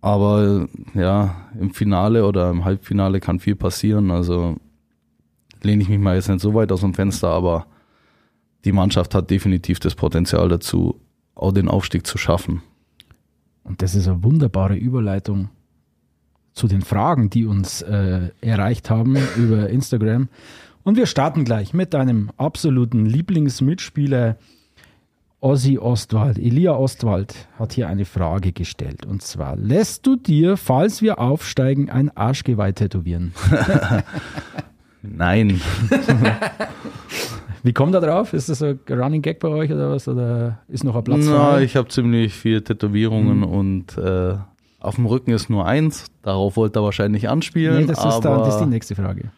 Aber 0.06 0.68
ja, 0.94 1.36
im 1.60 1.72
Finale 1.72 2.28
oder 2.28 2.52
im 2.52 2.64
Halbfinale 2.64 3.20
kann 3.20 3.40
viel 3.40 3.56
passieren. 3.56 4.12
Also 4.12 4.58
lehne 5.64 5.82
ich 5.82 5.90
mich 5.90 5.98
mal 5.98 6.14
jetzt 6.14 6.30
nicht 6.30 6.42
so 6.42 6.54
weit 6.54 6.72
aus 6.72 6.82
dem 6.82 6.94
Fenster, 6.94 7.30
aber 7.30 7.66
die 8.66 8.72
Mannschaft 8.72 9.16
hat 9.16 9.32
definitiv 9.32 9.80
das 9.80 9.96
Potenzial 9.96 10.48
dazu, 10.48 11.02
auch 11.34 11.52
den 11.52 11.68
Aufstieg 11.68 12.06
zu 12.06 12.20
schaffen. 12.20 12.62
Und 13.64 13.82
das 13.82 13.96
ist 13.96 14.08
eine 14.08 14.24
wunderbare 14.24 14.76
Überleitung 14.76 15.50
zu 16.54 16.68
den 16.68 16.84
Fragen, 16.84 17.32
die 17.32 17.48
uns 17.48 17.82
äh, 17.82 18.30
erreicht 18.42 18.92
haben 18.92 19.18
über 19.38 19.72
Instagram. 19.72 20.30
Und 20.84 20.98
wir 20.98 21.08
starten 21.08 21.46
gleich 21.46 21.74
mit 21.74 21.96
deinem 21.96 22.30
absoluten 22.38 23.08
Lieblingsmitspieler 23.08 24.38
Ossi 25.46 25.78
Ostwald. 25.78 26.40
Elia 26.40 26.76
Ostwald 26.76 27.36
hat 27.60 27.74
hier 27.74 27.88
eine 27.88 28.06
Frage 28.06 28.52
gestellt. 28.52 29.06
Und 29.06 29.22
zwar, 29.22 29.56
lässt 29.56 30.08
du 30.08 30.16
dir, 30.16 30.58
falls 30.58 31.04
wir 31.04 31.20
aufsteigen, 31.20 31.92
ein 31.92 32.10
Arschgeweih 32.18 32.72
tätowieren? 32.72 33.32
Nein, 35.04 35.62
Wie 37.62 37.74
kommt 37.74 37.94
er 37.94 38.02
drauf? 38.02 38.34
Ist 38.34 38.50
das 38.50 38.64
ein 38.64 38.80
Running 38.90 39.22
Gag 39.22 39.40
bei 39.40 39.50
euch 39.50 39.72
oder 39.72 39.92
was? 39.92 40.08
Oder 40.08 40.60
ist 40.68 40.84
noch 40.84 40.96
ein 40.96 41.04
Platz 41.04 41.26
Na, 41.28 41.62
ich 41.62 41.76
habe 41.76 41.90
ziemlich 41.90 42.34
viele 42.34 42.64
Tätowierungen 42.64 43.44
und 43.44 44.00
äh, 44.00 44.36
auf 44.80 44.96
dem 44.96 45.06
Rücken 45.06 45.30
ist 45.30 45.52
nur 45.52 45.68
eins. 45.68 46.08
Darauf 46.24 46.58
wollte 46.58 46.80
er 46.80 46.84
wahrscheinlich 46.84 47.30
anspielen. 47.30 47.82
Nee, 47.82 47.86
das 47.86 48.04
ist, 48.04 48.20
dann, 48.22 48.40
das 48.40 48.56
ist 48.56 48.62
die 48.62 48.70
nächste 48.70 48.96
Frage. 48.96 49.30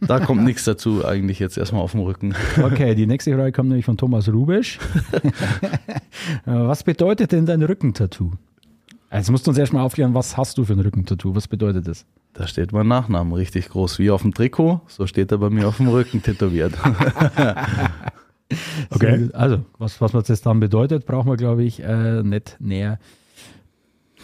Da 0.00 0.20
kommt 0.20 0.44
nichts 0.44 0.64
dazu 0.64 1.04
eigentlich 1.04 1.38
jetzt 1.38 1.58
erstmal 1.58 1.82
auf 1.82 1.92
dem 1.92 2.00
Rücken. 2.00 2.34
Okay, 2.62 2.94
die 2.94 3.06
nächste 3.06 3.34
Frage 3.34 3.52
kommt 3.52 3.68
nämlich 3.68 3.84
von 3.84 3.96
Thomas 3.96 4.28
Rubesch. 4.28 4.78
was 6.44 6.82
bedeutet 6.82 7.32
denn 7.32 7.46
dein 7.46 7.62
Rückentattoo? 7.62 8.32
Also 9.10 9.32
musst 9.32 9.46
du 9.46 9.50
uns 9.50 9.58
erstmal 9.58 9.82
aufklären, 9.82 10.14
was 10.14 10.36
hast 10.36 10.58
du 10.58 10.64
für 10.64 10.72
ein 10.72 10.80
Rückentattoo? 10.80 11.34
Was 11.34 11.48
bedeutet 11.48 11.86
das? 11.88 12.04
Da 12.32 12.46
steht 12.46 12.72
mein 12.72 12.88
Nachname 12.88 13.36
richtig 13.36 13.68
groß, 13.70 13.98
wie 13.98 14.10
auf 14.10 14.22
dem 14.22 14.34
Trikot. 14.34 14.80
So 14.88 15.06
steht 15.06 15.32
er 15.32 15.38
bei 15.38 15.48
mir 15.48 15.68
auf 15.68 15.78
dem 15.78 15.88
Rücken 15.88 16.22
tätowiert. 16.22 16.74
Okay. 18.90 19.28
Also, 19.32 19.62
was, 19.78 20.00
was 20.00 20.12
das 20.26 20.40
dann 20.40 20.60
bedeutet, 20.60 21.04
brauchen 21.04 21.28
wir, 21.28 21.36
glaube 21.36 21.64
ich, 21.64 21.82
äh, 21.82 22.22
nicht 22.22 22.56
näher 22.60 23.00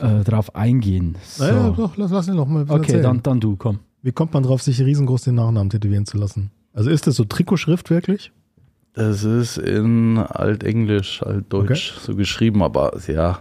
äh, 0.01 0.23
drauf 0.25 0.55
eingehen. 0.55 1.17
So. 1.25 1.45
Naja, 1.45 1.71
doch, 1.71 1.97
lass, 1.97 2.11
lass 2.11 2.29
ihn 2.29 2.37
noch 2.37 2.47
mal 2.47 2.63
okay, 2.63 2.75
erzählen. 2.75 3.03
dann, 3.03 3.23
dann 3.23 3.41
du, 3.41 3.57
komm. 3.57 3.81
Wie 4.03 4.12
kommt 4.12 4.35
man 4.35 4.43
drauf, 4.43 4.62
sich 4.62 4.81
riesengroß 4.81 5.23
den 5.23 5.37
Nachnamen 5.37 5.71
tätowieren 5.71 6.07
zu 6.07 6.19
lassen? 6.19 6.51
Also 6.75 6.91
ist 6.91 7.07
das 7.07 7.17
so 7.17 7.25
Trikotschrift 7.25 7.91
wirklich? 7.91 8.33
Das 8.95 9.25
ist 9.25 9.57
in 9.57 10.19
Altenglisch, 10.19 11.23
Altdeutsch 11.23 11.95
so 12.01 12.15
geschrieben, 12.15 12.62
aber 12.62 12.99
ja. 13.07 13.38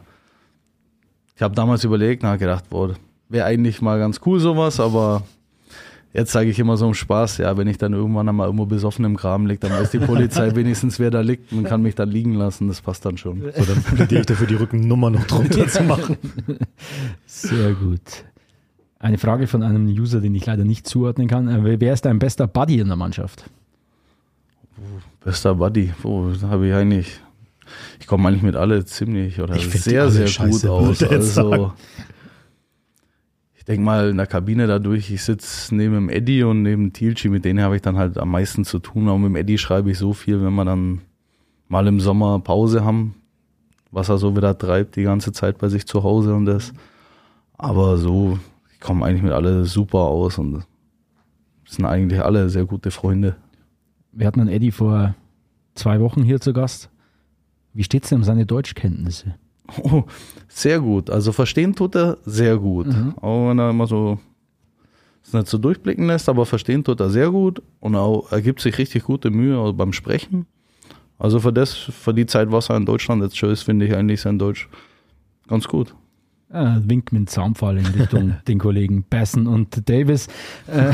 Ich 1.35 1.41
habe 1.41 1.55
damals 1.55 1.83
überlegt, 1.83 2.23
na 2.23 2.35
gedacht, 2.35 2.69
boah, 2.69 2.93
wäre 3.27 3.45
eigentlich 3.45 3.81
mal 3.81 3.97
ganz 3.97 4.21
cool 4.25 4.39
sowas, 4.39 4.79
aber 4.79 5.23
jetzt 6.13 6.31
sage 6.31 6.49
ich 6.49 6.59
immer 6.59 6.77
so 6.77 6.87
im 6.87 6.93
Spaß, 6.93 7.39
ja, 7.39 7.57
wenn 7.57 7.67
ich 7.67 7.77
dann 7.77 7.93
irgendwann 7.93 8.29
einmal 8.29 8.47
irgendwo 8.47 8.65
besoffen 8.65 9.03
im 9.03 9.17
Graben 9.17 9.47
liege, 9.47 9.59
dann 9.59 9.71
weiß 9.71 9.91
die 9.91 9.99
Polizei 9.99 10.55
wenigstens, 10.55 10.99
wer 10.99 11.09
da 11.09 11.21
liegt 11.21 11.51
und 11.51 11.63
kann 11.63 11.81
mich 11.81 11.95
dann 11.95 12.09
liegen 12.09 12.35
lassen, 12.35 12.67
das 12.67 12.81
passt 12.81 13.03
dann 13.05 13.17
schon. 13.17 13.41
So, 13.41 13.65
dann 13.65 13.83
plädiere 13.83 14.21
ich 14.21 14.27
dafür, 14.27 14.47
die 14.47 14.55
Rückennummer 14.55 15.09
noch 15.09 15.25
drunter 15.25 15.67
zu 15.67 15.83
machen. 15.83 16.17
Sehr 17.25 17.73
gut. 17.73 18.25
Eine 19.01 19.17
Frage 19.17 19.47
von 19.47 19.63
einem 19.63 19.87
User, 19.87 20.21
den 20.21 20.35
ich 20.35 20.45
leider 20.45 20.63
nicht 20.63 20.87
zuordnen 20.87 21.27
kann. 21.27 21.47
Äh, 21.47 21.79
Wer 21.79 21.93
ist 21.93 22.05
dein 22.05 22.19
bester 22.19 22.45
Buddy 22.45 22.79
in 22.79 22.87
der 22.87 22.95
Mannschaft? 22.95 23.49
Bester 25.23 25.55
Buddy, 25.55 25.91
oh, 26.03 26.31
habe 26.43 26.67
ich 26.67 26.73
eigentlich, 26.73 27.19
ich 27.99 28.05
komme 28.05 28.27
eigentlich 28.27 28.43
mit 28.43 28.55
alle 28.55 28.85
ziemlich 28.85 29.41
oder 29.41 29.57
sehr, 29.57 30.11
sehr 30.11 30.27
scheiße, 30.27 30.67
gut 30.67 30.69
aus. 30.69 31.03
Also, 31.03 31.49
sagen. 31.49 31.73
ich 33.55 33.65
denke 33.65 33.83
mal 33.83 34.09
in 34.09 34.17
der 34.17 34.27
Kabine 34.27 34.67
dadurch, 34.67 35.09
ich 35.09 35.23
sitze 35.23 35.73
neben 35.75 35.95
dem 35.95 36.09
Eddie 36.09 36.43
und 36.43 36.61
neben 36.61 36.93
Thielchi, 36.93 37.29
mit 37.29 37.43
denen 37.43 37.61
habe 37.61 37.75
ich 37.75 37.81
dann 37.81 37.97
halt 37.97 38.19
am 38.19 38.29
meisten 38.29 38.65
zu 38.65 38.77
tun. 38.77 39.07
Und 39.09 39.21
mit 39.21 39.29
dem 39.31 39.35
Eddie 39.35 39.57
schreibe 39.57 39.89
ich 39.89 39.97
so 39.97 40.13
viel, 40.13 40.43
wenn 40.43 40.53
wir 40.53 40.65
dann 40.65 41.01
mal 41.67 41.87
im 41.87 41.99
Sommer 41.99 42.39
Pause 42.39 42.85
haben, 42.85 43.15
was 43.89 44.09
er 44.09 44.19
so 44.19 44.35
wieder 44.35 44.55
treibt, 44.55 44.95
die 44.95 45.03
ganze 45.03 45.31
Zeit 45.31 45.57
bei 45.57 45.69
sich 45.69 45.87
zu 45.87 46.03
Hause 46.03 46.35
und 46.35 46.45
das. 46.45 46.71
Aber 47.57 47.97
so, 47.97 48.37
komme 48.81 49.05
eigentlich 49.05 49.23
mit 49.23 49.31
alle 49.31 49.65
super 49.65 49.99
aus 49.99 50.37
und 50.37 50.65
sind 51.65 51.85
eigentlich 51.85 52.21
alle 52.21 52.49
sehr 52.49 52.65
gute 52.65 52.91
Freunde. 52.91 53.37
Wir 54.11 54.27
hatten 54.27 54.41
einen 54.41 54.49
Eddie 54.49 54.71
vor 54.71 55.15
zwei 55.75 56.01
Wochen 56.01 56.23
hier 56.23 56.41
zu 56.41 56.51
Gast. 56.51 56.89
Wie 57.73 57.83
steht 57.83 58.03
es 58.03 58.09
denn 58.09 58.19
um 58.19 58.23
seine 58.25 58.45
Deutschkenntnisse? 58.45 59.35
Oh, 59.83 60.03
sehr 60.49 60.81
gut. 60.81 61.09
Also 61.09 61.31
verstehen 61.31 61.73
tut 61.73 61.95
er 61.95 62.17
sehr 62.25 62.57
gut. 62.57 62.87
Auch 63.21 63.49
wenn 63.49 63.59
er 63.59 63.69
immer 63.69 63.87
so 63.87 64.19
es 65.23 65.33
nicht 65.33 65.47
so 65.47 65.57
durchblicken 65.57 66.07
lässt, 66.07 66.29
aber 66.29 66.45
verstehen 66.45 66.83
tut 66.83 66.99
er 66.99 67.09
sehr 67.09 67.29
gut 67.29 67.61
und 67.79 67.95
auch, 67.95 68.31
er 68.31 68.41
gibt 68.41 68.59
sich 68.59 68.77
richtig 68.77 69.03
gute 69.03 69.29
Mühe 69.29 69.71
beim 69.73 69.93
Sprechen. 69.93 70.47
Also 71.19 71.39
für 71.39 71.53
das, 71.53 71.73
für 71.73 72.13
die 72.13 72.25
Zeit, 72.25 72.51
was 72.51 72.69
er 72.69 72.77
in 72.77 72.85
Deutschland 72.85 73.21
jetzt 73.21 73.37
schon 73.37 73.51
ist, 73.51 73.61
finde 73.61 73.85
ich 73.85 73.95
eigentlich 73.95 74.21
sein 74.21 74.39
Deutsch 74.39 74.67
ganz 75.47 75.67
gut. 75.67 75.95
Äh, 76.53 76.81
winkt 76.83 77.13
mit 77.13 77.21
dem 77.21 77.27
Zaunpfahl 77.27 77.77
in 77.77 77.85
Richtung 77.85 78.35
den 78.47 78.59
Kollegen 78.59 79.05
Basson 79.09 79.47
und 79.47 79.89
Davis. 79.89 80.27
Äh, 80.67 80.91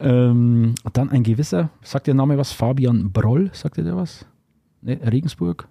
ähm, 0.00 0.74
dann 0.92 1.10
ein 1.10 1.22
gewisser, 1.22 1.70
sagt 1.82 2.08
der 2.08 2.14
Name 2.14 2.36
was? 2.36 2.52
Fabian 2.52 3.12
Broll, 3.12 3.50
sagt 3.52 3.78
ihr 3.78 3.84
der 3.84 3.96
was? 3.96 4.26
Ne, 4.82 4.98
Regensburg? 5.04 5.68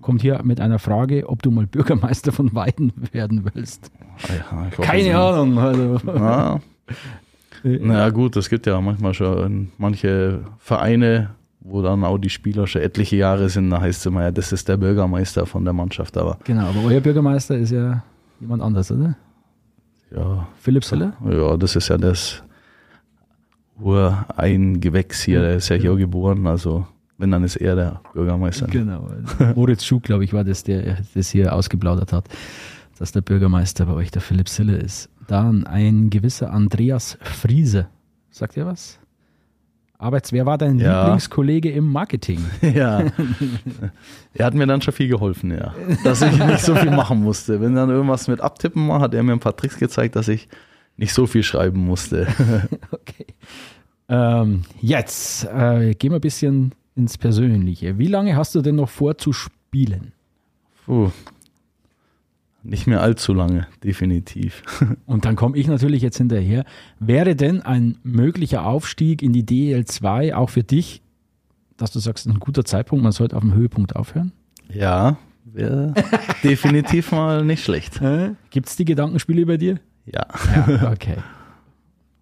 Kommt 0.00 0.22
hier 0.22 0.40
mit 0.44 0.60
einer 0.60 0.78
Frage, 0.78 1.28
ob 1.28 1.42
du 1.42 1.50
mal 1.50 1.66
Bürgermeister 1.66 2.32
von 2.32 2.54
Weiden 2.54 2.92
werden 3.12 3.48
willst. 3.52 3.90
Ah 4.28 4.32
ja, 4.54 4.84
Keine 4.84 5.18
Ahnung. 5.18 5.58
Also, 5.58 6.00
Ja, 6.06 6.60
naja 7.62 8.10
gut, 8.10 8.36
es 8.36 8.50
gibt 8.50 8.66
ja 8.66 8.80
manchmal 8.80 9.14
schon 9.14 9.72
manche 9.78 10.40
Vereine, 10.58 11.30
wo 11.64 11.82
dann 11.82 12.04
auch 12.04 12.18
die 12.18 12.30
Spieler 12.30 12.66
schon 12.66 12.82
etliche 12.82 13.16
Jahre 13.16 13.48
sind, 13.48 13.70
da 13.70 13.80
heißt 13.80 14.00
es 14.00 14.06
immer, 14.06 14.22
ja, 14.22 14.30
das 14.30 14.52
ist 14.52 14.68
der 14.68 14.76
Bürgermeister 14.76 15.46
von 15.46 15.64
der 15.64 15.72
Mannschaft, 15.72 16.16
aber 16.16 16.38
genau, 16.44 16.66
aber 16.66 16.84
euer 16.84 17.00
Bürgermeister 17.00 17.56
ist 17.56 17.70
ja 17.70 18.04
jemand 18.38 18.62
anders, 18.62 18.92
oder? 18.92 19.16
ja, 20.14 20.46
Philipp 20.58 20.84
Seller? 20.84 21.14
Ja, 21.28 21.56
das 21.56 21.76
ist 21.76 21.88
ja 21.88 21.98
das 21.98 22.42
Ureingewächs 23.78 25.22
hier, 25.22 25.40
der 25.40 25.56
ist 25.56 25.68
ja 25.68 25.76
hier 25.76 25.96
geboren, 25.96 26.46
also 26.46 26.86
wenn, 27.18 27.30
dann 27.30 27.44
ist 27.44 27.56
er 27.56 27.76
der 27.76 28.00
Bürgermeister. 28.12 28.66
Genau. 28.66 29.08
Moritz 29.54 29.84
Schuh, 29.84 30.00
glaube 30.00 30.24
ich, 30.24 30.32
war 30.32 30.44
das, 30.44 30.64
der 30.64 30.98
das 31.14 31.30
hier 31.30 31.54
ausgeplaudert 31.54 32.12
hat, 32.12 32.28
dass 32.98 33.12
der 33.12 33.20
Bürgermeister 33.20 33.86
bei 33.86 33.94
euch 33.94 34.10
der 34.10 34.22
Philipp 34.22 34.48
Sille 34.48 34.76
ist. 34.76 35.08
Dann 35.26 35.66
ein 35.66 36.10
gewisser 36.10 36.52
Andreas 36.52 37.18
Friese. 37.22 37.88
Sagt 38.30 38.56
ihr 38.56 38.66
was? 38.66 38.98
Arbeits, 40.04 40.32
wer 40.32 40.46
war 40.46 40.58
dein 40.58 40.78
Ja. 40.78 41.02
Lieblingskollege 41.02 41.70
im 41.70 41.90
Marketing? 41.90 42.40
Ja. 42.62 43.02
er 44.34 44.46
hat 44.46 44.54
mir 44.54 44.66
dann 44.66 44.82
schon 44.82 44.94
viel 44.94 45.08
geholfen, 45.08 45.50
ja. 45.50 45.74
Dass 46.04 46.22
ich 46.22 46.36
nicht 46.38 46.60
so 46.60 46.74
viel 46.74 46.90
machen 46.90 47.22
musste. 47.22 47.60
Wenn 47.60 47.74
dann 47.74 47.90
irgendwas 47.90 48.28
mit 48.28 48.40
Abtippen 48.40 48.88
war, 48.88 49.00
hat 49.00 49.14
er 49.14 49.22
mir 49.22 49.32
ein 49.32 49.40
paar 49.40 49.56
Tricks 49.56 49.78
gezeigt, 49.78 50.16
dass 50.16 50.28
ich 50.28 50.48
nicht 50.96 51.12
so 51.14 51.26
viel 51.26 51.42
schreiben 51.42 51.84
musste. 51.84 52.26
Okay. 52.90 53.26
Ähm, 54.08 54.62
jetzt 54.80 55.44
äh, 55.46 55.94
gehen 55.94 56.10
wir 56.12 56.18
ein 56.18 56.20
bisschen 56.20 56.72
ins 56.94 57.16
Persönliche. 57.16 57.98
Wie 57.98 58.06
lange 58.06 58.36
hast 58.36 58.54
du 58.54 58.60
denn 58.60 58.76
noch 58.76 58.90
vor 58.90 59.16
zu 59.16 59.32
spielen? 59.32 60.12
Puh. 60.84 61.10
Nicht 62.66 62.86
mehr 62.86 63.02
allzu 63.02 63.34
lange, 63.34 63.66
definitiv. 63.84 64.62
Und 65.06 65.26
dann 65.26 65.36
komme 65.36 65.56
ich 65.58 65.66
natürlich 65.66 66.00
jetzt 66.00 66.16
hinterher. 66.16 66.64
Wäre 66.98 67.36
denn 67.36 67.60
ein 67.60 67.98
möglicher 68.02 68.64
Aufstieg 68.64 69.20
in 69.20 69.34
die 69.34 69.44
DL2 69.44 70.34
auch 70.34 70.48
für 70.48 70.62
dich, 70.62 71.02
dass 71.76 71.90
du 71.90 71.98
sagst, 71.98 72.26
ein 72.26 72.40
guter 72.40 72.64
Zeitpunkt, 72.64 73.02
man 73.02 73.12
sollte 73.12 73.36
auf 73.36 73.42
dem 73.42 73.52
Höhepunkt 73.52 73.96
aufhören? 73.96 74.32
Ja, 74.72 75.18
wäre 75.44 75.92
definitiv 76.42 77.12
mal 77.12 77.44
nicht 77.44 77.62
schlecht. 77.62 78.00
Äh? 78.00 78.30
Gibt 78.48 78.68
es 78.68 78.76
die 78.76 78.86
Gedankenspiele 78.86 79.44
bei 79.44 79.58
dir? 79.58 79.78
Ja. 80.06 80.26
Ja, 80.66 80.90
okay. 80.90 81.16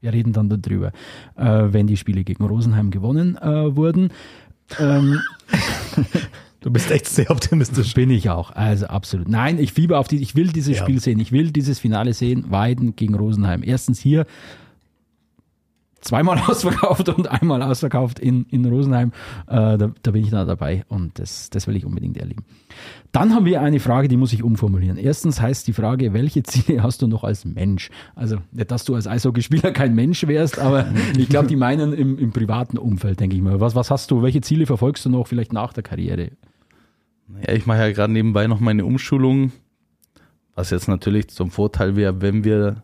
Wir 0.00 0.12
reden 0.12 0.32
dann 0.32 0.48
darüber, 0.48 0.88
äh, 1.36 1.68
wenn 1.72 1.86
die 1.86 1.96
Spiele 1.96 2.24
gegen 2.24 2.44
Rosenheim 2.44 2.90
gewonnen 2.90 3.36
äh, 3.36 3.76
wurden. 3.76 4.10
Ähm, 4.80 5.20
Du 6.62 6.70
bist 6.70 6.90
echt 6.90 7.06
sehr 7.06 7.30
optimistisch. 7.30 7.94
bin 7.94 8.10
ich 8.10 8.30
auch, 8.30 8.50
also 8.52 8.86
absolut. 8.86 9.28
Nein, 9.28 9.58
ich 9.58 9.72
fieber 9.72 9.98
auf 9.98 10.08
die, 10.08 10.18
ich 10.22 10.36
will 10.36 10.48
dieses 10.48 10.78
Ja. 10.78 10.82
Spiel 10.82 11.00
sehen, 11.00 11.18
ich 11.18 11.32
will 11.32 11.50
dieses 11.50 11.78
Finale 11.78 12.14
sehen, 12.14 12.46
Weiden 12.50 12.96
gegen 12.96 13.14
Rosenheim. 13.14 13.62
Erstens 13.64 14.00
hier 14.00 14.26
zweimal 16.02 16.38
ausverkauft 16.46 17.08
und 17.08 17.28
einmal 17.30 17.62
ausverkauft 17.62 18.18
in, 18.18 18.44
in 18.50 18.64
Rosenheim. 18.64 19.12
Äh, 19.46 19.78
da, 19.78 19.92
da 20.02 20.10
bin 20.10 20.22
ich 20.22 20.30
da 20.30 20.44
dabei 20.44 20.84
und 20.88 21.18
das, 21.18 21.48
das 21.50 21.66
will 21.66 21.76
ich 21.76 21.84
unbedingt 21.84 22.18
erleben. 22.18 22.44
Dann 23.12 23.34
haben 23.34 23.44
wir 23.44 23.60
eine 23.60 23.80
Frage, 23.80 24.08
die 24.08 24.16
muss 24.16 24.32
ich 24.32 24.42
umformulieren. 24.42 24.96
Erstens 24.98 25.40
heißt 25.40 25.66
die 25.66 25.72
Frage, 25.72 26.12
welche 26.12 26.42
Ziele 26.42 26.82
hast 26.82 27.02
du 27.02 27.06
noch 27.06 27.24
als 27.24 27.44
Mensch? 27.44 27.90
Also 28.14 28.38
nicht, 28.52 28.70
dass 28.70 28.84
du 28.84 28.94
als 28.94 29.06
Eishockeyspieler 29.06 29.72
kein 29.72 29.94
Mensch 29.94 30.26
wärst, 30.26 30.58
aber 30.58 30.86
ich 31.16 31.28
glaube, 31.28 31.48
die 31.48 31.56
meinen 31.56 31.92
im, 31.92 32.18
im 32.18 32.32
privaten 32.32 32.78
Umfeld, 32.78 33.20
denke 33.20 33.36
ich 33.36 33.42
mal. 33.42 33.60
Was, 33.60 33.74
was 33.74 33.90
hast 33.90 34.10
du, 34.10 34.22
welche 34.22 34.40
Ziele 34.40 34.66
verfolgst 34.66 35.04
du 35.04 35.10
noch 35.10 35.26
vielleicht 35.26 35.52
nach 35.52 35.72
der 35.72 35.82
Karriere? 35.82 36.30
Ja, 37.28 37.52
ich 37.52 37.66
mache 37.66 37.78
ja 37.78 37.92
gerade 37.92 38.12
nebenbei 38.12 38.46
noch 38.46 38.60
meine 38.60 38.84
Umschulung, 38.84 39.52
was 40.54 40.70
jetzt 40.70 40.88
natürlich 40.88 41.28
zum 41.28 41.50
Vorteil 41.50 41.96
wäre, 41.96 42.20
wenn 42.20 42.44
wir 42.44 42.82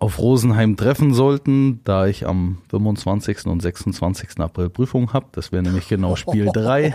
auf 0.00 0.18
Rosenheim 0.20 0.76
treffen 0.76 1.12
sollten, 1.12 1.80
da 1.84 2.06
ich 2.06 2.26
am 2.26 2.58
25. 2.70 3.46
und 3.46 3.60
26. 3.60 4.38
April 4.38 4.70
Prüfung 4.70 5.12
habe. 5.12 5.26
Das 5.32 5.50
wäre 5.50 5.62
nämlich 5.62 5.88
genau 5.88 6.14
Spiel 6.14 6.48
3. 6.54 6.94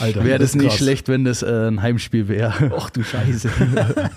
Alter, 0.00 0.24
Wäre 0.24 0.38
das 0.38 0.54
nicht 0.54 0.68
krass. 0.68 0.78
schlecht, 0.78 1.08
wenn 1.08 1.24
das 1.24 1.42
äh, 1.42 1.68
ein 1.68 1.82
Heimspiel 1.82 2.28
wäre. 2.28 2.72
Ach 2.78 2.90
du 2.90 3.02
Scheiße. 3.02 3.50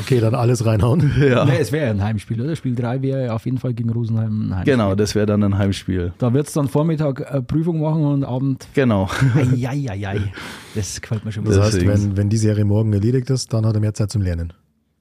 Okay, 0.00 0.20
dann 0.20 0.34
alles 0.34 0.64
reinhauen. 0.64 1.12
ja. 1.20 1.44
Nee, 1.44 1.58
es 1.58 1.72
wäre 1.72 1.86
ja 1.86 1.90
ein 1.90 2.02
Heimspiel, 2.02 2.40
oder? 2.40 2.54
Spiel 2.54 2.74
3 2.74 3.02
wäre 3.02 3.24
ja 3.26 3.34
auf 3.34 3.44
jeden 3.44 3.58
Fall 3.58 3.74
gegen 3.74 3.90
Rosenheim 3.90 4.48
ein 4.48 4.54
Heimspiel. 4.56 4.74
Genau, 4.74 4.94
das 4.94 5.14
wäre 5.14 5.26
dann 5.26 5.42
ein 5.42 5.58
Heimspiel. 5.58 6.12
Da 6.18 6.32
wird 6.32 6.46
es 6.46 6.52
dann 6.52 6.68
Vormittag 6.68 7.20
äh, 7.20 7.42
Prüfung 7.42 7.80
machen 7.80 8.04
und 8.04 8.24
Abend. 8.24 8.68
Genau. 8.74 9.08
Eieiei. 9.36 10.32
Das 10.74 11.00
gefällt 11.00 11.24
mir 11.24 11.32
schon 11.32 11.44
Das 11.44 11.58
heißt, 11.58 11.84
wenn, 11.86 12.16
wenn 12.16 12.28
die 12.28 12.36
Serie 12.36 12.64
morgen 12.64 12.92
erledigt 12.92 13.28
ist, 13.30 13.52
dann 13.52 13.66
hat 13.66 13.74
er 13.74 13.80
mehr 13.80 13.94
Zeit 13.94 14.10
zum 14.12 14.22
Lernen. 14.22 14.52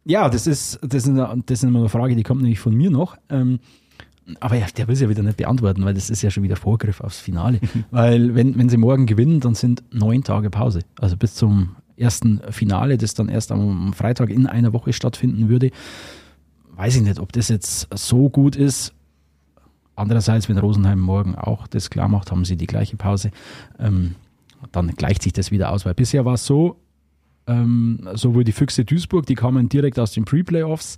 Ja, 0.09 0.27
das 0.27 0.47
ist, 0.47 0.79
das, 0.81 1.03
ist 1.03 1.09
eine, 1.09 1.43
das 1.45 1.59
ist 1.59 1.63
immer 1.63 1.81
eine 1.81 1.89
Frage, 1.89 2.15
die 2.15 2.23
kommt 2.23 2.41
nämlich 2.41 2.59
von 2.59 2.73
mir 2.73 2.89
noch. 2.89 3.15
Ähm, 3.29 3.59
aber 4.39 4.55
ja, 4.55 4.65
der 4.75 4.87
will 4.87 4.95
sie 4.95 5.03
ja 5.03 5.09
wieder 5.11 5.21
nicht 5.21 5.37
beantworten, 5.37 5.85
weil 5.85 5.93
das 5.93 6.09
ist 6.09 6.23
ja 6.23 6.31
schon 6.31 6.41
wieder 6.41 6.55
Vorgriff 6.55 6.99
aufs 6.99 7.19
Finale. 7.19 7.59
weil 7.91 8.33
wenn, 8.33 8.57
wenn 8.57 8.69
sie 8.69 8.77
morgen 8.77 9.05
gewinnen, 9.05 9.39
dann 9.39 9.53
sind 9.53 9.83
neun 9.91 10.23
Tage 10.23 10.49
Pause. 10.49 10.79
Also 10.99 11.15
bis 11.15 11.35
zum 11.35 11.75
ersten 11.95 12.41
Finale, 12.49 12.97
das 12.97 13.13
dann 13.13 13.29
erst 13.29 13.51
am 13.51 13.93
Freitag 13.93 14.31
in 14.31 14.47
einer 14.47 14.73
Woche 14.73 14.93
stattfinden 14.93 15.47
würde. 15.47 15.69
Weiß 16.71 16.95
ich 16.95 17.03
nicht, 17.03 17.19
ob 17.19 17.31
das 17.31 17.49
jetzt 17.49 17.87
so 17.95 18.31
gut 18.31 18.55
ist. 18.55 18.95
Andererseits, 19.95 20.49
wenn 20.49 20.57
Rosenheim 20.57 20.99
morgen 20.99 21.35
auch 21.35 21.67
das 21.67 21.91
klar 21.91 22.07
macht, 22.07 22.31
haben 22.31 22.45
sie 22.45 22.57
die 22.57 22.65
gleiche 22.65 22.97
Pause. 22.97 23.29
Ähm, 23.77 24.15
dann 24.71 24.87
gleicht 24.87 25.21
sich 25.21 25.33
das 25.33 25.51
wieder 25.51 25.71
aus, 25.71 25.85
weil 25.85 25.93
bisher 25.93 26.25
war 26.25 26.33
es 26.33 26.47
so, 26.47 26.77
ähm, 27.49 28.07
sowohl 28.13 28.43
die 28.43 28.51
Füchse 28.51 28.85
Duisburg, 28.85 29.25
die 29.25 29.35
kamen 29.35 29.67
direkt 29.67 29.99
aus 29.99 30.13
den 30.13 30.25
Pre-Playoffs, 30.25 30.97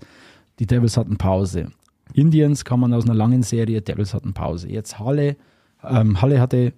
die 0.60 0.68
Devils 0.68 0.98
hatten 0.98 1.18
Pause. 1.18 1.72
Indians 2.14 2.66
kamen 2.66 2.94
aus 2.94 3.06
einer 3.06 3.16
langen 3.16 3.42
Serie, 3.42 3.82
Devils 3.82 4.14
hatten 4.14 4.34
Pause. 4.34 4.70
Jetzt 4.70 5.00
Halle, 5.00 5.38
ähm, 5.84 6.22
Halle 6.22 6.42
hatte 6.42 6.74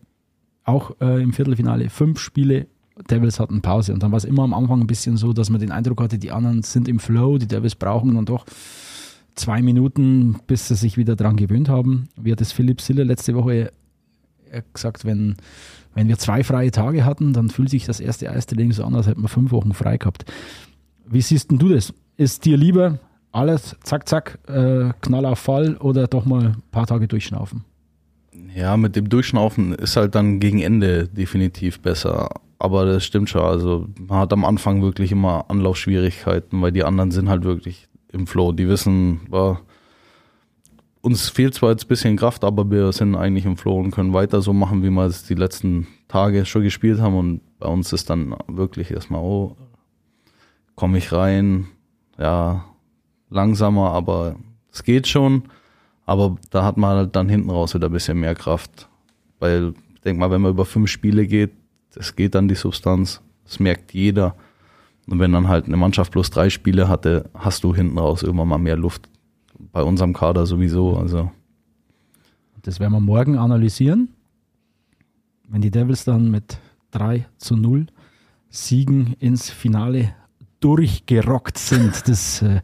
auch 0.63 0.95
äh, 1.01 1.21
im 1.21 1.33
Viertelfinale 1.33 1.89
fünf 1.89 2.19
Spiele. 2.19 2.67
Devils 3.09 3.39
hatten 3.39 3.61
Pause 3.63 3.91
und 3.91 4.03
dann 4.03 4.11
war 4.11 4.17
es 4.17 4.23
immer 4.23 4.43
am 4.43 4.53
Anfang 4.53 4.79
ein 4.81 4.87
bisschen 4.87 5.17
so, 5.17 5.33
dass 5.33 5.49
man 5.49 5.59
den 5.59 5.71
Eindruck 5.71 5.99
hatte, 5.99 6.19
die 6.19 6.31
anderen 6.31 6.61
sind 6.61 6.87
im 6.87 6.99
Flow, 6.99 7.39
die 7.39 7.47
Devils 7.47 7.73
brauchen 7.73 8.13
dann 8.13 8.25
doch 8.25 8.45
zwei 9.33 9.63
Minuten, 9.63 10.37
bis 10.45 10.67
sie 10.67 10.75
sich 10.75 10.95
wieder 10.95 11.15
dran 11.15 11.35
gewöhnt 11.35 11.69
haben. 11.69 12.07
Wie 12.15 12.31
hat 12.31 12.39
es 12.39 12.51
Philipp 12.51 12.81
Siller 12.81 13.03
letzte 13.03 13.33
Woche 13.33 13.71
gesagt, 14.73 15.05
wenn, 15.05 15.35
wenn 15.95 16.07
wir 16.07 16.17
zwei 16.17 16.43
freie 16.43 16.71
Tage 16.71 17.05
hatten, 17.05 17.33
dann 17.33 17.49
fühlt 17.49 17.69
sich 17.69 17.85
das 17.85 17.99
erste 17.99 18.29
Eistraining 18.29 18.71
so 18.71 18.83
an, 18.83 18.95
als 18.95 19.07
hätten 19.07 19.21
wir 19.21 19.29
fünf 19.29 19.51
Wochen 19.51 19.73
frei 19.73 19.97
gehabt. 19.97 20.25
Wie 21.05 21.21
siehst 21.21 21.51
denn 21.51 21.59
du 21.59 21.69
das? 21.69 21.93
Ist 22.17 22.45
dir 22.45 22.57
lieber 22.57 22.99
alles 23.31 23.75
zack, 23.83 24.07
zack, 24.07 24.39
äh, 24.47 24.91
Knall 25.01 25.25
auf 25.25 25.39
Fall 25.39 25.75
oder 25.77 26.07
doch 26.07 26.25
mal 26.25 26.45
ein 26.45 26.63
paar 26.71 26.85
Tage 26.85 27.07
durchschnaufen? 27.07 27.65
Ja, 28.55 28.77
mit 28.77 28.95
dem 28.95 29.09
Durchschnaufen 29.09 29.73
ist 29.73 29.95
halt 29.95 30.15
dann 30.15 30.39
gegen 30.39 30.61
Ende 30.61 31.07
definitiv 31.07 31.79
besser. 31.79 32.29
Aber 32.59 32.85
das 32.85 33.03
stimmt 33.03 33.29
schon. 33.29 33.41
Also 33.41 33.87
man 33.99 34.19
hat 34.19 34.33
am 34.33 34.45
Anfang 34.45 34.81
wirklich 34.81 35.11
immer 35.11 35.45
Anlaufschwierigkeiten, 35.49 36.61
weil 36.61 36.71
die 36.71 36.83
anderen 36.83 37.11
sind 37.11 37.29
halt 37.29 37.43
wirklich 37.43 37.87
im 38.11 38.27
Flow. 38.27 38.51
Die 38.51 38.67
wissen, 38.67 39.21
war, 39.29 39.61
uns 41.03 41.29
fehlt 41.29 41.53
zwar 41.53 41.71
jetzt 41.71 41.83
ein 41.85 41.89
bisschen 41.89 42.15
Kraft, 42.15 42.45
aber 42.45 42.71
wir 42.71 42.91
sind 42.93 43.15
eigentlich 43.15 43.45
im 43.45 43.57
Flow 43.57 43.77
und 43.77 43.91
können 43.91 44.13
weiter 44.13 44.41
so 44.41 44.53
machen, 44.53 44.83
wie 44.83 44.89
wir 44.89 45.05
es 45.05 45.25
die 45.25 45.35
letzten 45.35 45.85
Tage 46.07 46.45
schon 46.45 46.63
gespielt 46.63 47.01
haben. 47.01 47.17
Und 47.17 47.41
bei 47.59 47.67
uns 47.67 47.91
ist 47.91 48.09
dann 48.09 48.35
wirklich 48.47 48.89
erstmal, 48.89 49.21
oh, 49.21 49.57
komme 50.75 50.97
ich 50.97 51.11
rein, 51.11 51.67
ja, 52.17 52.63
langsamer, 53.29 53.91
aber 53.91 54.37
es 54.71 54.83
geht 54.83 55.07
schon. 55.07 55.43
Aber 56.05 56.37
da 56.51 56.63
hat 56.63 56.77
man 56.77 56.95
halt 56.95 57.15
dann 57.17 57.27
hinten 57.27 57.49
raus 57.49 57.75
wieder 57.75 57.89
ein 57.89 57.93
bisschen 57.93 58.21
mehr 58.21 58.33
Kraft. 58.33 58.87
Weil, 59.39 59.73
ich 59.95 60.01
denke 60.01 60.21
mal, 60.21 60.31
wenn 60.31 60.41
man 60.41 60.51
über 60.51 60.65
fünf 60.65 60.89
Spiele 60.89 61.27
geht, 61.27 61.51
es 61.95 62.15
geht 62.15 62.33
dann 62.33 62.47
die 62.47 62.55
Substanz. 62.55 63.21
Das 63.43 63.59
merkt 63.59 63.93
jeder. 63.93 64.35
Und 65.07 65.19
wenn 65.19 65.33
dann 65.33 65.49
halt 65.49 65.65
eine 65.65 65.75
Mannschaft 65.75 66.13
bloß 66.13 66.29
drei 66.29 66.49
Spiele 66.49 66.87
hatte, 66.87 67.29
hast 67.33 67.65
du 67.65 67.75
hinten 67.75 67.97
raus 67.97 68.23
irgendwann 68.23 68.47
mal 68.47 68.57
mehr 68.57 68.77
Luft. 68.77 69.09
Bei 69.71 69.83
unserem 69.83 70.13
Kader 70.13 70.45
sowieso. 70.45 70.95
Also. 70.97 71.31
Das 72.61 72.79
werden 72.79 72.93
wir 72.93 72.99
morgen 72.99 73.37
analysieren. 73.37 74.09
Wenn 75.47 75.61
die 75.61 75.71
Devils 75.71 76.05
dann 76.05 76.31
mit 76.31 76.57
3 76.91 77.25
zu 77.37 77.55
0 77.55 77.87
Siegen 78.49 79.15
ins 79.19 79.49
Finale 79.49 80.13
durchgerockt 80.59 81.57
sind. 81.57 82.03
Das, 82.07 82.41
äh, 82.41 82.61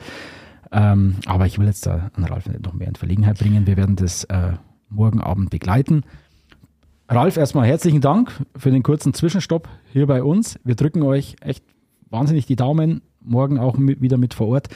ähm, 0.71 1.15
aber 1.25 1.45
ich 1.45 1.57
will 1.57 1.65
jetzt 1.65 1.85
da 1.85 2.11
an 2.13 2.23
Ralf 2.23 2.47
nicht 2.47 2.63
noch 2.63 2.73
mehr 2.73 2.87
in 2.87 2.95
Verlegenheit 2.95 3.39
bringen. 3.39 3.65
Wir 3.65 3.75
werden 3.75 3.95
das 3.95 4.23
äh, 4.25 4.53
morgen 4.89 5.19
Abend 5.19 5.49
begleiten. 5.49 6.03
Ralf, 7.07 7.37
erstmal 7.37 7.67
herzlichen 7.67 8.01
Dank 8.01 8.31
für 8.55 8.69
den 8.69 8.83
kurzen 8.83 9.13
Zwischenstopp 9.13 9.67
hier 9.91 10.05
bei 10.05 10.21
uns. 10.21 10.59
Wir 10.63 10.75
drücken 10.75 11.01
euch 11.01 11.37
echt 11.41 11.63
wahnsinnig 12.09 12.45
die 12.45 12.55
Daumen, 12.55 13.01
morgen 13.19 13.57
auch 13.57 13.77
mit, 13.77 14.01
wieder 14.01 14.17
mit 14.17 14.35
vor 14.35 14.47
Ort, 14.47 14.67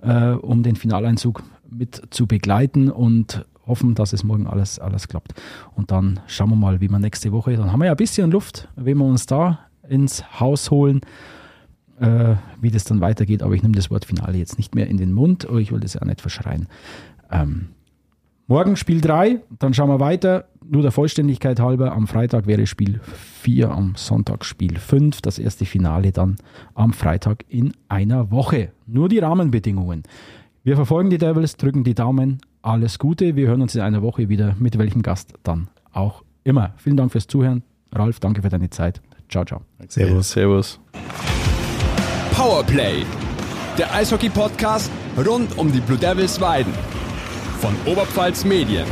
äh, 0.00 0.30
um 0.30 0.62
den 0.62 0.76
Finaleinzug 0.76 1.42
mit 1.76 2.02
zu 2.10 2.26
begleiten 2.26 2.90
und 2.90 3.46
hoffen, 3.66 3.94
dass 3.94 4.12
es 4.12 4.24
morgen 4.24 4.46
alles, 4.46 4.78
alles 4.78 5.08
klappt. 5.08 5.34
Und 5.74 5.90
dann 5.90 6.20
schauen 6.26 6.50
wir 6.50 6.56
mal, 6.56 6.80
wie 6.80 6.88
wir 6.88 6.98
nächste 6.98 7.32
Woche, 7.32 7.56
dann 7.56 7.72
haben 7.72 7.80
wir 7.80 7.86
ja 7.86 7.92
ein 7.92 7.96
bisschen 7.96 8.30
Luft, 8.30 8.68
wenn 8.76 8.98
wir 8.98 9.04
uns 9.04 9.26
da 9.26 9.60
ins 9.88 10.40
Haus 10.40 10.70
holen, 10.70 11.00
äh, 12.00 12.34
wie 12.60 12.70
das 12.70 12.84
dann 12.84 13.00
weitergeht. 13.00 13.42
Aber 13.42 13.54
ich 13.54 13.62
nehme 13.62 13.74
das 13.74 13.90
Wort 13.90 14.04
Finale 14.04 14.38
jetzt 14.38 14.58
nicht 14.58 14.74
mehr 14.74 14.88
in 14.88 14.96
den 14.96 15.12
Mund, 15.12 15.48
aber 15.48 15.58
ich 15.58 15.72
will 15.72 15.80
das 15.80 15.94
ja 15.94 16.04
nicht 16.04 16.20
verschreien. 16.20 16.66
Ähm, 17.30 17.68
morgen 18.46 18.76
Spiel 18.76 19.00
3, 19.00 19.40
dann 19.58 19.74
schauen 19.74 19.88
wir 19.88 20.00
weiter. 20.00 20.46
Nur 20.64 20.82
der 20.82 20.92
Vollständigkeit 20.92 21.60
halber, 21.60 21.92
am 21.92 22.06
Freitag 22.06 22.46
wäre 22.46 22.66
Spiel 22.66 23.00
4, 23.42 23.70
am 23.70 23.94
Sonntag 23.96 24.44
Spiel 24.44 24.78
5, 24.78 25.20
das 25.20 25.38
erste 25.38 25.64
Finale 25.64 26.12
dann 26.12 26.36
am 26.74 26.92
Freitag 26.92 27.44
in 27.48 27.72
einer 27.88 28.30
Woche. 28.30 28.70
Nur 28.86 29.08
die 29.08 29.18
Rahmenbedingungen. 29.18 30.04
Wir 30.64 30.76
verfolgen 30.76 31.10
die 31.10 31.18
Devils, 31.18 31.56
drücken 31.56 31.82
die 31.82 31.94
Daumen, 31.94 32.38
alles 32.62 33.00
Gute. 33.00 33.34
Wir 33.34 33.48
hören 33.48 33.62
uns 33.62 33.74
in 33.74 33.80
einer 33.80 34.00
Woche 34.00 34.28
wieder, 34.28 34.54
mit 34.60 34.78
welchem 34.78 35.02
Gast 35.02 35.34
dann 35.42 35.66
auch 35.92 36.22
immer. 36.44 36.74
Vielen 36.76 36.96
Dank 36.96 37.10
fürs 37.10 37.26
Zuhören. 37.26 37.64
Ralf, 37.92 38.20
danke 38.20 38.42
für 38.42 38.48
deine 38.48 38.70
Zeit. 38.70 39.02
Ciao, 39.28 39.44
ciao. 39.44 39.62
Servus. 39.88 40.30
Servus. 40.30 40.80
Powerplay, 42.32 43.04
der 43.76 43.92
Eishockey-Podcast 43.92 44.88
rund 45.26 45.58
um 45.58 45.72
die 45.72 45.80
Blue 45.80 45.98
Devils 45.98 46.40
Weiden 46.40 46.72
von 47.58 47.74
Oberpfalz 47.84 48.44
Medien. 48.44 48.86